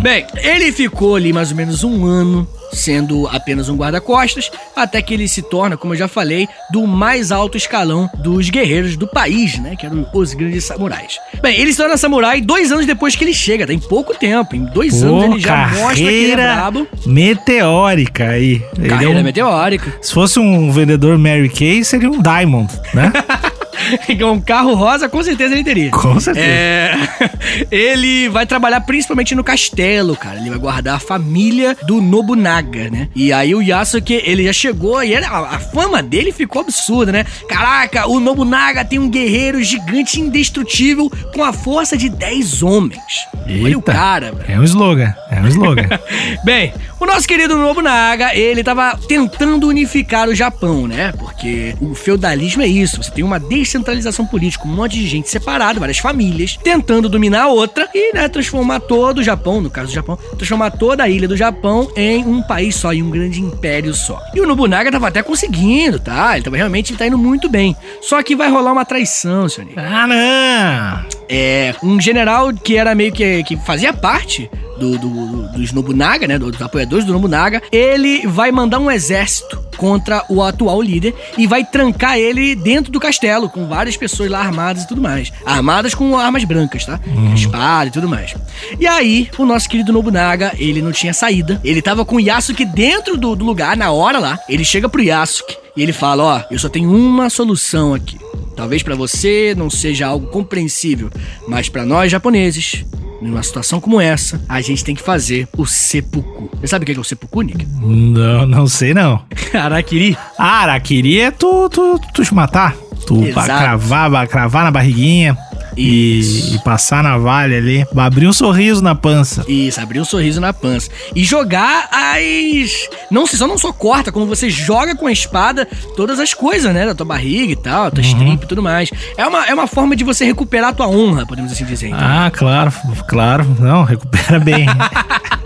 Bem, 0.03 0.27
ele 0.37 0.73
ficou 0.73 1.17
ali 1.17 1.33
mais 1.33 1.51
ou 1.51 1.57
menos 1.57 1.83
um 1.85 2.05
ano 2.05 2.47
sendo 2.73 3.29
apenas 3.29 3.69
um 3.69 3.77
guarda-costas, 3.77 4.51
até 4.75 5.01
que 5.03 5.13
ele 5.15 5.29
se 5.29 5.43
torna, 5.43 5.77
como 5.77 5.95
eu 5.95 5.99
já 5.99 6.09
falei, 6.09 6.49
do 6.73 6.87
mais 6.87 7.31
alto 7.31 7.57
escalão 7.57 8.09
dos 8.19 8.49
guerreiros 8.51 8.97
do 8.97 9.07
país, 9.07 9.59
né? 9.59 9.77
Que 9.77 9.87
eram 9.87 10.07
os 10.13 10.33
grandes 10.35 10.65
samurais. 10.65 11.19
Bem, 11.43 11.59
ele 11.61 11.71
se 11.73 11.79
torna 11.79 11.97
samurai 11.97 12.41
dois 12.41 12.73
anos 12.73 12.87
depois 12.87 13.15
que 13.15 13.25
ele 13.25 13.35
chega, 13.35 13.67
tem 13.67 13.79
pouco 13.79 14.15
tempo. 14.15 14.57
Em 14.57 14.65
dois 14.65 15.03
anos 15.03 15.25
ele 15.25 15.41
já 15.41 15.69
mostra 15.69 15.95
que 15.95 16.03
ele 16.03 16.33
é 16.33 16.37
brabo. 16.37 16.87
meteórica 17.07 18.29
aí. 18.31 18.63
Ele 18.77 18.87
é 18.87 18.89
Carreira 18.89 19.21
um- 19.21 19.23
meteórica. 19.23 19.93
Se 20.01 20.13
fosse 20.13 20.39
um 20.39 20.71
vendedor 20.71 21.19
Mary 21.19 21.49
Kay, 21.49 21.85
seria 21.85 22.11
um 22.11 22.21
Diamond, 22.23 22.73
né? 22.95 23.13
um 24.33 24.41
carro 24.41 24.75
rosa, 24.75 25.09
com 25.09 25.23
certeza 25.23 25.55
ele 25.55 25.65
teria. 25.65 25.91
Com 25.91 26.19
certeza. 26.19 26.47
É, 26.47 26.95
ele 27.71 28.29
vai 28.29 28.47
trabalhar 28.47 28.81
principalmente 28.81 29.35
no 29.35 29.45
castelo, 29.45 30.17
cara. 30.17 30.39
Ele 30.39 30.51
vai 30.51 30.59
guardar 30.59 30.97
a 30.97 30.99
família 30.99 31.77
do 31.87 32.01
Nobunaga, 32.01 32.91
né? 32.91 33.09
E 33.15 33.33
aí 33.33 33.55
o 33.55 33.63
Yasuke, 33.63 34.23
ele 34.25 34.45
já 34.45 34.53
chegou 34.53 35.03
e 35.03 35.15
a, 35.15 35.59
fama 35.59 36.03
dele 36.03 36.33
ficou 36.33 36.63
absurda, 36.63 37.13
né? 37.13 37.25
Caraca, 37.49 38.09
o 38.09 38.21
Nobunaga 38.21 38.85
tem 38.85 38.99
um 38.99 39.09
guerreiro 39.09 39.63
gigante 39.63 40.21
indestrutível 40.21 41.11
com 41.35 41.45
a 41.45 41.53
força 41.53 41.97
de 41.97 42.09
10 42.09 42.63
homens. 42.63 43.03
Olha 43.47 43.77
o 43.77 43.81
Eita. 43.81 43.93
cara, 43.93 44.33
velho. 44.33 44.53
É 44.53 44.59
um 44.59 44.65
slogan, 44.65 45.15
é 45.31 45.41
um 45.41 45.49
slogan. 45.49 45.89
Bem, 46.45 46.73
o 46.99 47.07
nosso 47.07 47.27
querido 47.27 47.57
Nobunaga, 47.57 48.35
ele 48.35 48.63
tava 48.63 48.99
tentando 49.09 49.69
unificar 49.69 50.29
o 50.29 50.35
Japão, 50.35 50.87
né? 50.87 51.13
Porque 51.19 51.75
o 51.81 51.95
feudalismo 51.95 52.63
é 52.63 52.67
isso, 52.67 53.03
você 53.03 53.11
tem 53.11 53.25
uma 53.25 53.39
descentralização 53.39 53.82
política, 54.27 54.65
um 54.67 54.75
monte 54.75 54.99
de 54.99 55.07
gente 55.07 55.29
separada, 55.29 55.81
várias 55.81 55.99
famílias, 55.99 56.59
tentando 56.63 57.09
dominar 57.09 57.43
a 57.43 57.49
outra 57.49 57.89
e, 57.95 58.15
né, 58.15 58.29
transformar 58.29 58.81
todo 58.81 59.19
o 59.19 59.23
Japão, 59.23 59.61
no 59.61 59.71
caso 59.71 59.89
do 59.89 59.95
Japão, 59.95 60.19
transformar 60.37 60.71
toda 60.71 61.05
a 61.05 61.09
ilha 61.09 61.29
do 61.29 61.37
Japão 61.37 61.91
em 61.97 62.25
um 62.25 62.43
país 62.43 62.77
só, 62.77 62.93
em 62.93 63.03
um 63.03 63.11
grande 63.11 63.41
império 63.41 63.95
só. 63.95 64.21
E 64.35 64.41
o 64.41 64.47
Nobunaga 64.47 64.91
tava 64.91 65.09
até 65.09 65.23
conseguindo, 65.23 65.99
tá? 65.99 66.35
Ele 66.35 66.45
tava 66.45 66.57
realmente 66.57 66.97
tá 66.97 67.07
indo 67.07 67.19
muito 67.19 67.49
bem. 67.49 67.77
Só 68.01 68.23
que 68.23 68.37
vai 68.37 68.51
rolar 68.51 68.73
uma 68.73 68.85
traição, 68.85 69.49
senhor 69.49 69.69
ah, 69.77 70.07
não! 70.07 71.23
É, 71.29 71.75
um 71.83 72.01
general 72.01 72.53
que 72.53 72.77
era 72.77 72.95
meio 72.95 73.13
que, 73.13 73.43
que 73.45 73.57
fazia 73.57 73.93
parte 73.93 74.51
do, 74.83 74.99
do- 74.99 75.09
do- 75.09 75.53
dos 75.53 75.73
Nobunaga, 75.73 76.27
né? 76.27 76.39
Dos 76.39 76.61
apoiadores 76.61 77.05
do 77.05 77.13
Nobunaga. 77.13 77.63
Ele 77.71 78.27
vai 78.27 78.51
mandar 78.51 78.79
um 78.81 78.91
exército 78.91 79.61
contra 79.77 80.25
o 80.29 80.43
atual 80.43 80.81
líder 80.83 81.15
e 81.39 81.47
vai 81.47 81.65
trancar 81.65 82.19
ele 82.19 82.55
dentro 82.55 82.91
do 82.93 83.01
castelo, 83.01 83.49
com 83.49 83.67
várias 83.67 83.97
pessoas 83.97 84.31
lá 84.31 84.41
armadas 84.41 84.83
e 84.85 84.89
tudo 84.89 85.01
mais. 85.01 85.33
Armadas 85.47 85.95
com 85.95 86.17
armas 86.19 86.45
brancas, 86.45 86.85
tá? 86.85 87.01
Espada 87.35 87.89
e 87.89 87.91
tudo 87.93 88.09
mais. 88.09 88.35
E 88.79 88.87
aí, 88.87 89.29
o 89.39 89.45
nosso 89.47 89.69
querido 89.69 89.93
Nobunaga, 89.93 90.53
ele 90.59 90.83
não 90.83 90.93
tinha 90.93 91.13
saída. 91.15 91.61
Ele 91.65 91.81
tava 91.83 92.05
com 92.05 92.17
o 92.17 92.21
Yasuke 92.21 92.65
dentro 92.65 93.17
do, 93.17 93.35
do 93.37 93.45
lugar, 93.45 93.77
na 93.77 93.91
hora 93.93 94.19
lá. 94.19 94.39
Ele 94.49 94.65
chega 94.65 94.89
pro 94.89 95.03
Yasuke 95.03 95.57
e 95.77 95.83
ele 95.83 95.93
fala: 95.93 96.23
Ó, 96.25 96.43
eu 96.51 96.59
só 96.59 96.69
tenho 96.69 96.91
uma 96.95 97.31
solução 97.31 97.95
aqui. 97.95 98.19
Talvez 98.57 98.83
pra 98.83 98.95
você 98.95 99.55
não 99.57 99.71
seja 99.71 100.07
algo 100.07 100.27
compreensível, 100.29 101.11
mas 101.49 101.69
pra 101.71 101.87
nós 101.87 102.13
japoneses, 102.13 102.85
numa 103.23 103.43
situação 103.43 103.81
como 103.81 104.01
essa, 104.01 104.41
a 104.49 104.61
gente 104.61 104.85
tem 104.85 104.95
que 104.95 105.03
fazer 105.03 105.49
o 105.57 105.65
seppuku. 105.65 106.51
Você 106.61 106.67
sabe 106.67 106.83
o 106.83 106.87
que 106.87 106.93
é 106.93 107.01
o 107.01 107.05
seppuku, 107.05 107.43
Nick? 107.43 107.67
Não, 107.81 108.47
não 108.47 108.67
sei 108.67 108.93
não. 108.93 109.23
Harakiri. 109.55 110.17
Ah, 110.39 110.63
Araquiri 110.63 111.21
é 111.21 111.31
tu, 111.31 111.69
tu, 111.69 112.01
tu 112.13 112.25
te 112.25 112.35
matar. 112.35 112.77
Tu 113.07 113.33
cravar, 113.33 114.29
cravar 114.29 114.65
na 114.65 114.71
barriguinha 114.71 115.37
e, 115.77 116.55
e 116.55 116.59
passar 116.65 117.03
na 117.03 117.17
valha 117.19 117.57
ali. 117.57 117.87
Abrir 117.97 118.27
um 118.27 118.33
sorriso 118.33 118.83
na 118.83 118.95
pança. 118.95 119.45
Isso, 119.49 119.81
abrir 119.81 120.01
um 120.01 120.05
sorriso 120.05 120.41
na 120.41 120.53
pança. 120.53 120.91
E 121.15 121.25
jogar 121.25 121.89
as. 121.91 122.89
Não, 123.11 123.27
você 123.27 123.37
só 123.37 123.47
não 123.47 123.59
só 123.59 123.73
corta, 123.73 124.13
como 124.13 124.27
você 124.27 124.51
joga 124.51 124.95
com 124.95 125.07
a 125.07 125.13
espada 125.13 125.67
todas 125.97 126.19
as 126.19 126.35
coisas, 126.35 126.73
né? 126.75 126.87
Da 126.87 126.95
tua 126.95 127.07
barriga 127.07 127.53
e 127.53 127.57
tal, 127.57 127.91
tua 127.91 128.03
strip 128.03 128.45
e 128.45 128.49
tudo 128.49 128.63
mais. 128.63 128.91
É 129.17 129.27
uma, 129.27 129.47
é 129.47 129.55
uma 129.55 129.67
forma 129.67 129.97
de 129.97 130.05
você 130.05 130.25
recuperar 130.25 130.71
a 130.71 130.73
tua 130.73 130.89
honra, 130.89 131.27
podemos 131.27 131.53
assim 131.53 131.65
dizer. 131.65 131.89
então. 131.89 132.01
Ah, 132.01 132.31
claro, 132.31 132.73
claro. 133.09 133.57
Não, 133.59 133.85
recupera 133.85 134.39
bem. 134.39 134.67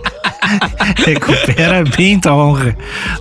recupera 1.04 1.84
bem 1.96 2.18
tua 2.18 2.34
honra. 2.34 2.76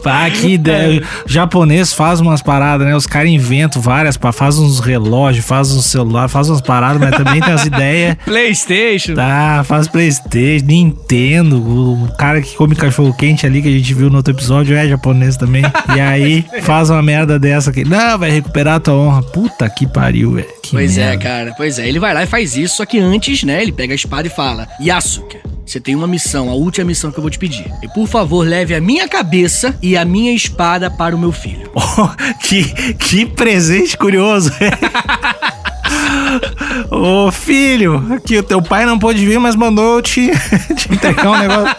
Ah, 0.05 0.29
que 0.29 0.53
ideia. 0.53 1.01
O 1.25 1.29
japonês 1.29 1.93
faz 1.93 2.19
umas 2.19 2.41
paradas, 2.41 2.87
né? 2.87 2.95
Os 2.95 3.05
caras 3.05 3.29
inventam 3.29 3.81
várias, 3.81 4.17
faz 4.33 4.57
uns 4.57 4.79
relógios, 4.79 5.45
faz 5.45 5.71
uns 5.71 5.85
celular, 5.85 6.27
faz 6.27 6.49
umas 6.49 6.61
paradas, 6.61 6.99
mas 6.99 7.15
também 7.15 7.41
tem 7.41 7.53
as 7.53 7.65
ideias. 7.67 8.15
PlayStation. 8.25 9.15
Tá, 9.15 9.63
faz 9.65 9.87
Playstation, 9.87 10.65
Nintendo, 10.65 11.57
o 11.57 12.09
cara 12.17 12.41
que 12.41 12.55
come 12.55 12.75
cachorro 12.75 13.13
quente 13.13 13.45
ali 13.45 13.61
que 13.61 13.67
a 13.67 13.71
gente 13.71 13.93
viu 13.93 14.09
no 14.09 14.17
outro 14.17 14.33
episódio 14.33 14.75
é 14.75 14.87
japonês 14.87 15.37
também. 15.37 15.63
E 15.95 15.99
aí 15.99 16.45
faz 16.63 16.89
uma 16.89 17.01
merda 17.01 17.39
dessa 17.39 17.69
aqui. 17.69 17.83
Não, 17.83 18.17
vai 18.17 18.29
recuperar 18.29 18.79
tua 18.79 18.93
honra. 18.93 19.23
Puta 19.23 19.69
que 19.69 19.87
pariu, 19.87 20.33
velho. 20.33 20.47
Pois 20.71 20.97
é, 20.97 21.09
merda. 21.09 21.23
cara. 21.23 21.53
Pois 21.55 21.79
é. 21.79 21.87
Ele 21.87 21.99
vai 21.99 22.13
lá 22.13 22.23
e 22.23 22.27
faz 22.27 22.55
isso, 22.55 22.77
só 22.77 22.85
que 22.85 22.99
antes, 22.99 23.43
né, 23.43 23.61
ele 23.61 23.71
pega 23.71 23.93
a 23.93 23.95
espada 23.95 24.27
e 24.27 24.31
fala: 24.31 24.67
Yasuke, 24.81 25.37
você 25.65 25.79
tem 25.79 25.95
uma 25.95 26.07
missão, 26.07 26.49
a 26.49 26.53
última 26.53 26.85
missão 26.85 27.11
que 27.11 27.17
eu 27.17 27.21
vou 27.21 27.31
te 27.31 27.39
pedir. 27.39 27.71
E 27.81 27.87
por 27.87 28.07
favor, 28.07 28.47
leve 28.47 28.75
a 28.75 28.81
minha 28.81 29.07
cabeça 29.07 29.75
e 29.81 29.97
a 29.97 30.05
minha 30.05 30.31
espada 30.31 30.91
para 30.91 31.15
o 31.15 31.19
meu 31.19 31.31
filho. 31.31 31.71
Oh, 31.97 32.09
que, 32.41 32.93
que 32.95 33.25
presente 33.25 33.97
curioso. 33.97 34.51
Ô 36.91 37.31
filho, 37.31 38.05
aqui 38.13 38.37
o 38.37 38.43
teu 38.43 38.61
pai 38.61 38.85
não 38.85 38.99
pôde 38.99 39.25
vir, 39.25 39.39
mas 39.39 39.55
mandou 39.55 40.01
te, 40.01 40.29
te 40.75 40.93
entregar 40.93 41.31
um 41.31 41.37
negócio. 41.37 41.73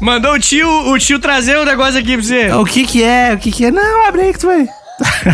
Mandou 0.00 0.34
o 0.34 0.38
tio, 0.38 0.68
o 0.68 0.98
tio 0.98 1.18
trazer 1.18 1.58
um 1.58 1.64
negócio 1.64 1.98
aqui 1.98 2.18
pra 2.18 2.22
você. 2.22 2.52
O 2.52 2.66
que 2.66 2.86
que 2.86 3.02
é? 3.02 3.32
O 3.32 3.38
que 3.38 3.50
que 3.50 3.64
é? 3.64 3.70
Não, 3.70 4.06
abre 4.06 4.20
aí 4.22 4.32
que 4.32 4.40
tu 4.40 4.46
vai. 4.46 4.68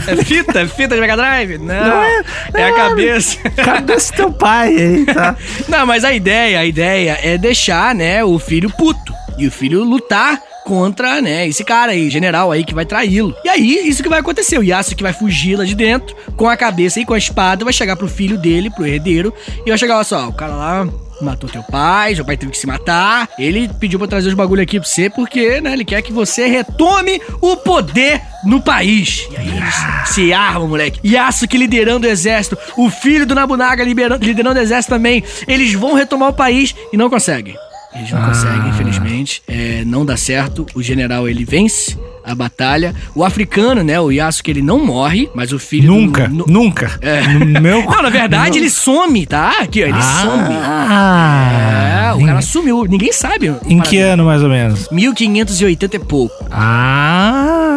É 0.07 0.17
fita? 0.25 0.67
Fita 0.67 0.95
de 0.95 1.01
Mega 1.01 1.17
Drive? 1.17 1.59
Não, 1.59 1.67
Não 1.67 2.03
é- 2.03 2.23
é, 2.55 2.65
a 2.65 2.71
não, 2.71 2.77
cabeça. 2.77 3.39
Cabeça 3.51 4.13
do 4.13 4.17
teu 4.17 4.33
pai 4.33 4.69
aí, 4.77 5.05
tá? 5.07 5.37
Não, 5.69 5.85
mas 5.87 6.05
a 6.05 6.13
ideia, 6.13 6.61
a 6.61 6.65
ideia 6.65 7.19
é 7.23 7.37
deixar, 7.37 7.95
né, 7.95 8.23
o 8.25 8.39
filho 8.39 8.71
puto. 8.71 9.13
E 9.37 9.47
o 9.47 9.51
filho 9.53 9.85
lutar 9.85 10.41
contra, 10.65 11.21
né, 11.23 11.47
esse 11.47 11.65
cara 11.65 11.93
aí, 11.93 12.11
general 12.11 12.51
aí 12.53 12.65
que 12.65 12.75
vai 12.75 12.85
traí-lo. 12.85 13.35
E 13.45 13.49
aí, 13.49 13.89
isso 13.89 14.03
que 14.03 14.09
vai 14.09 14.21
acontecer. 14.21 14.59
O 14.59 14.63
Yasuke 14.65 15.03
vai 15.03 15.13
fugir 15.13 15.57
lá 15.57 15.65
de 15.65 15.75
dentro, 15.75 16.15
com 16.37 16.49
a 16.49 16.57
cabeça 16.57 17.01
e 17.01 17.05
com 17.07 17.15
a 17.15 17.19
espada, 17.19 17.65
vai 17.65 17.73
chegar 17.73 17.97
pro 17.97 18.09
filho 18.09 18.37
dele, 18.37 18.69
pro 18.71 18.87
herdeiro, 18.87 19.33
e 19.65 19.69
vai 19.71 19.79
chegar, 19.79 19.95
olha 19.97 20.05
só, 20.05 20.29
o 20.29 20.33
cara 20.33 20.55
lá 20.55 20.89
matou 21.23 21.49
teu 21.51 21.63
pai, 21.65 22.15
seu 22.15 22.25
pai 22.25 22.37
teve 22.37 22.53
que 22.53 22.59
se 22.59 22.67
matar. 22.67 23.29
Ele 23.39 23.69
pediu 23.81 23.99
pra 23.99 24.07
trazer 24.09 24.29
os 24.29 24.35
bagulho 24.35 24.63
aqui 24.63 24.79
pra 24.79 24.89
você, 24.89 25.09
porque, 25.11 25.61
né, 25.61 25.73
ele 25.73 25.85
quer 25.85 26.03
que 26.03 26.13
você 26.13 26.47
retome 26.47 27.21
o 27.41 27.57
poder 27.57 28.21
no 28.45 28.61
país. 28.61 29.27
E 29.33 29.37
aí 29.37 29.49
eles 29.49 29.75
se 30.07 30.33
armam, 30.33 30.69
moleque. 30.69 31.01
Yasuke 31.07 31.57
liderando 31.57 32.07
o 32.07 32.11
exército, 32.11 32.57
o 32.77 32.89
filho 32.91 33.27
do 33.27 33.35
Nabunaga 33.35 33.83
liderando 33.85 34.59
o 34.59 34.63
exército 34.63 34.95
também. 34.95 35.23
Eles 35.47 35.73
vão 35.75 35.95
retomar 35.95 36.29
o 36.31 36.33
país 36.35 36.75
e 36.93 36.97
não 36.97 37.09
conseguem. 37.11 37.55
Eles 37.95 38.11
não 38.13 38.23
Ah. 38.23 38.27
conseguem, 38.29 38.69
infelizmente. 38.69 39.43
É, 39.49 39.83
não 39.87 40.05
dá 40.05 40.17
certo. 40.17 40.67
O 40.75 40.83
general, 40.83 41.27
ele 41.27 41.43
vence 41.45 41.97
a 42.23 42.35
batalha. 42.35 42.95
O 43.15 43.25
africano, 43.25 43.83
né, 43.83 43.99
o 43.99 44.11
Yasuke, 44.13 44.51
ele 44.51 44.61
não 44.61 44.85
morre, 44.85 45.29
mas 45.35 45.53
o 45.53 45.59
filho 45.59 45.89
do- 45.89 45.95
Nunca, 45.99 46.29
no- 46.29 46.45
nunca. 46.47 46.99
É. 47.01 47.23
Meu... 47.61 47.83
Não, 47.91 48.03
na 48.03 48.11
verdade, 48.11 48.59
ele 48.59 48.69
some, 48.69 49.25
tá? 49.25 49.63
Aqui, 49.63 49.83
ó, 49.83 49.87
ele 49.87 50.03
some. 50.03 50.55
Ah, 50.63 52.11
É, 52.11 52.15
o 52.15 52.25
cara 52.27 52.43
sumiu. 52.43 52.85
Ninguém 52.85 53.13
sabe. 53.13 53.55
Em 53.67 53.81
que 53.81 53.99
ano, 53.99 54.25
mais 54.27 54.43
ou 54.43 54.51
menos? 54.51 54.89
1580 54.91 55.97
e 55.97 55.99
pouco. 55.99 56.35
Ah. 56.51 57.68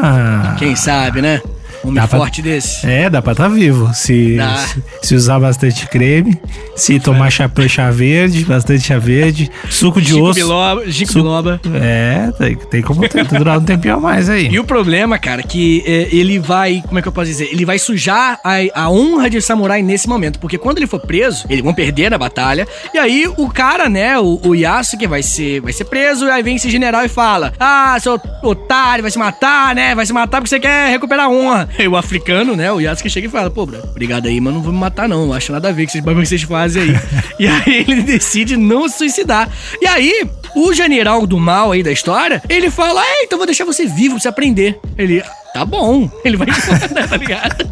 Quem 0.58 0.76
sabe, 0.76 1.22
né? 1.22 1.42
Homem 1.84 1.96
Dá 1.96 2.08
pra- 2.08 2.20
forte 2.20 2.42
desse. 2.42 2.86
É, 2.86 3.10
dá 3.10 3.22
pra 3.22 3.32
estar 3.32 3.48
vivo. 3.48 3.92
Se, 3.94 4.38
se, 4.68 4.84
se 5.08 5.16
usar 5.16 5.40
bastante 5.40 5.88
creme, 5.88 6.40
se 6.76 7.00
tomar 7.00 7.32
chá, 7.32 7.50
chá 7.68 7.90
verde, 7.90 8.46
bastante 8.46 8.84
chá 8.84 8.98
verde, 9.00 9.50
suco 9.70 10.00
de 10.02 10.14
osso. 10.14 10.36
Biloba, 10.40 10.92
Chico 10.92 11.12
Su- 11.12 11.20
Biloba. 11.20 11.60
É, 11.82 12.32
tem, 12.38 12.56
tem 12.56 12.82
como 12.82 13.08
ter, 13.08 13.26
durar 13.26 13.58
um 13.58 13.64
tempinho 13.64 13.96
a 13.96 14.00
mais 14.00 14.30
aí. 14.30 14.48
E 14.48 14.60
o 14.60 14.64
problema, 14.64 15.18
cara, 15.18 15.42
que 15.42 15.84
é, 15.86 16.08
ele 16.12 16.38
vai, 16.40 16.84
como 16.86 17.00
é 17.00 17.02
que 17.02 17.08
eu 17.08 17.12
posso 17.12 17.28
dizer? 17.28 17.50
Ele 17.52 17.66
vai 17.66 17.80
sujar 17.80 18.40
a, 18.44 18.58
a 18.84 18.90
honra 18.92 19.30
de 19.30 19.42
samurai 19.42 19.82
nesse 19.82 20.08
momento, 20.08 20.40
porque 20.40 20.58
quando 20.58 20.78
ele 20.78 20.88
for 20.88 21.00
preso, 21.00 21.46
eles 21.50 21.64
vão 21.64 21.74
perder 21.74 22.12
na 22.12 22.18
batalha, 22.18 22.68
e 22.94 22.98
aí 23.00 23.26
o 23.38 23.50
cara, 23.50 23.90
né, 23.90 24.20
o, 24.20 24.40
o 24.46 24.54
Yasuke 24.56 25.08
vai 25.08 25.24
ser, 25.24 25.62
vai 25.62 25.74
ser 25.74 25.86
preso, 25.86 26.26
e 26.26 26.30
aí 26.32 26.44
vem 26.44 26.56
esse 26.56 26.70
general 26.70 27.04
e 27.04 27.10
fala, 27.10 27.54
ah, 27.60 27.98
seu 28.00 28.20
otário, 28.44 29.02
vai 29.02 29.12
se 29.12 29.18
matar, 29.18 29.74
né, 29.76 29.96
vai 29.96 30.06
se 30.06 30.14
matar 30.14 30.38
porque 30.42 30.50
você 30.50 30.60
quer 30.60 30.90
recuperar 30.92 31.26
a 31.26 31.30
honra. 31.30 31.70
O 31.92 31.98
africano, 31.98 32.56
né, 32.56 32.72
o 32.72 32.80
Yasuke 32.80 33.10
chega 33.10 33.28
e 33.28 33.30
fala, 33.30 33.50
pô, 33.50 33.66
bro, 33.66 33.80
obrigado 33.84 34.28
aí, 34.28 34.40
mas 34.40 34.54
não 34.54 34.62
vou 34.62 34.72
me 34.72 34.80
matar 34.80 35.10
não, 35.10 35.26
não 35.26 35.34
acho 35.34 35.52
nada 35.52 35.70
a 35.70 35.72
ver 35.72 35.84
com 35.84 35.90
esses 35.90 36.02
bagulho 36.02 36.24
que 36.24 36.30
vocês 36.30 36.44
fazem 36.44 36.84
aí. 36.84 36.96
e 37.40 37.48
aí 37.48 37.86
ele 37.88 38.04
decide 38.04 38.56
não 38.56 38.88
se 38.88 38.98
suicidar. 38.98 39.50
E 39.82 39.88
aí, 39.88 40.28
o 40.56 40.74
general 40.74 41.26
do 41.26 41.40
mal 41.40 41.72
aí 41.72 41.84
da 41.84 41.92
história, 41.92 42.42
ele 42.48 42.70
fala, 42.70 43.04
é, 43.04 43.24
então 43.24 43.38
vou 43.38 43.46
deixar 43.46 43.66
você 43.66 43.86
vivo 43.86 44.16
pra 44.16 44.22
você 44.22 44.28
aprender. 44.28 44.80
Ele, 44.98 45.24
tá 45.54 45.66
bom. 45.66 46.10
Ele 46.24 46.38
vai 46.38 46.48
embora, 46.48 47.08
tá 47.08 47.18
ligado? 47.18 47.66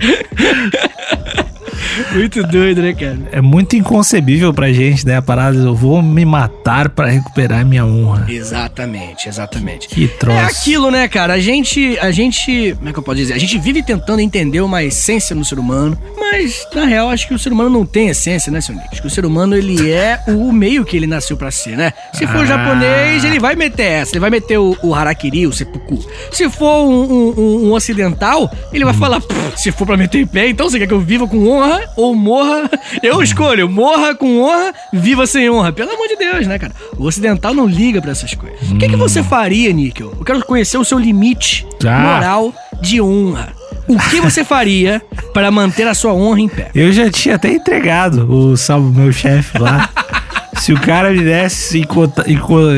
Muito 2.13 2.43
doido, 2.43 2.81
né, 2.81 2.93
cara? 2.93 3.17
É 3.31 3.41
muito 3.41 3.75
inconcebível 3.75 4.53
pra 4.53 4.71
gente, 4.71 5.05
né? 5.05 5.17
A 5.17 5.21
parada, 5.21 5.57
eu 5.57 5.75
vou 5.75 6.01
me 6.01 6.25
matar 6.25 6.89
pra 6.89 7.07
recuperar 7.07 7.65
minha 7.65 7.85
honra. 7.85 8.25
Exatamente, 8.29 9.27
exatamente. 9.27 9.87
Que 9.87 10.07
troço. 10.07 10.37
É 10.37 10.43
aquilo, 10.45 10.91
né, 10.91 11.07
cara? 11.07 11.33
A 11.33 11.39
gente, 11.39 11.97
a 11.99 12.11
gente, 12.11 12.73
como 12.77 12.89
é 12.89 12.93
que 12.93 12.99
eu 12.99 13.03
posso 13.03 13.17
dizer? 13.17 13.33
A 13.33 13.37
gente 13.37 13.57
vive 13.57 13.81
tentando 13.83 14.19
entender 14.21 14.61
uma 14.61 14.83
essência 14.83 15.35
no 15.35 15.43
ser 15.45 15.59
humano, 15.59 15.97
mas 16.17 16.65
na 16.73 16.85
real 16.85 17.09
acho 17.09 17.27
que 17.27 17.33
o 17.33 17.39
ser 17.39 17.51
humano 17.51 17.69
não 17.69 17.85
tem 17.85 18.09
essência, 18.09 18.51
né, 18.51 18.61
seu 18.61 18.75
Nick? 18.75 18.87
Acho 18.91 19.01
que 19.01 19.07
o 19.07 19.11
ser 19.11 19.25
humano 19.25 19.55
ele 19.55 19.91
é 19.91 20.19
o 20.27 20.51
meio 20.51 20.85
que 20.85 20.95
ele 20.97 21.07
nasceu 21.07 21.35
pra 21.37 21.51
ser, 21.51 21.75
né? 21.77 21.91
Se 22.13 22.25
for 22.27 22.41
Ah. 22.41 22.45
japonês, 22.45 23.23
ele 23.23 23.39
vai 23.39 23.55
meter 23.55 23.83
essa, 23.83 24.11
ele 24.13 24.19
vai 24.19 24.29
meter 24.29 24.57
o, 24.57 24.77
o 24.83 24.93
harakiri, 24.95 25.47
o 25.47 25.51
seppuku. 25.53 25.99
Se 26.31 26.49
for 26.49 26.85
um, 26.87 27.03
um- 27.03 27.33
um- 27.37 27.69
um 27.69 27.73
ocidental, 27.73 28.51
ele 28.73 28.85
vai 28.85 28.93
falar, 28.93 29.19
"Pff, 29.21 29.59
se 29.61 29.71
for 29.71 29.85
pra 29.85 29.97
meter 29.97 30.25
pé, 30.27 30.49
então 30.49 30.69
você 30.69 30.77
quer 30.79 30.87
que 30.87 30.93
eu 30.93 30.99
viva 30.99 31.27
com 31.27 31.47
honra 31.47 31.81
ou 31.95 32.15
morra? 32.15 32.69
Eu 33.03 33.21
escolho, 33.21 33.69
morra 33.69 34.15
com 34.15 34.41
honra, 34.41 34.73
viva 34.93 35.25
sem 35.27 35.49
honra. 35.49 35.71
Pelo 35.71 35.91
amor 35.91 36.07
de 36.07 36.15
Deus, 36.15 36.47
né, 36.47 36.57
cara? 36.59 36.73
O 36.97 37.05
ocidental 37.05 37.53
não 37.53 37.65
liga 37.67 38.01
pra 38.01 38.11
essas 38.11 38.33
coisas. 38.33 38.59
O 38.71 38.77
que, 38.77 38.89
que 38.89 38.95
você 38.95 39.21
faria, 39.23 39.71
Níquel? 39.73 40.13
Eu 40.17 40.25
quero 40.25 40.43
conhecer 40.45 40.77
o 40.77 40.85
seu 40.85 40.97
limite 40.99 41.65
Ah. 41.85 41.99
moral 41.99 42.53
de 42.81 43.01
honra. 43.01 43.53
O 43.87 43.97
que 44.09 44.21
você 44.21 44.43
faria 44.43 45.01
para 45.33 45.49
manter 45.49 45.87
a 45.87 45.93
sua 45.95 46.13
honra 46.13 46.39
em 46.41 46.47
pé? 46.47 46.69
Eu 46.75 46.91
já 46.93 47.09
tinha 47.09 47.35
até 47.35 47.51
entregado 47.51 48.31
o 48.31 48.55
salvo 48.55 48.91
meu 48.91 49.11
chefe 49.11 49.57
lá. 49.57 49.89
Se 50.59 50.73
o 50.73 50.79
cara 50.79 51.11
me 51.11 51.21
desse, 51.23 51.79
enco- 51.79 52.11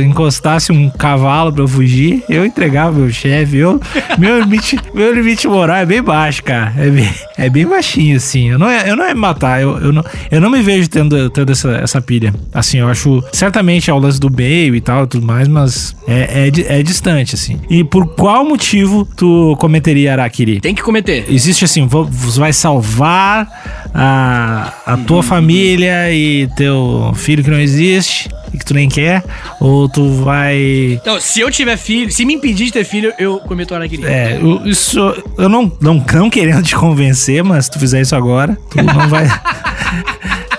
encostasse 0.03 0.71
um 0.71 0.89
cavalo 0.89 1.51
pra 1.51 1.63
eu 1.63 1.67
fugir, 1.67 2.23
eu 2.29 2.45
entregava 2.45 2.91
meu 2.99 3.09
chefe. 3.11 3.57
Eu, 3.57 3.79
meu, 4.17 4.39
limite, 4.41 4.79
meu 4.93 5.13
limite 5.13 5.47
moral 5.47 5.77
é 5.77 5.85
bem 5.85 6.01
baixo, 6.01 6.43
cara. 6.43 6.73
É 6.77 6.89
bem, 6.89 7.09
é 7.37 7.49
bem 7.49 7.65
baixinho, 7.67 8.17
assim. 8.17 8.49
Eu 8.49 8.59
não 8.59 8.71
ia, 8.71 8.87
eu 8.87 8.95
não 8.95 9.05
ia 9.07 9.13
me 9.13 9.19
matar. 9.19 9.61
Eu, 9.61 9.77
eu, 9.79 9.91
não, 9.91 10.03
eu 10.29 10.39
não 10.39 10.49
me 10.49 10.61
vejo 10.61 10.87
tendo, 10.89 11.29
tendo 11.29 11.51
essa, 11.51 11.71
essa 11.71 12.01
pilha. 12.01 12.33
Assim, 12.53 12.77
eu 12.79 12.87
acho. 12.87 13.23
Certamente 13.33 13.89
é 13.89 13.93
o 13.93 13.97
lance 13.99 14.19
do 14.19 14.29
meio 14.31 14.75
e 14.75 14.81
tal 14.81 15.03
e 15.03 15.07
tudo 15.07 15.25
mais, 15.25 15.47
mas 15.47 15.95
é, 16.07 16.49
é, 16.49 16.79
é 16.79 16.83
distante, 16.83 17.35
assim. 17.35 17.59
E 17.69 17.83
por 17.83 18.07
qual 18.15 18.45
motivo 18.45 19.05
tu 19.15 19.55
cometeria 19.59 20.11
Araquiri? 20.13 20.59
Tem 20.61 20.75
que 20.75 20.81
cometer. 20.83 21.25
Existe 21.29 21.65
assim, 21.65 21.87
vo- 21.87 22.05
você 22.05 22.39
vai 22.39 22.53
salvar 22.53 23.80
a, 23.93 24.71
a 24.85 24.97
tua 24.97 25.21
família 25.23 26.11
e 26.13 26.47
teu 26.55 27.11
filho 27.15 27.43
que 27.43 27.49
não 27.49 27.59
existe 27.59 28.29
e 28.53 28.57
que 28.57 28.65
tu 28.65 28.73
nem 28.73 28.89
quer, 28.89 29.23
ou 29.59 29.87
tu 29.87 30.09
vai. 30.23 30.57
Então, 31.01 31.19
se 31.21 31.39
eu 31.39 31.49
tiver 31.49 31.77
filho, 31.77 32.11
se 32.11 32.25
me 32.25 32.33
impedir 32.33 32.65
de 32.65 32.73
ter 32.73 32.83
filho, 32.83 33.13
eu 33.17 33.39
cometo 33.39 33.73
harakiri. 33.73 34.03
É, 34.05 34.37
eu- 34.41 34.61
isso 34.65 34.99
eu 35.37 35.47
não, 35.49 35.71
não, 35.79 36.03
não 36.13 36.29
querendo 36.29 36.63
te 36.63 36.75
convencer, 36.75 37.43
mas 37.43 37.65
se 37.65 37.71
tu 37.71 37.79
fizer 37.79 38.01
isso 38.01 38.15
agora, 38.15 38.57
tu 38.69 38.77
não 38.83 39.07
vai. 39.07 39.25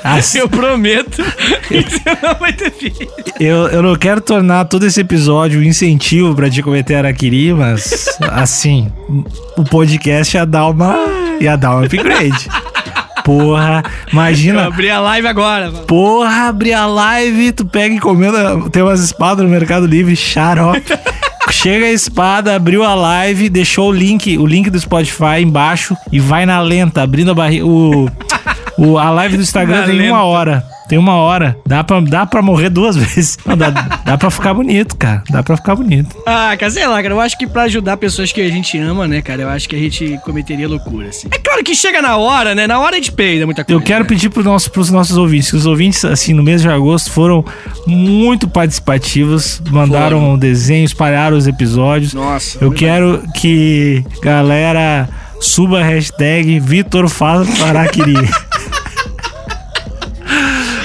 Assim, 0.04 0.38
Eu 0.42 0.48
prometo 0.48 1.22
que 1.68 1.82
você 1.82 2.00
não 2.22 2.34
vai 2.40 2.52
ter 2.52 2.70
filho. 2.72 2.96
eu, 3.38 3.68
eu 3.68 3.82
não 3.82 3.94
quero 3.94 4.20
tornar 4.20 4.64
todo 4.64 4.84
esse 4.86 5.00
episódio 5.00 5.60
um 5.60 5.62
incentivo 5.62 6.34
pra 6.34 6.50
te 6.50 6.60
cometer 6.62 6.96
Araquiri, 6.96 7.52
mas 7.54 8.06
assim, 8.32 8.90
o 9.56 9.62
podcast 9.64 10.36
ia 10.36 10.44
dar 10.46 10.66
uma. 10.68 10.96
ia 11.40 11.56
dar 11.56 11.76
um 11.76 11.84
upgrade. 11.84 12.48
Porra, 13.24 13.82
Eu 14.06 14.12
imagina. 14.12 14.66
abri 14.66 14.90
a 14.90 15.00
live 15.00 15.26
agora. 15.28 15.70
mano. 15.70 15.84
Porra, 15.86 16.48
abrir 16.48 16.72
a 16.72 16.86
live, 16.86 17.52
tu 17.52 17.64
pega 17.64 17.94
e 17.94 17.96
encomenda. 17.98 18.68
Tem 18.70 18.82
umas 18.82 19.00
espadas 19.00 19.44
no 19.44 19.50
Mercado 19.50 19.86
Livre, 19.86 20.14
xarope. 20.16 20.82
Chega 21.50 21.86
a 21.86 21.92
espada, 21.92 22.56
abriu 22.56 22.82
a 22.82 22.94
live, 22.94 23.48
deixou 23.50 23.90
o 23.90 23.92
link, 23.92 24.38
o 24.38 24.46
link 24.46 24.70
do 24.70 24.80
Spotify 24.80 25.40
embaixo 25.42 25.96
e 26.10 26.18
vai 26.18 26.46
na 26.46 26.60
lenta, 26.60 27.02
abrindo 27.02 27.30
a 27.30 27.34
barriga. 27.34 27.66
O, 27.66 28.08
o- 28.78 28.98
a 28.98 29.10
live 29.10 29.36
do 29.36 29.42
Instagram 29.42 29.80
Na 29.80 29.86
tem 29.86 29.96
lenta. 29.98 30.12
uma 30.14 30.24
hora. 30.24 30.64
Tem 30.92 30.98
uma 30.98 31.14
hora. 31.14 31.56
Dá 31.66 31.82
pra, 31.82 32.00
dá 32.00 32.26
pra 32.26 32.42
morrer 32.42 32.68
duas 32.68 32.94
vezes. 33.00 33.38
Não, 33.46 33.56
dá, 33.56 33.70
dá 33.70 34.18
pra 34.18 34.30
ficar 34.30 34.52
bonito, 34.52 34.94
cara. 34.94 35.24
Dá 35.30 35.42
pra 35.42 35.56
ficar 35.56 35.74
bonito. 35.74 36.14
Ah, 36.26 36.54
cara, 36.54 36.70
sei 36.70 36.86
lá, 36.86 37.02
cara. 37.02 37.14
Eu 37.14 37.20
acho 37.20 37.38
que 37.38 37.46
pra 37.46 37.62
ajudar 37.62 37.96
pessoas 37.96 38.30
que 38.30 38.42
a 38.42 38.48
gente 38.50 38.76
ama, 38.76 39.08
né, 39.08 39.22
cara, 39.22 39.40
eu 39.40 39.48
acho 39.48 39.66
que 39.66 39.74
a 39.74 39.78
gente 39.78 40.20
cometeria 40.22 40.68
loucura, 40.68 41.08
assim. 41.08 41.28
É 41.30 41.38
claro 41.38 41.64
que 41.64 41.74
chega 41.74 42.02
na 42.02 42.18
hora, 42.18 42.54
né? 42.54 42.66
Na 42.66 42.78
hora 42.78 42.92
a 42.92 42.96
gente 42.96 43.10
peida 43.10 43.46
muita 43.46 43.64
coisa. 43.64 43.80
Eu 43.80 43.82
quero 43.82 44.04
né? 44.04 44.06
pedir 44.06 44.28
pro 44.28 44.44
nosso, 44.44 44.70
pros 44.70 44.90
nossos 44.90 45.16
ouvintes, 45.16 45.48
que 45.48 45.56
os 45.56 45.64
ouvintes, 45.64 46.04
assim, 46.04 46.34
no 46.34 46.42
mês 46.42 46.60
de 46.60 46.68
agosto 46.68 47.10
foram 47.10 47.42
muito 47.86 48.46
participativos, 48.46 49.62
mandaram 49.70 50.20
Foram. 50.20 50.34
um 50.34 50.38
desenho, 50.38 50.84
espalharam 50.84 51.38
os 51.38 51.46
episódios. 51.46 52.12
Nossa. 52.12 52.58
Eu 52.60 52.70
quero 52.70 53.22
que 53.36 54.04
galera 54.22 55.08
suba 55.40 55.80
a 55.80 55.84
hashtag 55.84 56.60
Vitor 56.60 57.10
Paraquiri. 57.10 58.28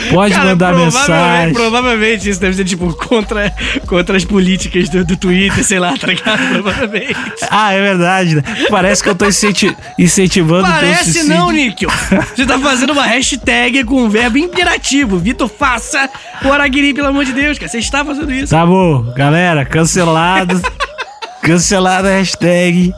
Pode 0.10 0.34
Cara, 0.34 0.50
mandar 0.50 0.74
provavelmente- 0.74 0.98
mensagem. 0.98 1.54
Provavelmente 1.54 2.30
isso 2.30 2.40
deve 2.40 2.56
ser, 2.56 2.66
tipo, 2.66 2.94
contra, 2.94 3.54
contra 3.86 4.16
as 4.18 4.24
políticas 4.26 4.90
do, 4.90 5.04
do 5.06 5.16
Twitter, 5.18 5.64
sei 5.64 5.80
lá, 5.80 5.98
tá 5.98 6.08
ligado? 6.08 6.40
Provavelmente. 6.62 7.16
Ah, 7.50 7.74
é 7.74 7.82
verdade, 7.82 8.36
né? 8.36 8.44
Parece 8.70 9.04
que 9.04 9.10
eu 9.10 9.16
tô 9.16 9.26
incenti- 9.26 9.76
incentivando 9.98 10.68
Parece 10.68 11.24
não, 11.24 11.52
Níquel. 11.52 11.90
Você 12.36 12.46
tá 12.46 12.58
fazendo 12.60 12.94
uma 12.94 13.06
hashtag 13.06 13.84
com 13.84 14.04
um 14.04 14.10
verbo 14.10 14.38
imperativo. 14.38 15.18
Vitor, 15.18 15.50
faça 15.50 16.10
o 16.44 16.52
Araguiri, 16.52 16.94
pelo 16.94 17.08
amor 17.08 17.26
de 17.26 17.34
Deus, 17.34 17.58
cara. 17.58 17.70
Você 17.70 17.80
está 17.80 18.04
fazendo 18.06 18.32
isso. 18.32 18.52
Tá 18.52 18.66
bom, 18.66 19.04
galera, 19.16 19.66
cancelado. 19.66 20.62
Cancelada 21.42 22.10
a 22.10 22.12
hashtag. 22.18 22.94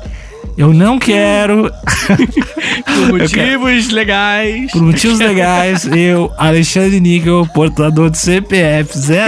Eu 0.59 0.73
não 0.73 0.99
quero. 0.99 1.71
Por 2.83 3.17
motivos 3.17 3.87
legais. 3.91 4.69
Por 4.73 4.81
motivos 4.81 5.17
legais, 5.17 5.85
eu, 5.85 6.29
Alexandre 6.37 6.99
Níquel, 6.99 7.47
portador 7.53 8.09
de 8.09 8.17
CPF 8.17 8.91
00, 8.99 9.23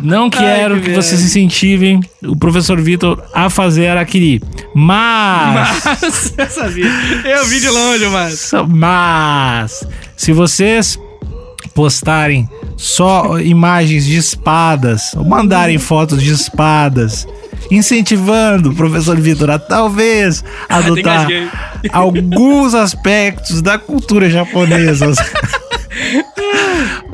não 0.00 0.30
quero 0.30 0.76
que 0.76 0.90
que, 0.90 0.94
vocês 0.94 1.20
incentivem 1.24 1.98
o 2.22 2.36
professor 2.36 2.80
Vitor 2.80 3.20
a 3.34 3.50
fazer 3.50 3.88
Araquiri. 3.88 4.40
Mas, 4.72 5.82
Mas, 5.84 6.34
eu 6.38 6.46
sabia. 6.46 6.86
Eu 7.24 7.44
vi 7.46 7.58
de 7.58 7.68
longe, 7.68 8.06
mas. 8.06 8.52
mas, 8.68 9.88
se 10.16 10.32
vocês 10.32 10.96
postarem 11.74 12.48
só 12.76 13.40
imagens 13.40 14.06
de 14.06 14.16
espadas, 14.16 15.14
ou 15.16 15.24
mandarem 15.24 15.78
fotos 15.78 16.22
de 16.22 16.30
espadas, 16.30 17.26
incentivando 17.70 18.70
o 18.70 18.74
professor 18.74 19.20
Vitor 19.20 19.50
a 19.50 19.58
talvez 19.58 20.44
adotar 20.68 21.30
engasguei. 21.30 21.48
alguns 21.92 22.74
aspectos 22.74 23.62
da 23.62 23.78
cultura 23.78 24.30
japonesa 24.30 25.12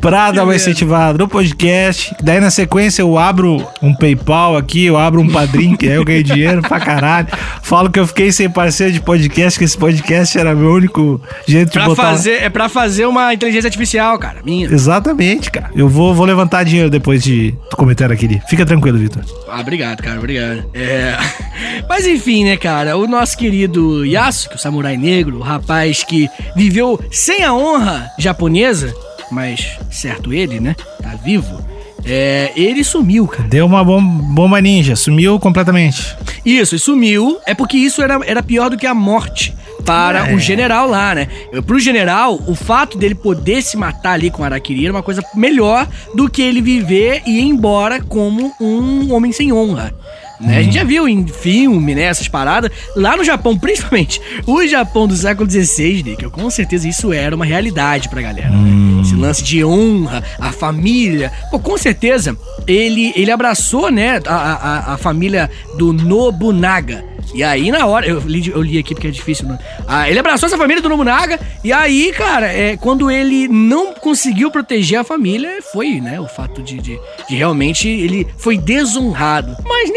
pra 0.04 0.30
dar 0.30 0.44
uma 0.44 0.54
incentivada 0.54 1.16
no 1.16 1.26
podcast. 1.26 2.14
Daí 2.22 2.38
na 2.38 2.50
sequência 2.50 3.00
eu 3.00 3.16
abro 3.16 3.66
um 3.80 3.94
PayPal 3.94 4.54
aqui, 4.54 4.84
eu 4.84 4.98
abro 4.98 5.18
um 5.18 5.28
padrinho, 5.30 5.78
que 5.78 5.86
aí 5.88 5.94
eu 5.94 6.04
ganho 6.04 6.22
dinheiro 6.22 6.60
pra 6.60 6.78
caralho. 6.78 7.26
Falo 7.62 7.90
que 7.90 7.98
eu 7.98 8.06
fiquei 8.06 8.30
sem 8.30 8.50
parceiro 8.50 8.92
de 8.92 9.00
podcast, 9.00 9.58
que 9.58 9.64
esse 9.64 9.78
podcast 9.78 10.38
era 10.38 10.54
meu 10.54 10.72
único 10.72 11.18
jeito 11.48 11.68
de 11.68 11.78
Pra 11.78 11.86
botar. 11.86 12.02
fazer, 12.02 12.42
é 12.42 12.50
pra 12.50 12.68
fazer 12.68 13.06
uma 13.06 13.32
inteligência 13.32 13.66
artificial, 13.68 14.18
cara. 14.18 14.40
Minha. 14.44 14.66
Exatamente, 14.66 15.50
cara. 15.50 15.70
Eu 15.74 15.88
vou, 15.88 16.14
vou 16.14 16.26
levantar 16.26 16.64
dinheiro 16.64 16.90
depois 16.90 17.22
de 17.22 17.54
tu 17.70 17.76
comentar 17.76 18.12
aquele. 18.12 18.42
Fica 18.46 18.66
tranquilo, 18.66 18.98
Vitor. 18.98 19.24
Ah, 19.48 19.60
obrigado, 19.60 20.02
cara, 20.02 20.18
obrigado. 20.18 20.66
É. 20.74 21.16
Mas 21.88 22.06
enfim, 22.06 22.44
né, 22.44 22.58
cara? 22.58 22.94
O 22.98 23.06
nosso 23.06 23.38
querido 23.38 24.04
Yasuke, 24.04 24.56
o 24.56 24.58
samurai 24.58 24.98
negro, 24.98 25.38
o 25.38 25.42
rapaz 25.42 26.04
que 26.04 26.28
viveu 26.54 27.00
sem 27.10 27.42
a 27.42 27.54
honra 27.54 28.10
japonesa, 28.18 28.92
mas 29.30 29.78
certo 29.90 30.32
ele, 30.32 30.60
né? 30.60 30.74
Tá 31.02 31.14
vivo. 31.24 31.64
é, 32.06 32.52
ele 32.54 32.84
sumiu, 32.84 33.26
cara. 33.26 33.48
Deu 33.48 33.64
uma 33.66 33.82
bom- 33.82 34.02
bomba 34.02 34.60
ninja, 34.60 34.94
sumiu 34.94 35.38
completamente. 35.40 36.14
Isso, 36.44 36.74
e 36.74 36.78
sumiu. 36.78 37.38
É 37.46 37.54
porque 37.54 37.76
isso 37.78 38.02
era, 38.02 38.20
era 38.26 38.42
pior 38.42 38.68
do 38.68 38.76
que 38.76 38.86
a 38.86 38.92
morte 38.94 39.54
para 39.86 40.28
É. 40.30 40.34
o 40.34 40.38
general 40.38 40.86
lá, 40.88 41.14
né? 41.14 41.28
Pro 41.66 41.78
general, 41.78 42.38
o 42.46 42.54
fato 42.54 42.98
dele 42.98 43.14
poder 43.14 43.62
se 43.62 43.76
matar 43.76 44.12
ali 44.12 44.30
com 44.30 44.42
o 44.42 44.44
Araquiri 44.44 44.84
era 44.84 44.92
uma 44.94 45.02
coisa 45.02 45.22
melhor 45.34 45.88
do 46.14 46.28
que 46.28 46.42
ele 46.42 46.60
viver 46.60 47.22
e 47.26 47.38
ir 47.38 47.44
embora 47.44 48.00
como 48.02 48.52
um 48.60 49.12
homem 49.14 49.32
sem 49.32 49.50
honra. 49.52 49.94
Né? 50.44 50.58
A 50.58 50.62
gente 50.62 50.74
já 50.74 50.84
viu 50.84 51.08
em 51.08 51.26
filme, 51.26 51.94
né, 51.94 52.02
essas 52.02 52.28
paradas. 52.28 52.70
Lá 52.94 53.16
no 53.16 53.24
Japão, 53.24 53.56
principalmente, 53.58 54.20
o 54.46 54.66
Japão 54.66 55.06
do 55.06 55.16
século 55.16 55.50
XVI, 55.50 56.02
Nick, 56.02 56.28
com 56.30 56.50
certeza 56.50 56.88
isso 56.88 57.12
era 57.12 57.34
uma 57.34 57.44
realidade 57.44 58.08
pra 58.08 58.22
galera, 58.22 58.50
né? 58.50 59.00
Esse 59.02 59.14
lance 59.14 59.42
de 59.42 59.64
honra, 59.64 60.22
a 60.38 60.50
família. 60.50 61.30
Pô, 61.50 61.58
com 61.58 61.76
certeza, 61.76 62.36
ele, 62.66 63.12
ele 63.14 63.30
abraçou, 63.30 63.90
né, 63.90 64.20
a, 64.26 64.34
a, 64.34 64.94
a 64.94 64.96
família 64.96 65.50
do 65.76 65.92
Nobunaga. 65.92 67.04
E 67.34 67.42
aí, 67.42 67.70
na 67.70 67.86
hora, 67.86 68.06
eu 68.06 68.20
li, 68.20 68.48
eu 68.48 68.62
li 68.62 68.78
aqui 68.78 68.94
porque 68.94 69.08
é 69.08 69.10
difícil, 69.10 69.48
né? 69.48 69.58
Ah, 69.86 70.08
ele 70.08 70.18
abraçou 70.18 70.46
essa 70.46 70.56
família 70.56 70.82
do 70.82 70.88
Nobunaga, 70.88 71.40
e 71.62 71.72
aí, 71.72 72.12
cara, 72.12 72.46
é, 72.46 72.76
quando 72.76 73.10
ele 73.10 73.48
não 73.48 73.94
conseguiu 73.94 74.50
proteger 74.50 75.00
a 75.00 75.04
família, 75.04 75.60
foi, 75.72 76.00
né, 76.00 76.20
o 76.20 76.28
fato 76.28 76.62
de, 76.62 76.76
de, 76.76 76.98
de 77.28 77.34
realmente 77.34 77.88
ele 77.88 78.26
foi 78.36 78.56
desonrado. 78.56 79.56
Mas, 79.64 79.90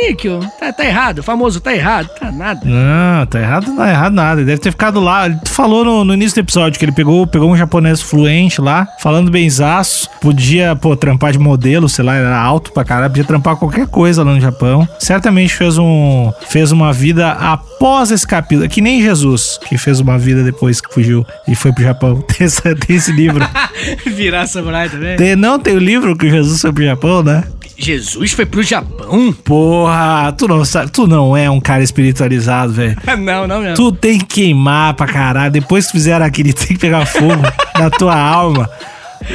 Tá, 0.60 0.72
tá 0.74 0.86
errado, 0.86 1.20
o 1.20 1.24
famoso 1.24 1.60
tá 1.60 1.74
errado, 1.74 2.08
tá 2.20 2.32
nada. 2.32 2.62
Não, 2.64 3.26
tá 3.26 3.40
errado, 3.40 3.72
não 3.72 3.84
é 3.84 3.92
errado 3.92 4.14
nada. 4.14 4.42
Ele 4.42 4.48
deve 4.48 4.62
ter 4.62 4.72
ficado 4.72 5.00
lá. 5.00 5.30
Tu 5.30 5.50
falou 5.52 5.84
no, 5.86 6.04
no 6.06 6.14
início 6.14 6.36
do 6.36 6.46
episódio 6.46 6.78
que 6.80 6.86
ele 6.86 6.92
pegou, 6.92 7.26
pegou 7.28 7.52
um 7.52 7.58
japonês 7.58 8.02
fluente 8.02 8.62
lá, 8.62 8.88
falando 9.00 9.32
benzaço. 9.32 10.10
Podia, 10.22 10.76
pô, 10.76 10.96
trampar 10.96 11.32
de 11.32 11.40
modelo, 11.40 11.88
sei 11.88 12.04
lá, 12.04 12.16
era 12.16 12.38
alto 12.40 12.72
pra 12.72 12.84
caralho, 12.84 13.10
podia 13.12 13.24
trampar 13.24 13.56
qualquer 13.56 13.88
coisa 13.88 14.24
lá 14.24 14.34
no 14.34 14.42
Japão. 14.42 14.88
Certamente 15.00 15.54
fez 15.54 15.78
um 15.78 16.32
fez 16.50 16.72
uma 16.72 16.92
vida 16.94 17.32
após 17.32 18.12
esse 18.12 18.26
capítulo, 18.28 18.68
que 18.70 18.82
nem 18.82 19.02
Jesus, 19.02 19.60
que 19.68 19.78
fez 19.78 20.00
uma 20.00 20.18
vida 20.18 20.44
depois 20.44 20.82
que 20.82 20.94
fugiu 20.94 21.26
e 21.48 21.56
foi 21.56 21.72
pro 21.72 21.84
Japão. 21.84 22.22
Tem, 22.38 22.46
essa- 22.46 22.76
tem 22.76 22.96
esse 22.96 23.12
livro. 23.12 23.48
Virar 24.06 24.48
samurai 24.48 24.90
também. 24.90 25.16
Tem- 25.18 25.36
não 25.36 25.60
tem 25.60 25.76
o 25.76 25.80
livro 25.80 26.16
que 26.16 26.30
Jesus 26.30 26.62
foi 26.62 26.72
pro 26.74 26.84
Japão, 26.84 27.24
né? 27.24 27.44
Jesus 27.78 28.32
foi 28.32 28.46
pro 28.46 28.64
Japão? 28.64 29.32
Porra, 29.44 30.34
tu 30.38 30.48
não 30.48 30.66
sabe, 30.66 30.92
tu 30.92 31.06
não 31.06 31.38
é 31.38 31.50
um 31.50 31.60
cara 31.60 31.84
espiritualizado, 31.84 32.74
velho. 32.74 32.98
não, 33.20 33.48
não, 33.48 33.62
não. 33.62 33.74
Tu 33.76 33.92
tem 33.94 34.18
que 34.18 34.26
queimar 34.26 34.94
pra 34.96 35.06
caralho. 35.06 35.52
Depois 35.52 35.86
que 35.86 35.92
fizeram 35.94 36.26
aquele, 36.26 36.54
tem 36.54 36.68
que 36.68 36.78
pegar 36.80 37.06
fogo 37.06 37.44
na 37.78 37.90
tua 37.90 38.18
alma. 38.18 38.70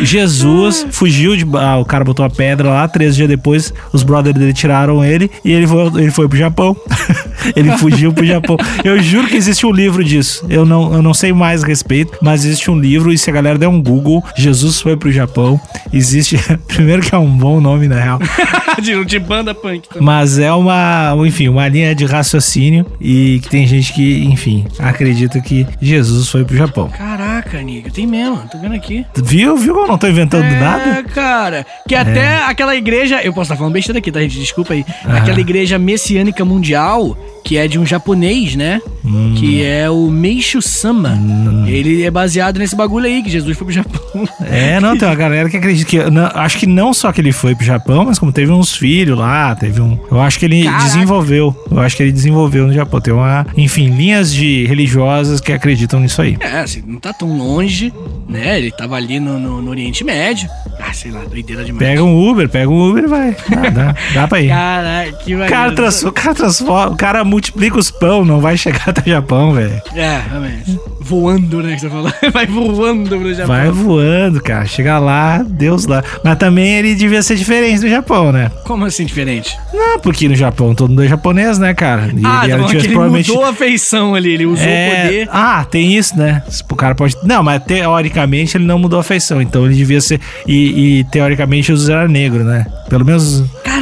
Jesus 0.01 0.87
fugiu 0.91 1.37
de. 1.37 1.47
Ah, 1.57 1.78
o 1.78 1.85
cara 1.85 2.05
botou 2.05 2.24
a 2.24 2.30
pedra 2.30 2.68
lá. 2.68 2.89
Três 2.89 3.16
dias 3.16 3.28
depois, 3.28 3.72
os 3.93 4.03
brothers 4.03 4.37
dele 4.37 4.53
tiraram 4.53 5.05
ele 5.05 5.30
e 5.45 5.53
ele 5.53 5.66
foi, 5.66 5.87
ele 6.01 6.11
foi 6.11 6.28
pro 6.28 6.39
Japão. 6.39 6.76
ele 7.55 7.70
fugiu 7.78 8.12
pro 8.12 8.24
Japão. 8.24 8.57
Eu 8.85 9.01
juro 9.03 9.26
que 9.28 9.37
existe 9.37 9.66
um 9.66 9.72
livro 9.72 10.05
disso. 10.05 10.45
Eu 10.49 10.64
não, 10.64 10.95
eu 10.95 11.03
não 11.03 11.14
sei 11.14 11.33
mais 11.33 11.62
a 11.62 11.66
respeito, 11.66 12.18
mas 12.22 12.45
existe 12.45 12.70
um 12.70 12.78
livro. 12.78 13.12
E 13.12 13.18
se 13.18 13.30
a 13.30 13.33
galera 13.33 13.59
der 13.59 13.68
um 13.68 13.83
Google, 13.83 14.22
Jesus 14.37 14.80
foi 14.80 14.97
pro 14.97 15.12
Japão. 15.12 15.61
Existe. 15.93 16.39
Primeiro 16.66 17.03
que 17.03 17.14
é 17.14 17.18
um 17.18 17.30
bom 17.30 17.61
nome, 17.61 17.89
na 17.89 18.01
real. 18.01 18.18
de, 18.80 19.05
de 19.05 19.18
banda 19.18 19.55
punk 19.55 19.89
também. 19.89 20.03
Mas 20.05 20.39
é 20.39 20.53
uma, 20.53 21.14
enfim, 21.26 21.49
uma 21.49 21.66
linha 21.68 21.95
de 21.95 22.05
raciocínio 22.05 22.87
e 23.01 23.41
que 23.43 23.49
tem 23.49 23.66
gente 23.66 23.93
que, 23.93 24.24
enfim, 24.24 24.66
acredita 24.78 25.41
que 25.41 25.66
Jesus 25.80 26.28
foi 26.28 26.45
pro 26.45 26.57
Japão. 26.57 26.89
Caraca, 26.89 27.61
Nico, 27.62 27.91
tem 27.91 28.07
mesmo, 28.07 28.39
tô 28.51 28.59
vendo 28.59 28.74
aqui. 28.74 29.05
Viu? 29.16 29.57
Viu 29.57 29.71
eu 29.80 29.88
não 29.88 29.98
tô 29.98 30.06
inventando 30.06 30.44
é, 30.44 30.60
nada? 30.60 31.02
cara. 31.04 31.66
Que 31.88 31.94
até 31.94 32.44
aquela 32.44 32.74
igreja. 32.76 33.20
Eu 33.22 33.32
posso 33.32 33.44
estar 33.52 33.56
falando 33.56 33.72
besteira 33.72 33.98
aqui, 33.98 34.12
tá, 34.12 34.20
gente? 34.20 34.38
Desculpa 34.38 34.74
aí. 34.74 34.84
Aquela 35.04 35.40
igreja 35.40 35.78
messiânica 35.78 36.44
mundial, 36.44 37.16
que 37.45 37.57
é 37.57 37.66
de 37.68 37.78
um 37.78 37.84
japonês, 37.86 38.55
né? 38.57 38.80
Hum. 39.05 39.34
Que 39.36 39.62
é 39.64 39.90
o 39.90 40.09
Meishu 40.11 40.62
Sama. 40.62 41.18
Ele 41.66 42.03
é 42.05 42.11
baseado 42.11 42.59
nesse 42.59 42.76
bagulho 42.76 43.07
aí, 43.07 43.22
que 43.22 43.30
Jesus 43.30 43.57
foi 43.57 43.64
pro 43.66 43.74
Japão. 43.74 44.01
É, 44.45 44.78
não, 44.80 44.97
tem 44.97 45.09
uma 45.09 45.14
galera 45.16 45.49
que 45.51 45.57
acredita 45.57 45.88
que. 45.90 46.11
não, 46.11 46.26
acho 46.34 46.59
que 46.59 46.66
não 46.66 46.93
só 46.95 47.11
que 47.12 47.20
ele 47.20 47.32
foi 47.32 47.55
pro 47.55 47.64
Japão, 47.64 48.05
mas 48.05 48.18
como 48.18 48.32
teve 48.32 48.53
uns 48.53 48.74
filhos 48.76 49.18
lá, 49.18 49.55
teve 49.55 49.80
um. 49.80 49.99
Eu 50.11 50.20
acho 50.20 50.38
que 50.38 50.45
ele 50.45 50.64
Caraca. 50.64 50.84
desenvolveu. 50.84 51.57
Eu 51.70 51.80
acho 51.80 51.97
que 51.97 52.03
ele 52.03 52.12
desenvolveu 52.12 52.66
no 52.66 52.72
Japão. 52.72 53.01
Tem 53.01 53.12
uma. 53.12 53.47
Enfim, 53.57 53.88
linhas 53.90 54.32
de 54.32 54.64
religiosas 54.66 55.40
que 55.40 55.53
acreditam 55.53 56.01
nisso 56.01 56.22
aí. 56.22 56.36
É, 56.40 56.61
assim, 56.61 56.82
não 56.86 57.01
tá 57.01 57.12
tão 57.12 57.36
longe, 57.36 57.93
né? 58.28 58.59
Ele 58.59 58.70
tava 58.70 58.95
ali 58.97 59.18
no, 59.18 59.38
no- 59.38 59.61
no 59.62 59.70
Oriente 59.70 60.05
Médio. 60.05 60.49
Ah, 60.80 60.93
sei 60.93 61.11
lá, 61.11 61.22
doideira 61.24 61.64
demais. 61.64 61.78
Pega 61.86 62.03
um 62.03 62.28
Uber, 62.30 62.49
pega 62.49 62.68
um 62.70 62.88
Uber 62.90 63.05
e 63.05 63.07
vai. 63.07 63.36
Dá, 63.49 63.70
dá, 63.70 63.95
dá 64.14 64.28
pra 64.28 64.40
ir. 64.40 64.49
Caraca, 64.53 65.12
que 65.12 65.34
O 65.34 65.38
maneiro. 65.38 65.53
cara, 65.55 65.72
trans, 65.72 66.03
o 66.05 66.12
cara 66.12 66.34
transforma, 66.34 66.93
o 66.93 66.97
cara 66.97 67.24
multiplica 67.33 67.78
os 67.78 67.91
pão, 67.91 68.24
não 68.26 68.41
vai 68.41 68.59
chegar 68.59 68.83
até 68.89 69.01
o 69.01 69.14
Japão, 69.14 69.53
velho. 69.53 69.80
É, 69.95 70.20
realmente. 70.28 70.78
Voando, 71.01 71.62
né? 71.62 71.74
Que 71.74 71.80
você 71.80 71.91
falou. 71.91 72.12
Vai 72.33 72.47
voando 72.47 73.18
pro 73.18 73.35
Japão. 73.35 73.47
Vai 73.47 73.70
voando, 73.70 74.41
cara. 74.41 74.64
Chega 74.66 74.99
lá, 74.99 75.43
Deus 75.43 75.87
lá. 75.87 76.03
Mas 76.22 76.39
também 76.39 76.76
ele 76.76 76.95
devia 76.95 77.22
ser 77.22 77.35
diferente 77.35 77.80
do 77.80 77.89
Japão, 77.89 78.30
né? 78.30 78.51
Como 78.64 78.85
assim 78.85 79.05
diferente? 79.05 79.59
Não, 79.72 79.99
porque 79.99 80.28
no 80.28 80.35
Japão 80.35 80.74
todo 80.74 80.91
mundo 80.91 81.03
é 81.03 81.09
japonês, 81.09 81.59
né, 81.59 81.74
cara? 81.74 82.12
E 82.14 82.24
ah, 82.24 82.41
tá 82.41 82.49
era, 82.49 82.62
bom, 82.62 82.70
ele 82.70 82.97
mudou 82.97 83.45
a 83.45 83.53
feição 83.53 84.14
ali, 84.14 84.33
ele 84.33 84.47
usou 84.47 84.64
É, 84.64 84.87
o 84.87 85.03
poder. 85.03 85.28
Ah, 85.33 85.66
tem 85.68 85.97
isso, 85.97 86.16
né? 86.16 86.43
O 86.70 86.76
cara 86.76 86.95
pode. 86.95 87.16
Não, 87.24 87.43
mas 87.43 87.62
teoricamente 87.64 88.57
ele 88.57 88.64
não 88.64 88.78
mudou 88.78 89.01
a 89.01 89.03
feição. 89.03 89.43
Então 89.43 89.66
ele 89.66 89.74
devia 89.74 90.01
ser. 90.01 90.20
E, 90.47 91.01
e, 91.01 91.05
teoricamente 91.05 91.68
Jesus 91.68 91.89
era 91.89 92.07
negro, 92.07 92.45
né? 92.45 92.66
Pelo 92.89 93.05
menos 93.05 93.45
Caraca, 93.64 93.82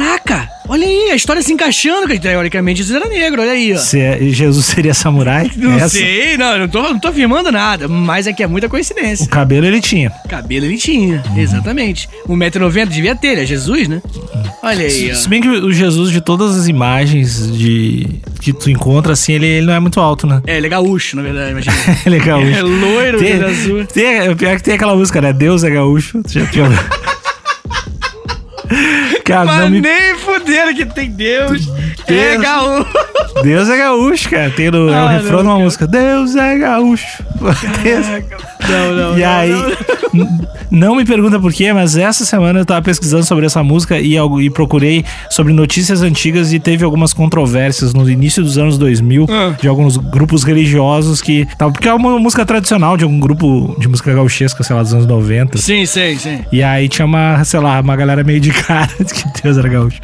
olha 0.71 0.87
aí, 0.87 1.11
a 1.11 1.15
história 1.15 1.41
se 1.41 1.51
encaixando, 1.53 2.07
que 2.07 2.17
teoricamente 2.19 2.77
Jesus 2.81 2.95
era 2.95 3.09
negro, 3.09 3.41
olha 3.41 3.51
aí, 3.51 3.73
ó. 3.73 3.77
se 3.77 3.99
é- 3.99 4.17
Jesus 4.21 4.65
seria 4.67 4.93
samurai. 4.93 5.51
Não 5.57 5.73
Essa- 5.75 5.89
sei, 5.89 6.37
não, 6.37 6.53
eu 6.53 6.59
não 6.59 6.67
tô, 6.67 6.81
não 6.81 6.99
tô 6.99 7.09
afirmando 7.09 7.51
nada, 7.51 7.87
mas 7.87 8.25
é 8.27 8.33
que 8.33 8.41
é 8.41 8.47
muita 8.47 8.67
coincidência. 8.69 9.25
O 9.25 9.29
cabelo 9.29 9.65
ele 9.65 9.81
tinha. 9.81 10.09
Cabelo 10.29 10.65
ele 10.65 10.77
tinha, 10.77 11.21
exatamente. 11.37 12.07
1,90m 12.27 12.87
devia 12.87 13.15
ter, 13.15 13.37
é 13.37 13.45
Jesus, 13.45 13.87
né? 13.87 14.01
Olha 14.63 14.85
aí, 14.85 15.13
Se 15.15 15.25
ó. 15.25 15.29
bem 15.29 15.41
que 15.41 15.47
o 15.47 15.71
Jesus 15.71 16.11
de 16.11 16.21
todas 16.21 16.57
as 16.57 16.67
imagens 16.67 17.51
de 17.57 18.07
que 18.41 18.53
tu 18.53 18.69
encontra, 18.69 19.13
assim, 19.13 19.33
ele, 19.33 19.45
ele 19.45 19.65
não 19.65 19.73
é 19.73 19.79
muito 19.79 19.99
alto, 19.99 20.25
né? 20.25 20.41
É, 20.47 20.57
ele 20.57 20.67
é 20.67 20.69
gaúcho, 20.69 21.15
na 21.15 21.21
verdade, 21.21 21.51
imagina. 21.51 21.75
Ele 22.05 22.15
é 22.15 22.19
gaúcho. 22.19 22.55
É 22.55 22.61
loiro, 22.61 23.19
tem, 23.19 23.33
azul. 23.43 23.85
tem, 23.85 24.29
o 24.29 24.35
pior 24.35 24.51
é 24.53 24.55
que 24.55 24.63
tem 24.63 24.73
aquela 24.75 24.95
música, 24.95 25.21
né? 25.21 25.31
Deus 25.33 25.63
é 25.63 25.69
gaúcho. 25.69 26.21
Tu 26.23 26.33
já. 26.33 26.41
Cara, 29.25 29.45
Mas 29.45 29.59
não 29.61 29.69
me... 29.69 29.81
nem 29.81 30.15
fuderam 30.17 30.73
que 30.73 30.85
tem 30.85 31.09
Deus. 31.09 31.67
É 32.07 32.31
Deus. 32.31 32.41
gaúcho. 32.43 32.87
Deus 33.43 33.69
é 33.69 33.77
gaúcho, 33.77 34.29
cara. 34.29 34.49
Tem 34.51 34.71
no, 34.71 34.89
é 34.89 34.91
o 34.91 34.95
Ah, 34.95 35.09
refrão 35.11 35.37
de 35.39 35.43
uma 35.43 35.51
cara. 35.53 35.63
música. 35.63 35.87
Deus 35.87 36.35
é 36.35 36.57
gaúcho. 36.57 37.23
Não, 38.69 38.95
não, 38.95 39.17
E 39.17 39.21
não, 39.21 39.29
aí, 39.29 39.77
não. 40.69 40.95
me 40.95 41.03
pergunta 41.05 41.39
por 41.39 41.51
quê, 41.51 41.73
mas 41.73 41.97
essa 41.97 42.23
semana 42.25 42.59
eu 42.59 42.65
tava 42.65 42.81
pesquisando 42.81 43.23
sobre 43.25 43.45
essa 43.45 43.63
música 43.63 43.99
e, 43.99 44.15
e 44.17 44.49
procurei 44.49 45.03
sobre 45.29 45.51
notícias 45.53 46.01
antigas 46.01 46.53
e 46.53 46.59
teve 46.59 46.83
algumas 46.85 47.13
controvérsias 47.13 47.93
no 47.93 48.09
início 48.09 48.43
dos 48.43 48.57
anos 48.57 48.77
2000 48.77 49.25
Ah. 49.29 49.55
de 49.59 49.67
alguns 49.67 49.97
grupos 49.97 50.43
religiosos 50.43 51.21
que. 51.21 51.47
tal, 51.57 51.71
Porque 51.71 51.87
é 51.87 51.93
uma 51.93 52.19
música 52.19 52.45
tradicional 52.45 52.95
de 52.97 53.03
algum 53.03 53.19
grupo 53.19 53.75
de 53.79 53.87
música 53.87 54.13
gauchesca, 54.13 54.63
sei 54.63 54.75
lá, 54.75 54.81
dos 54.83 54.93
anos 54.93 55.05
90. 55.07 55.57
Sim, 55.57 55.85
sim, 55.85 56.17
sim. 56.17 56.39
E 56.51 56.61
aí 56.63 56.87
tinha 56.87 57.05
uma, 57.05 57.43
sei 57.43 57.59
lá, 57.59 57.79
uma 57.79 57.95
galera 57.95 58.23
meio 58.23 58.39
de 58.39 58.51
cara 58.65 58.89
de 58.99 59.13
que 59.13 59.41
Deus 59.41 59.57
era 59.57 59.67
gaúcho. 59.69 59.99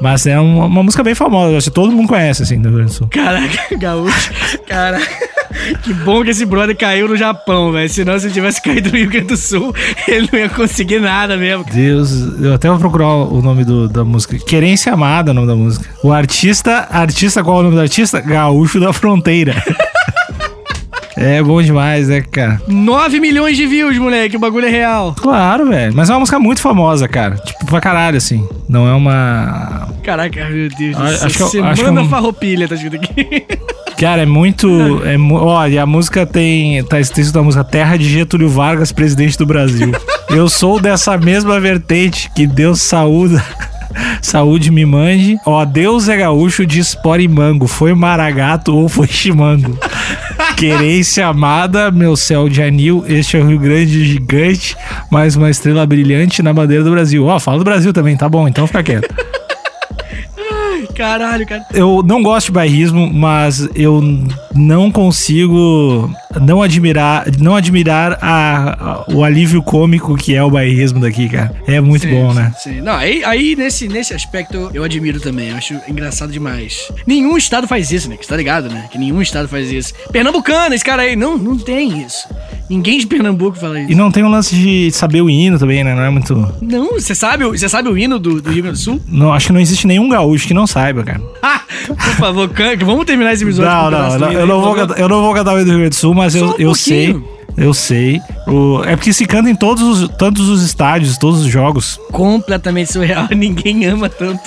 Mas 0.00 0.26
é 0.26 0.38
uma, 0.38 0.66
uma 0.66 0.82
música 0.82 1.02
bem 1.02 1.14
famosa, 1.14 1.56
assim, 1.56 1.70
todo 1.70 1.92
mundo 1.92 2.08
conhece, 2.08 2.42
assim, 2.42 2.60
do 2.60 2.68
Rio 2.68 2.78
Grande 2.78 2.92
do 2.92 2.96
Sul. 2.96 3.08
Caraca, 3.08 3.58
gaúcho. 3.76 4.30
Caraca. 4.66 5.32
Que 5.84 5.92
bom 5.92 6.24
que 6.24 6.30
esse 6.30 6.46
brother 6.46 6.74
caiu 6.74 7.06
no 7.06 7.14
Japão, 7.16 7.70
velho. 7.72 7.88
Senão, 7.88 8.18
se 8.18 8.24
ele 8.26 8.32
tivesse 8.32 8.60
caído 8.60 8.90
no 8.90 8.96
Rio 8.96 9.10
Grande 9.10 9.26
do 9.28 9.36
Sul, 9.36 9.72
ele 10.08 10.26
não 10.32 10.38
ia 10.38 10.48
conseguir 10.48 10.98
nada 10.98 11.36
mesmo. 11.36 11.62
Deus, 11.70 12.10
eu 12.40 12.54
até 12.54 12.70
vou 12.70 12.78
procurar 12.78 13.06
o 13.08 13.42
nome 13.42 13.62
do- 13.62 13.86
da 13.86 14.02
música. 14.02 14.38
Querência 14.38 14.94
Amada 14.94 15.30
é 15.30 15.32
o 15.32 15.34
nome 15.34 15.46
da 15.46 15.54
música. 15.54 15.86
O 16.02 16.10
artista, 16.10 16.88
artista, 16.90 17.44
qual 17.44 17.58
é 17.58 17.60
o 17.60 17.62
nome 17.64 17.76
do 17.76 17.82
artista? 17.82 18.18
Gaúcho 18.22 18.80
da 18.80 18.94
Fronteira. 18.94 19.54
É 21.16 21.42
bom 21.42 21.60
demais, 21.62 22.08
né, 22.08 22.20
cara? 22.22 22.60
9 22.66 23.20
milhões 23.20 23.56
de 23.56 23.66
views, 23.66 23.96
moleque. 23.98 24.36
O 24.36 24.40
bagulho 24.40 24.66
é 24.66 24.70
real. 24.70 25.14
Claro, 25.14 25.68
velho. 25.68 25.92
Mas 25.94 26.08
é 26.08 26.12
uma 26.14 26.20
música 26.20 26.38
muito 26.38 26.60
famosa, 26.60 27.06
cara. 27.08 27.36
Tipo, 27.36 27.66
pra 27.66 27.80
caralho, 27.80 28.16
assim. 28.16 28.46
Não 28.68 28.88
é 28.88 28.94
uma. 28.94 29.88
Caraca, 30.02 30.48
meu 30.48 30.68
Deus 30.68 30.96
Ah, 30.96 31.26
acho 31.26 31.36
que 31.36 31.42
eu- 31.42 31.48
Semana 31.48 31.72
acho 31.72 31.82
que 31.84 31.88
eu- 31.90 32.08
farroupilha, 32.08 32.66
tá 32.68 32.74
escrito 32.74 32.96
aqui. 32.96 33.44
Cara, 33.98 34.22
é 34.22 34.26
muito. 34.26 34.68
É, 35.04 35.70
e 35.70 35.78
a 35.78 35.86
música 35.86 36.26
tem. 36.26 36.82
Tá 36.84 36.98
escrito 36.98 37.30
da 37.32 37.42
música 37.42 37.62
Terra 37.62 37.96
de 37.96 38.08
Getúlio 38.08 38.48
Vargas, 38.48 38.90
presidente 38.90 39.38
do 39.38 39.46
Brasil. 39.46 39.92
Eu 40.28 40.48
sou 40.48 40.80
dessa 40.80 41.16
mesma 41.18 41.60
vertente. 41.60 42.30
Que 42.34 42.46
Deus 42.46 42.80
saúda. 42.80 43.44
Saúde 44.22 44.70
me 44.70 44.86
mande. 44.86 45.36
Ó, 45.44 45.62
Deus 45.66 46.08
é 46.08 46.16
gaúcho 46.16 46.64
de 46.64 46.80
espora 46.80 47.20
e 47.20 47.28
mango. 47.28 47.66
Foi 47.66 47.92
maragato 47.92 48.74
ou 48.74 48.88
foi 48.88 49.06
chimango. 49.06 49.78
Querência 50.56 51.26
amada, 51.26 51.90
meu 51.90 52.16
céu 52.16 52.48
de 52.48 52.62
anil, 52.62 53.04
este 53.08 53.36
é 53.36 53.40
o 53.40 53.46
Rio 53.46 53.58
Grande 53.58 54.04
gigante, 54.04 54.76
mais 55.10 55.34
uma 55.34 55.50
estrela 55.50 55.84
brilhante 55.84 56.42
na 56.42 56.52
bandeira 56.52 56.84
do 56.84 56.90
Brasil. 56.90 57.26
Ó, 57.26 57.38
fala 57.40 57.58
do 57.58 57.64
Brasil 57.64 57.92
também, 57.92 58.16
tá 58.16 58.28
bom, 58.28 58.46
então 58.46 58.66
fica 58.66 58.82
quieto. 58.82 59.41
Caralho, 60.94 61.46
cara. 61.46 61.64
Eu 61.72 62.02
não 62.04 62.22
gosto 62.22 62.46
de 62.46 62.52
bairrismo, 62.52 63.10
mas 63.12 63.68
eu 63.74 64.02
não 64.54 64.90
consigo 64.90 66.10
não 66.40 66.62
admirar, 66.62 67.26
não 67.38 67.54
admirar 67.54 68.18
a, 68.20 69.02
a- 69.02 69.04
o 69.12 69.22
alívio 69.24 69.62
cômico 69.62 70.16
que 70.16 70.34
é 70.34 70.42
o 70.42 70.50
bairrismo 70.50 71.00
daqui, 71.00 71.28
cara. 71.28 71.54
É 71.66 71.80
muito 71.80 72.02
Sim, 72.02 72.10
bom, 72.14 72.32
né? 72.34 72.52
Sim. 72.58 72.80
Não, 72.80 72.94
aí, 72.94 73.22
aí 73.24 73.54
nesse, 73.56 73.88
nesse 73.88 74.12
aspecto 74.14 74.70
eu, 74.74 74.82
admiro 74.82 75.20
também. 75.20 75.48
Eu 75.50 75.56
acho 75.56 75.74
engraçado 75.88 76.32
demais. 76.32 76.90
Nenhum 77.06 77.36
estado 77.36 77.66
faz 77.68 77.90
isso, 77.92 78.08
né? 78.08 78.16
Que 78.16 78.24
você 78.24 78.30
tá 78.30 78.36
ligado, 78.36 78.68
né? 78.68 78.88
Que 78.90 78.98
nenhum 78.98 79.20
estado 79.22 79.48
faz 79.48 79.70
isso. 79.70 79.92
Pernambucano, 80.10 80.74
esse 80.74 80.84
cara 80.84 81.02
aí. 81.02 81.16
Não, 81.16 81.36
não 81.38 81.56
tem 81.56 82.02
isso. 82.04 82.26
Ninguém 82.68 82.98
de 82.98 83.06
Pernambuco 83.06 83.56
fala 83.58 83.80
isso. 83.80 83.92
E 83.92 83.94
não 83.94 84.10
tem 84.10 84.24
um 84.24 84.28
lance 84.28 84.54
de 84.54 84.90
saber 84.90 85.20
o 85.20 85.28
hino 85.30 85.58
também, 85.58 85.84
né? 85.84 85.94
Não 85.94 86.02
é 86.02 86.10
muito. 86.10 86.34
Não, 86.60 86.92
você 86.94 87.14
sabe, 87.14 87.44
o- 87.44 87.50
você 87.56 87.68
sabe 87.68 87.88
o 87.88 87.96
hino 87.96 88.18
do, 88.18 88.40
do 88.40 88.50
Rio 88.50 88.62
Grande 88.62 88.78
do 88.78 88.82
Sul? 88.82 89.00
Não, 89.06 89.32
acho 89.32 89.48
que 89.48 89.52
não 89.52 89.60
existe 89.60 89.86
nenhum 89.86 90.08
gaúcho 90.08 90.46
que 90.48 90.54
não 90.54 90.66
saiba, 90.66 90.91
cara. 91.04 91.20
Ah, 91.42 91.60
por 91.86 91.96
favor, 92.16 92.48
can- 92.50 92.76
vamos 92.84 93.04
terminar 93.04 93.32
esse 93.32 93.42
episódio 93.42 93.70
Não, 93.72 93.90
não, 93.90 94.18
não, 94.18 94.32
eu 94.32 94.46
não 94.46 94.60
vou 94.60 94.74
cantar, 94.74 94.98
eu 95.00 95.08
não 95.08 95.20
vou 95.22 95.34
cantar 95.34 95.54
o 95.54 95.56
hino 95.56 95.64
do 95.64 95.70
Rio 95.70 95.78
Grande 95.80 95.90
do 95.90 95.96
Sul, 95.96 96.14
mas 96.14 96.34
eu, 96.36 96.50
um 96.50 96.54
eu 96.58 96.74
sei. 96.74 97.16
Eu 97.56 97.74
sei. 97.74 98.18
O, 98.46 98.82
é 98.84 98.96
porque 98.96 99.12
se 99.12 99.26
canta 99.26 99.50
em 99.50 99.54
todos 99.54 99.82
os, 99.82 100.08
tantos 100.16 100.48
os 100.48 100.62
estádios, 100.62 101.18
todos 101.18 101.40
os 101.40 101.46
jogos. 101.46 102.00
Completamente 102.10 102.92
surreal. 102.92 103.26
Ninguém 103.36 103.84
ama 103.86 104.08
tanto 104.08 104.40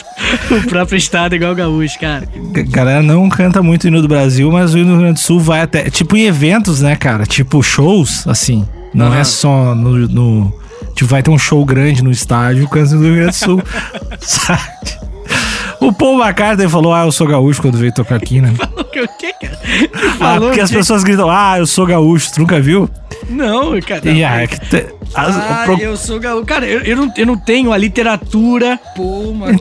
o 0.49 0.67
próprio 0.67 0.97
estado 0.97 1.35
igual 1.35 1.51
o 1.51 1.55
gaúcho, 1.55 1.99
cara. 1.99 2.27
A 2.55 2.61
galera 2.63 3.03
não 3.03 3.27
canta 3.29 3.61
muito 3.61 3.83
o 3.83 3.87
hino 3.89 4.01
do 4.01 4.07
Brasil, 4.07 4.49
mas 4.51 4.73
o 4.73 4.77
hino 4.77 4.87
do 4.87 4.91
Rio 4.93 5.01
Grande 5.01 5.19
do 5.19 5.23
Sul 5.23 5.39
vai 5.39 5.61
até. 5.61 5.89
Tipo 5.91 6.15
em 6.17 6.23
eventos, 6.25 6.81
né, 6.81 6.95
cara? 6.95 7.25
Tipo 7.25 7.61
shows, 7.61 8.25
assim. 8.27 8.65
Não 8.93 9.07
Aham. 9.07 9.19
é 9.19 9.23
só 9.23 9.75
no, 9.75 10.07
no- 10.07 10.53
Tipo, 10.95 11.11
vai 11.11 11.21
ter 11.21 11.29
um 11.29 11.37
show 11.37 11.63
grande 11.65 12.01
no 12.01 12.09
estádio, 12.09 12.67
canta 12.69 12.95
o 12.95 12.97
do 12.99 13.03
Rio 13.03 13.15
Grande 13.15 13.31
do 13.31 13.35
Sul. 13.35 13.61
sabe? 14.19 14.61
O 15.81 15.91
Paul 15.93 16.19
McCartney 16.23 16.67
falou, 16.69 16.93
ah, 16.93 17.05
eu 17.05 17.11
sou 17.11 17.27
gaúcho 17.27 17.61
quando 17.61 17.77
veio 17.77 17.93
tocar 17.93 18.15
aqui, 18.15 18.41
né? 18.41 18.53
Falou 18.57 18.85
que 18.85 19.01
o 19.01 19.07
quê, 19.19 19.33
cara? 19.41 19.59
Ah, 20.19 20.37
porque 20.39 20.59
as 20.61 20.71
pessoas 20.71 21.03
gritam, 21.03 21.29
ah, 21.29 21.55
eu 21.59 21.65
sou 21.67 21.85
gaúcho, 21.85 22.31
tu 22.33 22.39
nunca 22.41 22.59
viu? 22.59 22.89
Não, 23.29 23.79
cara. 23.81 24.09
E 24.09 24.23
ah, 24.23 24.41
é 24.41 24.47
que 24.47 24.59
te- 24.59 24.87
as- 25.15 25.35
Ah, 25.37 25.61
pro- 25.65 25.77
eu 25.79 25.95
sou 25.97 26.19
gaúcho. 26.19 26.45
Cara, 26.45 26.65
eu, 26.65 26.81
eu, 26.81 26.97
não, 26.97 27.13
eu 27.17 27.25
não 27.25 27.37
tenho 27.37 27.71
a 27.71 27.77
literatura. 27.77 28.79
Pô, 28.95 29.33
mano. 29.33 29.59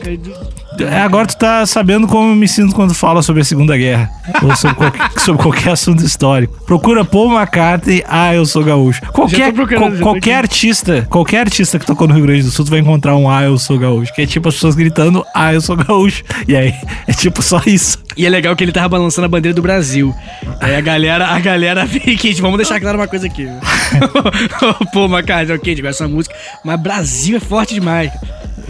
É, 0.77 0.99
Agora 0.99 1.25
tu 1.25 1.37
tá 1.37 1.65
sabendo 1.65 2.05
como 2.05 2.31
eu 2.31 2.35
me 2.35 2.47
sinto 2.49 2.75
quando 2.75 2.93
fala 2.93 3.21
sobre 3.21 3.41
a 3.41 3.45
Segunda 3.45 3.77
Guerra. 3.77 4.09
ou 4.43 4.53
sobre 4.57 4.75
qualquer, 4.75 5.11
sobre 5.19 5.41
qualquer 5.41 5.71
assunto 5.71 6.03
histórico. 6.03 6.65
Procura 6.65 7.05
Paul 7.05 7.31
McCartney, 7.31 8.03
ah, 8.07 8.33
eu 8.35 8.45
sou 8.45 8.61
gaúcho. 8.63 9.01
Qualquer, 9.13 9.53
tô 9.53 9.65
qualquer 10.01 10.17
aqui. 10.17 10.31
artista, 10.33 11.07
qualquer 11.09 11.39
artista 11.41 11.79
que 11.79 11.85
tocou 11.85 12.07
no 12.09 12.13
Rio 12.13 12.23
Grande 12.25 12.43
do 12.43 12.51
Sul, 12.51 12.65
tu 12.65 12.71
vai 12.71 12.79
encontrar 12.79 13.15
um 13.15 13.29
ah, 13.29 13.43
eu 13.43 13.57
sou 13.57 13.79
gaúcho. 13.79 14.13
Que 14.13 14.23
é 14.23 14.25
tipo 14.25 14.49
as 14.49 14.55
pessoas 14.55 14.75
gritando, 14.75 15.25
ah, 15.33 15.53
eu 15.53 15.61
sou 15.61 15.77
gaúcho. 15.77 16.23
E 16.45 16.55
aí, 16.57 16.73
é 17.07 17.13
tipo 17.13 17.41
só 17.41 17.61
isso. 17.65 18.03
E 18.17 18.25
é 18.25 18.29
legal 18.29 18.53
que 18.55 18.63
ele 18.63 18.71
tava 18.73 18.89
balançando 18.89 19.25
a 19.25 19.29
bandeira 19.29 19.53
do 19.55 19.61
Brasil. 19.61 20.13
Aí 20.59 20.75
a 20.75 20.81
galera, 20.81 21.27
a 21.27 21.39
galera 21.39 21.85
fica, 21.87 22.41
vamos 22.41 22.57
deixar 22.57 22.79
claro 22.81 22.97
uma 22.97 23.07
coisa 23.07 23.27
aqui. 23.27 23.47
Pô, 24.93 25.05
McCartney, 25.05 25.44
ok, 25.53 25.75
digo 25.75 25.87
essa 25.87 26.07
música. 26.07 26.35
Mas 26.63 26.79
Brasil 26.79 27.37
é 27.37 27.39
forte 27.39 27.73
demais. 27.73 28.11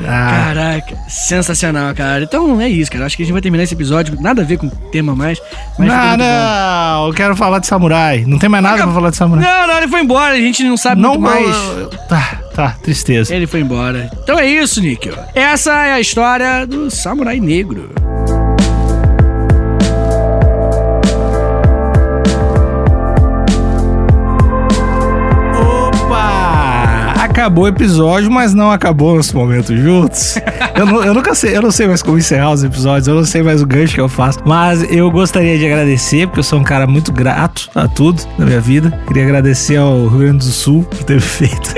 Ah, 0.03 0.43
Caraca, 0.53 0.97
sensacional, 1.07 1.93
cara. 1.95 2.23
Então 2.23 2.59
é 2.59 2.67
isso, 2.67 2.91
cara. 2.91 3.05
Acho 3.05 3.15
que 3.15 3.23
a 3.23 3.25
gente 3.25 3.33
vai 3.33 3.41
terminar 3.41 3.63
esse 3.63 3.73
episódio. 3.73 4.19
Nada 4.19 4.41
a 4.41 4.45
ver 4.45 4.57
com 4.57 4.67
o 4.67 4.71
tema 4.91 5.15
mais. 5.15 5.39
Mas 5.79 5.87
não, 5.87 5.95
muito 5.95 6.11
bom. 6.11 6.25
não, 6.25 7.07
eu 7.07 7.13
quero 7.13 7.35
falar 7.35 7.59
de 7.59 7.67
samurai. 7.67 8.25
Não 8.27 8.37
tem 8.37 8.49
mais 8.49 8.63
nada 8.63 8.83
pra 8.83 8.91
falar 8.91 9.09
de 9.09 9.15
samurai. 9.15 9.43
Não, 9.43 9.67
não, 9.67 9.77
ele 9.77 9.87
foi 9.87 10.01
embora. 10.01 10.33
A 10.33 10.39
gente 10.39 10.63
não 10.63 10.75
sabe 10.75 11.01
Não, 11.01 11.17
mais. 11.17 11.47
Tá, 12.09 12.39
tá, 12.53 12.69
tristeza. 12.83 13.33
Ele 13.33 13.47
foi 13.47 13.61
embora. 13.61 14.09
Então 14.23 14.37
é 14.37 14.45
isso, 14.45 14.81
Nick. 14.81 15.09
Essa 15.33 15.71
é 15.85 15.93
a 15.93 15.99
história 15.99 16.65
do 16.67 16.91
Samurai 16.91 17.39
Negro. 17.39 18.04
Acabou 27.45 27.65
o 27.65 27.67
episódio, 27.67 28.31
mas 28.31 28.55
não 28.55 28.71
acabou 28.71 29.15
nosso 29.15 29.37
momento 29.37 29.77
juntos. 29.77 30.33
Eu, 30.75 30.85
nu- 30.87 31.03
eu 31.03 31.13
nunca 31.13 31.33
sei, 31.35 31.55
eu 31.55 31.61
não 31.61 31.69
sei 31.71 31.87
mais 31.87 32.01
como 32.01 32.17
encerrar 32.17 32.51
os 32.51 32.61
episódios, 32.63 33.07
eu 33.07 33.13
não 33.15 33.23
sei 33.23 33.41
mais 33.43 33.61
o 33.61 33.65
gancho 33.67 33.93
que 33.93 34.01
eu 34.01 34.09
faço. 34.09 34.39
Mas 34.43 34.83
eu 34.91 35.09
gostaria 35.11 35.57
de 35.57 35.65
agradecer, 35.65 36.25
porque 36.27 36.39
eu 36.39 36.43
sou 36.43 36.59
um 36.59 36.63
cara 36.63 36.85
muito 36.85 37.13
grato 37.13 37.69
a 37.75 37.87
tudo 37.87 38.21
na 38.37 38.45
minha 38.45 38.59
vida. 38.59 38.91
Queria 39.07 39.23
agradecer 39.23 39.77
ao 39.77 40.07
Rio 40.07 40.19
Grande 40.19 40.39
do 40.39 40.43
Sul 40.51 40.83
por 40.83 41.03
ter 41.03 41.21
feito. 41.21 41.75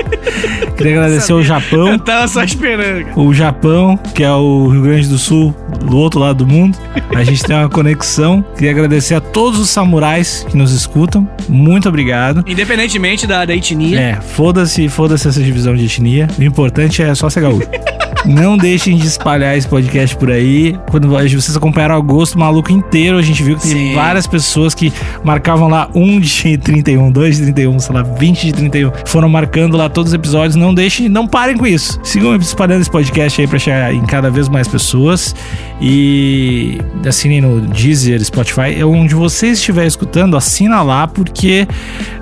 Queria 0.78 0.92
agradecer 0.92 1.32
ao 1.32 1.42
Japão. 1.42 1.88
Eu 1.92 1.98
tava 1.98 2.28
só 2.28 2.42
esperando, 2.44 3.06
cara. 3.06 3.20
O 3.20 3.34
Japão, 3.34 3.98
que 4.14 4.22
é 4.22 4.32
o 4.32 4.68
Rio 4.68 4.82
Grande 4.82 5.08
do 5.08 5.18
Sul, 5.18 5.54
do 5.84 5.96
outro 5.96 6.20
lado 6.20 6.44
do 6.44 6.46
mundo. 6.46 6.78
A 7.14 7.24
gente 7.24 7.42
tem 7.42 7.56
uma 7.56 7.68
conexão. 7.68 8.44
Queria 8.54 8.70
agradecer 8.70 9.16
a 9.16 9.20
todos 9.20 9.58
os 9.58 9.68
samurais 9.68 10.46
que 10.48 10.56
nos 10.56 10.72
escutam. 10.72 11.28
Muito 11.48 11.88
obrigado. 11.88 12.44
Independentemente 12.46 13.26
da, 13.26 13.44
da 13.44 13.54
etnia. 13.54 13.98
É, 13.98 14.20
foda-se, 14.20 14.88
foda-se 14.88 15.28
essa 15.28 15.42
divisão 15.42 15.74
de 15.74 15.84
etnia. 15.84 16.28
O 16.38 16.42
importante 16.44 17.02
é 17.02 17.12
só 17.14 17.28
ser 17.28 17.40
gaúcho. 17.40 17.68
Não 18.24 18.58
deixem 18.58 18.96
de 18.96 19.06
espalhar 19.06 19.56
esse 19.56 19.66
podcast 19.66 20.16
por 20.16 20.30
aí. 20.30 20.76
Quando 20.90 21.08
vocês 21.08 21.56
acompanharam 21.56 21.94
o 21.94 21.98
agosto 21.98 22.38
maluco 22.38 22.72
inteiro, 22.72 23.16
a 23.16 23.22
gente 23.22 23.42
viu 23.42 23.56
que 23.56 23.68
tem 23.68 23.94
várias 23.94 24.26
pessoas 24.26 24.74
que 24.74 24.92
marcavam 25.22 25.68
lá 25.68 25.88
1 25.94 26.20
de 26.20 26.58
31, 26.58 27.10
2 27.10 27.36
de 27.36 27.42
31, 27.44 27.78
sei 27.78 27.94
lá, 27.94 28.02
20 28.02 28.46
de 28.46 28.52
31. 28.52 28.92
Foram 29.06 29.28
marcando 29.28 29.76
lá 29.76 29.88
todos 29.88 30.10
os 30.10 30.14
episódios. 30.14 30.56
Não 30.56 30.67
deixem, 30.74 31.08
não 31.08 31.26
parem 31.26 31.56
com 31.56 31.66
isso. 31.66 31.98
Sigam 32.02 32.34
espalhando 32.36 32.80
esse 32.80 32.90
podcast 32.90 33.40
aí 33.40 33.46
pra 33.46 33.58
chegar 33.58 33.94
em 33.94 34.04
cada 34.04 34.30
vez 34.30 34.48
mais 34.48 34.68
pessoas. 34.68 35.34
E 35.80 36.80
assinem 37.06 37.40
no 37.40 37.60
Deezer, 37.60 38.22
Spotify. 38.24 38.78
É 38.78 38.84
Onde 38.84 39.14
você 39.14 39.48
estiver 39.48 39.86
escutando, 39.86 40.36
assina 40.36 40.82
lá, 40.82 41.06
porque 41.06 41.68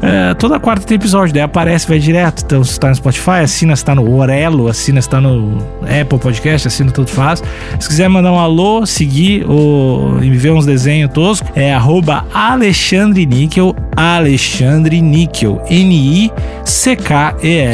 é, 0.03 0.35
toda 0.35 0.61
quarta 0.61 0.87
tem 0.87 0.97
episódio, 0.97 1.33
daí 1.33 1.43
aparece, 1.43 1.89
vai 1.89 1.99
direto. 1.99 2.43
Então, 2.45 2.63
se 2.63 2.79
tá 2.79 2.89
no 2.89 2.95
Spotify, 2.95 3.41
assina, 3.43 3.75
se 3.75 3.85
tá 3.85 3.95
no 3.95 4.15
Orelo, 4.15 4.69
assina, 4.69 5.01
se 5.01 5.09
tá 5.09 5.21
no 5.21 5.57
Apple 5.83 6.19
Podcast, 6.19 6.69
assina, 6.69 6.91
tudo 6.91 7.09
faz. 7.09 7.43
Se 7.81 7.89
quiser 7.89 8.09
mandar 8.09 8.33
um 8.33 8.39
alô, 8.39 8.85
seguir 8.85 9.49
ou 9.49 10.13
me 10.13 10.37
ver 10.37 10.53
uns 10.53 10.67
desenhos 10.67 11.11
toscos, 11.13 11.49
é 11.55 11.73
arroba 11.73 12.27
Alexandre 12.35 13.25
Níquel, 13.25 13.75
Alexandre 13.97 15.01
Níquel, 15.01 15.63
N-I-C-K-E-L. 15.71 16.37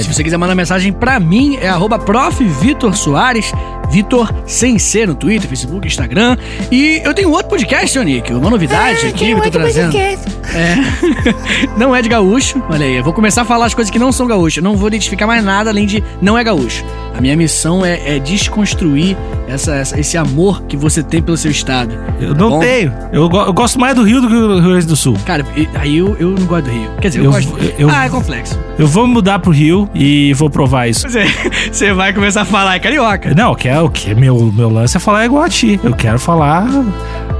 Se 0.03 0.15
você 0.15 0.23
quiser 0.23 0.37
mandar 0.37 0.55
mensagem 0.55 0.93
pra 0.93 1.19
mim, 1.19 1.57
é 1.61 1.69
arroba 1.69 1.99
prof. 1.99 2.43
Vitor 2.61 2.95
Soares, 2.97 3.53
Vitor 3.93 4.33
sem 4.47 4.79
ser 4.79 5.07
no 5.07 5.15
Twitter, 5.15 5.47
Facebook, 5.47 5.87
Instagram. 5.87 6.39
E 6.71 7.03
eu 7.05 7.13
tenho 7.13 7.31
outro 7.31 7.49
podcast, 7.49 7.91
seu 7.91 8.03
Nick, 8.03 8.33
uma 8.33 8.49
novidade 8.49 9.07
aqui 9.07 9.27
que 9.27 9.31
eu 9.33 9.43
tô 9.43 9.51
trazendo. 9.51 9.95
É. 9.95 10.17
não 11.77 11.95
é 11.95 12.01
de 12.01 12.09
gaúcho, 12.09 12.63
olha 12.71 12.87
aí, 12.87 12.97
eu 12.97 13.05
vou 13.05 13.13
começar 13.13 13.43
a 13.43 13.45
falar 13.45 13.67
as 13.67 13.75
coisas 13.75 13.91
que 13.91 13.99
não 13.99 14.11
são 14.11 14.27
gaúcho. 14.27 14.61
Eu 14.61 14.65
não 14.65 14.77
vou 14.77 14.89
identificar 14.89 15.27
mais 15.27 15.45
nada 15.45 15.69
além 15.69 15.85
de 15.85 16.03
não 16.23 16.39
é 16.39 16.43
gaúcho. 16.43 16.83
A 17.17 17.21
minha 17.21 17.37
missão 17.37 17.85
é, 17.85 18.17
é 18.17 18.19
desconstruir 18.19 19.17
essa, 19.47 19.75
essa- 19.75 20.01
esse 20.01 20.17
amor 20.17 20.63
que 20.63 20.77
você 20.77 21.03
tem 21.03 21.21
pelo 21.21 21.37
seu 21.37 21.51
estado. 21.51 21.95
Eu 22.21 22.35
não 22.35 22.51
Bom. 22.51 22.61
tenho. 22.61 22.93
Eu, 23.13 23.29
go- 23.29 23.43
eu 23.43 23.53
gosto 23.53 23.79
mais 23.79 23.95
do 23.95 24.03
Rio 24.03 24.21
do 24.21 24.29
que 24.29 24.35
do 24.35 24.61
Rio 24.61 24.71
Grande 24.71 24.87
do 24.87 24.97
Sul. 24.97 25.17
Cara, 25.27 25.45
aí 25.75 25.99
eu, 25.99 26.17
eu 26.19 26.31
não 26.31 26.47
gosto 26.47 26.65
do 26.65 26.71
Rio. 26.71 26.91
Quer 27.01 27.09
dizer, 27.09 27.21
eu, 27.21 27.25
Eu- 27.25 27.31
gosto. 27.33 27.59
eu- 27.79 27.91
ah, 27.91 28.07
é 28.07 28.09
complexo. 28.09 28.59
Eu 28.79 28.87
vou 28.87 29.07
mudar 29.07 29.39
pro 29.41 29.51
Rio 29.53 29.89
e 29.95 30.33
vou 30.35 30.49
provar 30.49 30.89
isso. 30.89 31.09
Você, 31.09 31.25
você 31.71 31.93
vai 31.93 32.13
começar 32.13 32.43
a 32.43 32.45
falar, 32.47 32.77
é 32.77 32.79
carioca. 32.79 33.35
Não, 33.35 33.55
que 33.55 33.69
é 33.69 33.79
o 33.81 33.91
que 33.91 34.15
meu 34.15 34.51
meu 34.53 34.71
lance 34.71 34.97
é 34.97 35.01
falar 35.01 35.27
igual 35.27 35.43
a 35.45 35.49
ti. 35.49 35.79
Eu 35.85 35.93
quero 35.95 36.19
falar 36.19 36.67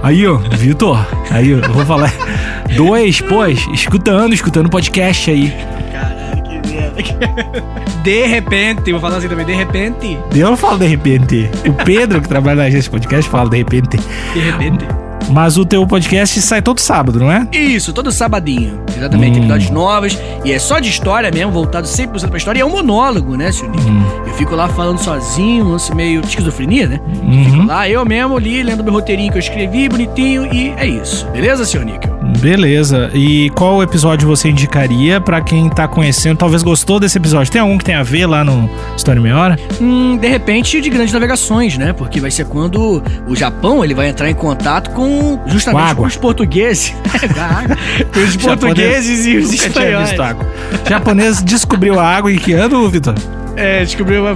aí, 0.03 0.27
ó, 0.27 0.37
Vitor. 0.37 0.99
Aí 1.31 1.51
eu 1.51 1.61
vou 1.73 1.85
falar 1.87 2.13
dois, 2.77 3.21
pois, 3.23 3.67
escutando, 3.73 4.35
escutando 4.35 4.69
podcast 4.69 5.31
aí. 5.31 5.53
De 8.03 8.27
repente, 8.27 8.91
vou 8.91 9.01
falar 9.01 9.19
assim 9.19 9.29
também, 9.29 9.47
de 9.47 9.55
repente. 9.55 10.19
Eu 10.35 10.51
não 10.51 10.57
falo 10.57 10.79
de 10.79 10.87
repente. 10.87 11.51
O 11.69 11.73
Pedro 11.85 12.21
que 12.21 12.29
trabalha 12.29 12.57
na 12.57 12.63
agência 12.65 12.83
de 12.83 12.91
podcast 12.91 13.31
fala 13.31 13.49
de 13.49 13.59
repente. 13.59 13.97
De 14.35 14.41
repente. 14.41 15.02
Mas 15.31 15.57
o 15.57 15.65
teu 15.65 15.87
podcast 15.87 16.41
sai 16.43 16.61
todo 16.61 16.79
sábado, 16.79 17.19
não 17.19 17.31
é? 17.33 17.47
Isso, 17.53 17.93
todo 17.93 18.11
sabadinho. 18.13 18.81
Exatamente, 18.97 19.39
Hum. 19.39 19.43
episódios 19.45 19.71
novos. 19.71 20.19
E 20.45 20.53
é 20.53 20.59
só 20.59 20.79
de 20.79 20.89
história 20.91 21.31
mesmo, 21.31 21.51
voltado 21.53 21.87
100% 21.89 22.29
pra 22.29 22.37
história. 22.39 22.59
E 22.59 22.63
é 22.63 22.65
um 22.65 22.71
monólogo, 22.71 23.37
né, 23.37 23.51
senhor 23.51 23.71
Nick? 23.75 23.89
Hum. 23.91 24.03
Eu 24.27 24.35
fico 24.35 24.55
lá 24.55 24.69
falando 24.69 24.99
sozinho, 24.99 25.65
um 25.67 25.71
lance 25.73 25.95
meio 25.95 26.21
de 26.21 26.29
esquizofrenia, 26.29 26.87
né? 26.87 27.01
Fico 27.45 27.57
Uhum. 27.59 27.67
lá, 27.67 27.89
eu 27.89 28.05
mesmo 28.05 28.39
li, 28.39 28.63
lendo 28.63 28.83
meu 28.85 28.93
roteirinho 28.93 29.31
que 29.33 29.39
eu 29.39 29.43
escrevi, 29.43 29.89
bonitinho, 29.89 30.47
e 30.53 30.71
é 30.77 30.87
isso. 30.87 31.27
Beleza, 31.33 31.65
senhor 31.65 31.85
Níquel? 31.87 32.13
Beleza. 32.39 33.11
E 33.15 33.51
qual 33.51 33.83
episódio 33.83 34.27
você 34.27 34.49
indicaria 34.49 35.21
pra 35.21 35.41
quem 35.41 35.69
tá 35.69 35.87
conhecendo, 35.87 36.37
talvez 36.39 36.63
gostou 36.63 36.99
desse 36.99 37.19
episódio? 37.19 37.53
Tem 37.53 37.61
algum 37.61 37.77
que 37.79 37.85
tem 37.85 37.95
a 37.95 38.03
ver 38.03 38.27
lá 38.27 38.43
no 38.45 38.69
História 38.97 39.21
Meia 39.21 39.37
Hora? 39.37 39.59
Hum, 39.81 40.17
de 40.17 40.29
repente, 40.29 40.81
de 40.81 40.89
grandes 40.91 41.13
navegações, 41.13 41.77
né? 41.77 41.93
Porque 41.93 42.21
vai 42.21 42.31
ser 42.31 42.47
quando 42.47 43.03
o 43.29 43.37
Japão 43.37 43.85
ele 43.85 43.95
vai 43.95 44.09
entrar 44.09 44.31
em 44.31 44.35
contato 44.35 44.91
com 44.91 45.12
justamente 45.47 45.79
Com 45.79 45.91
água. 45.91 45.95
com 46.03 46.07
os 46.09 46.17
portugueses. 46.17 46.95
com 48.13 48.21
os 48.21 48.37
portugueses 48.37 49.27
e 49.27 49.37
os 49.37 49.53
espanhóis. 49.53 50.19
água. 50.19 50.47
O 50.85 50.89
japonês 50.89 51.43
descobriu 51.43 51.99
a 51.99 52.05
água 52.07 52.33
em 52.33 52.37
que 52.37 52.53
ano, 52.53 52.89
Vitor? 52.89 53.15
É, 53.57 53.85
descobriu 53.85 54.23
uma 54.23 54.35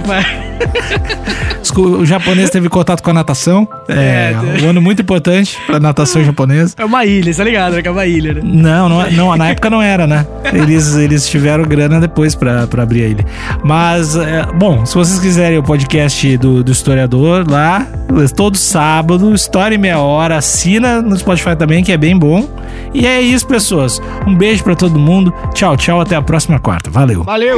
Desco- 1.59 1.81
O 1.81 2.05
japonês 2.05 2.49
teve 2.49 2.69
contato 2.69 3.01
com 3.03 3.09
a 3.11 3.13
natação. 3.13 3.67
É, 3.89 4.33
É, 4.33 4.65
um 4.65 4.69
ano 4.69 4.81
muito 4.81 5.01
importante 5.01 5.57
pra 5.65 5.79
natação 5.79 6.21
japonesa. 6.23 6.75
É 6.77 6.83
uma 6.83 7.05
ilha, 7.05 7.33
tá 7.33 7.43
ligado? 7.43 7.73
né? 7.75 7.81
É 7.83 7.89
uma 7.89 8.05
ilha, 8.05 8.33
né? 8.33 8.41
Não, 8.43 8.89
não, 8.89 9.09
não, 9.11 9.35
na 9.37 9.49
época 9.49 9.69
não 9.69 9.81
era, 9.81 10.05
né? 10.05 10.27
Eles, 10.53 10.95
eles 10.97 11.27
tiveram 11.29 11.63
grana 11.63 12.01
depois 12.01 12.35
pra, 12.35 12.67
pra 12.67 12.83
abrir 12.83 13.03
a 13.03 13.07
ilha. 13.07 13.25
Mas, 13.63 14.15
é, 14.17 14.45
bom, 14.55 14.85
se 14.85 14.93
vocês 14.93 15.19
quiserem 15.19 15.57
o 15.57 15.63
podcast 15.63 16.35
do, 16.37 16.63
do 16.65 16.71
historiador 16.71 17.45
lá, 17.49 17.87
todo 18.35 18.57
sábado, 18.57 19.33
História 19.33 19.75
em 19.75 19.79
Meia 19.79 19.99
Hora, 19.99 20.35
assina 20.37 21.01
no 21.01 21.17
Spotify 21.17 21.55
também, 21.55 21.81
que 21.83 21.91
é 21.93 21.97
bem 21.97 22.17
bom. 22.17 22.47
E 22.93 23.07
é 23.07 23.21
isso, 23.21 23.47
pessoas. 23.47 24.01
Um 24.27 24.35
beijo 24.35 24.63
pra 24.65 24.75
todo 24.75 24.99
mundo. 24.99 25.33
Tchau, 25.53 25.77
tchau. 25.77 26.01
Até 26.01 26.15
a 26.17 26.21
próxima 26.21 26.59
quarta. 26.59 26.89
Valeu. 26.91 27.23
Valeu! 27.23 27.57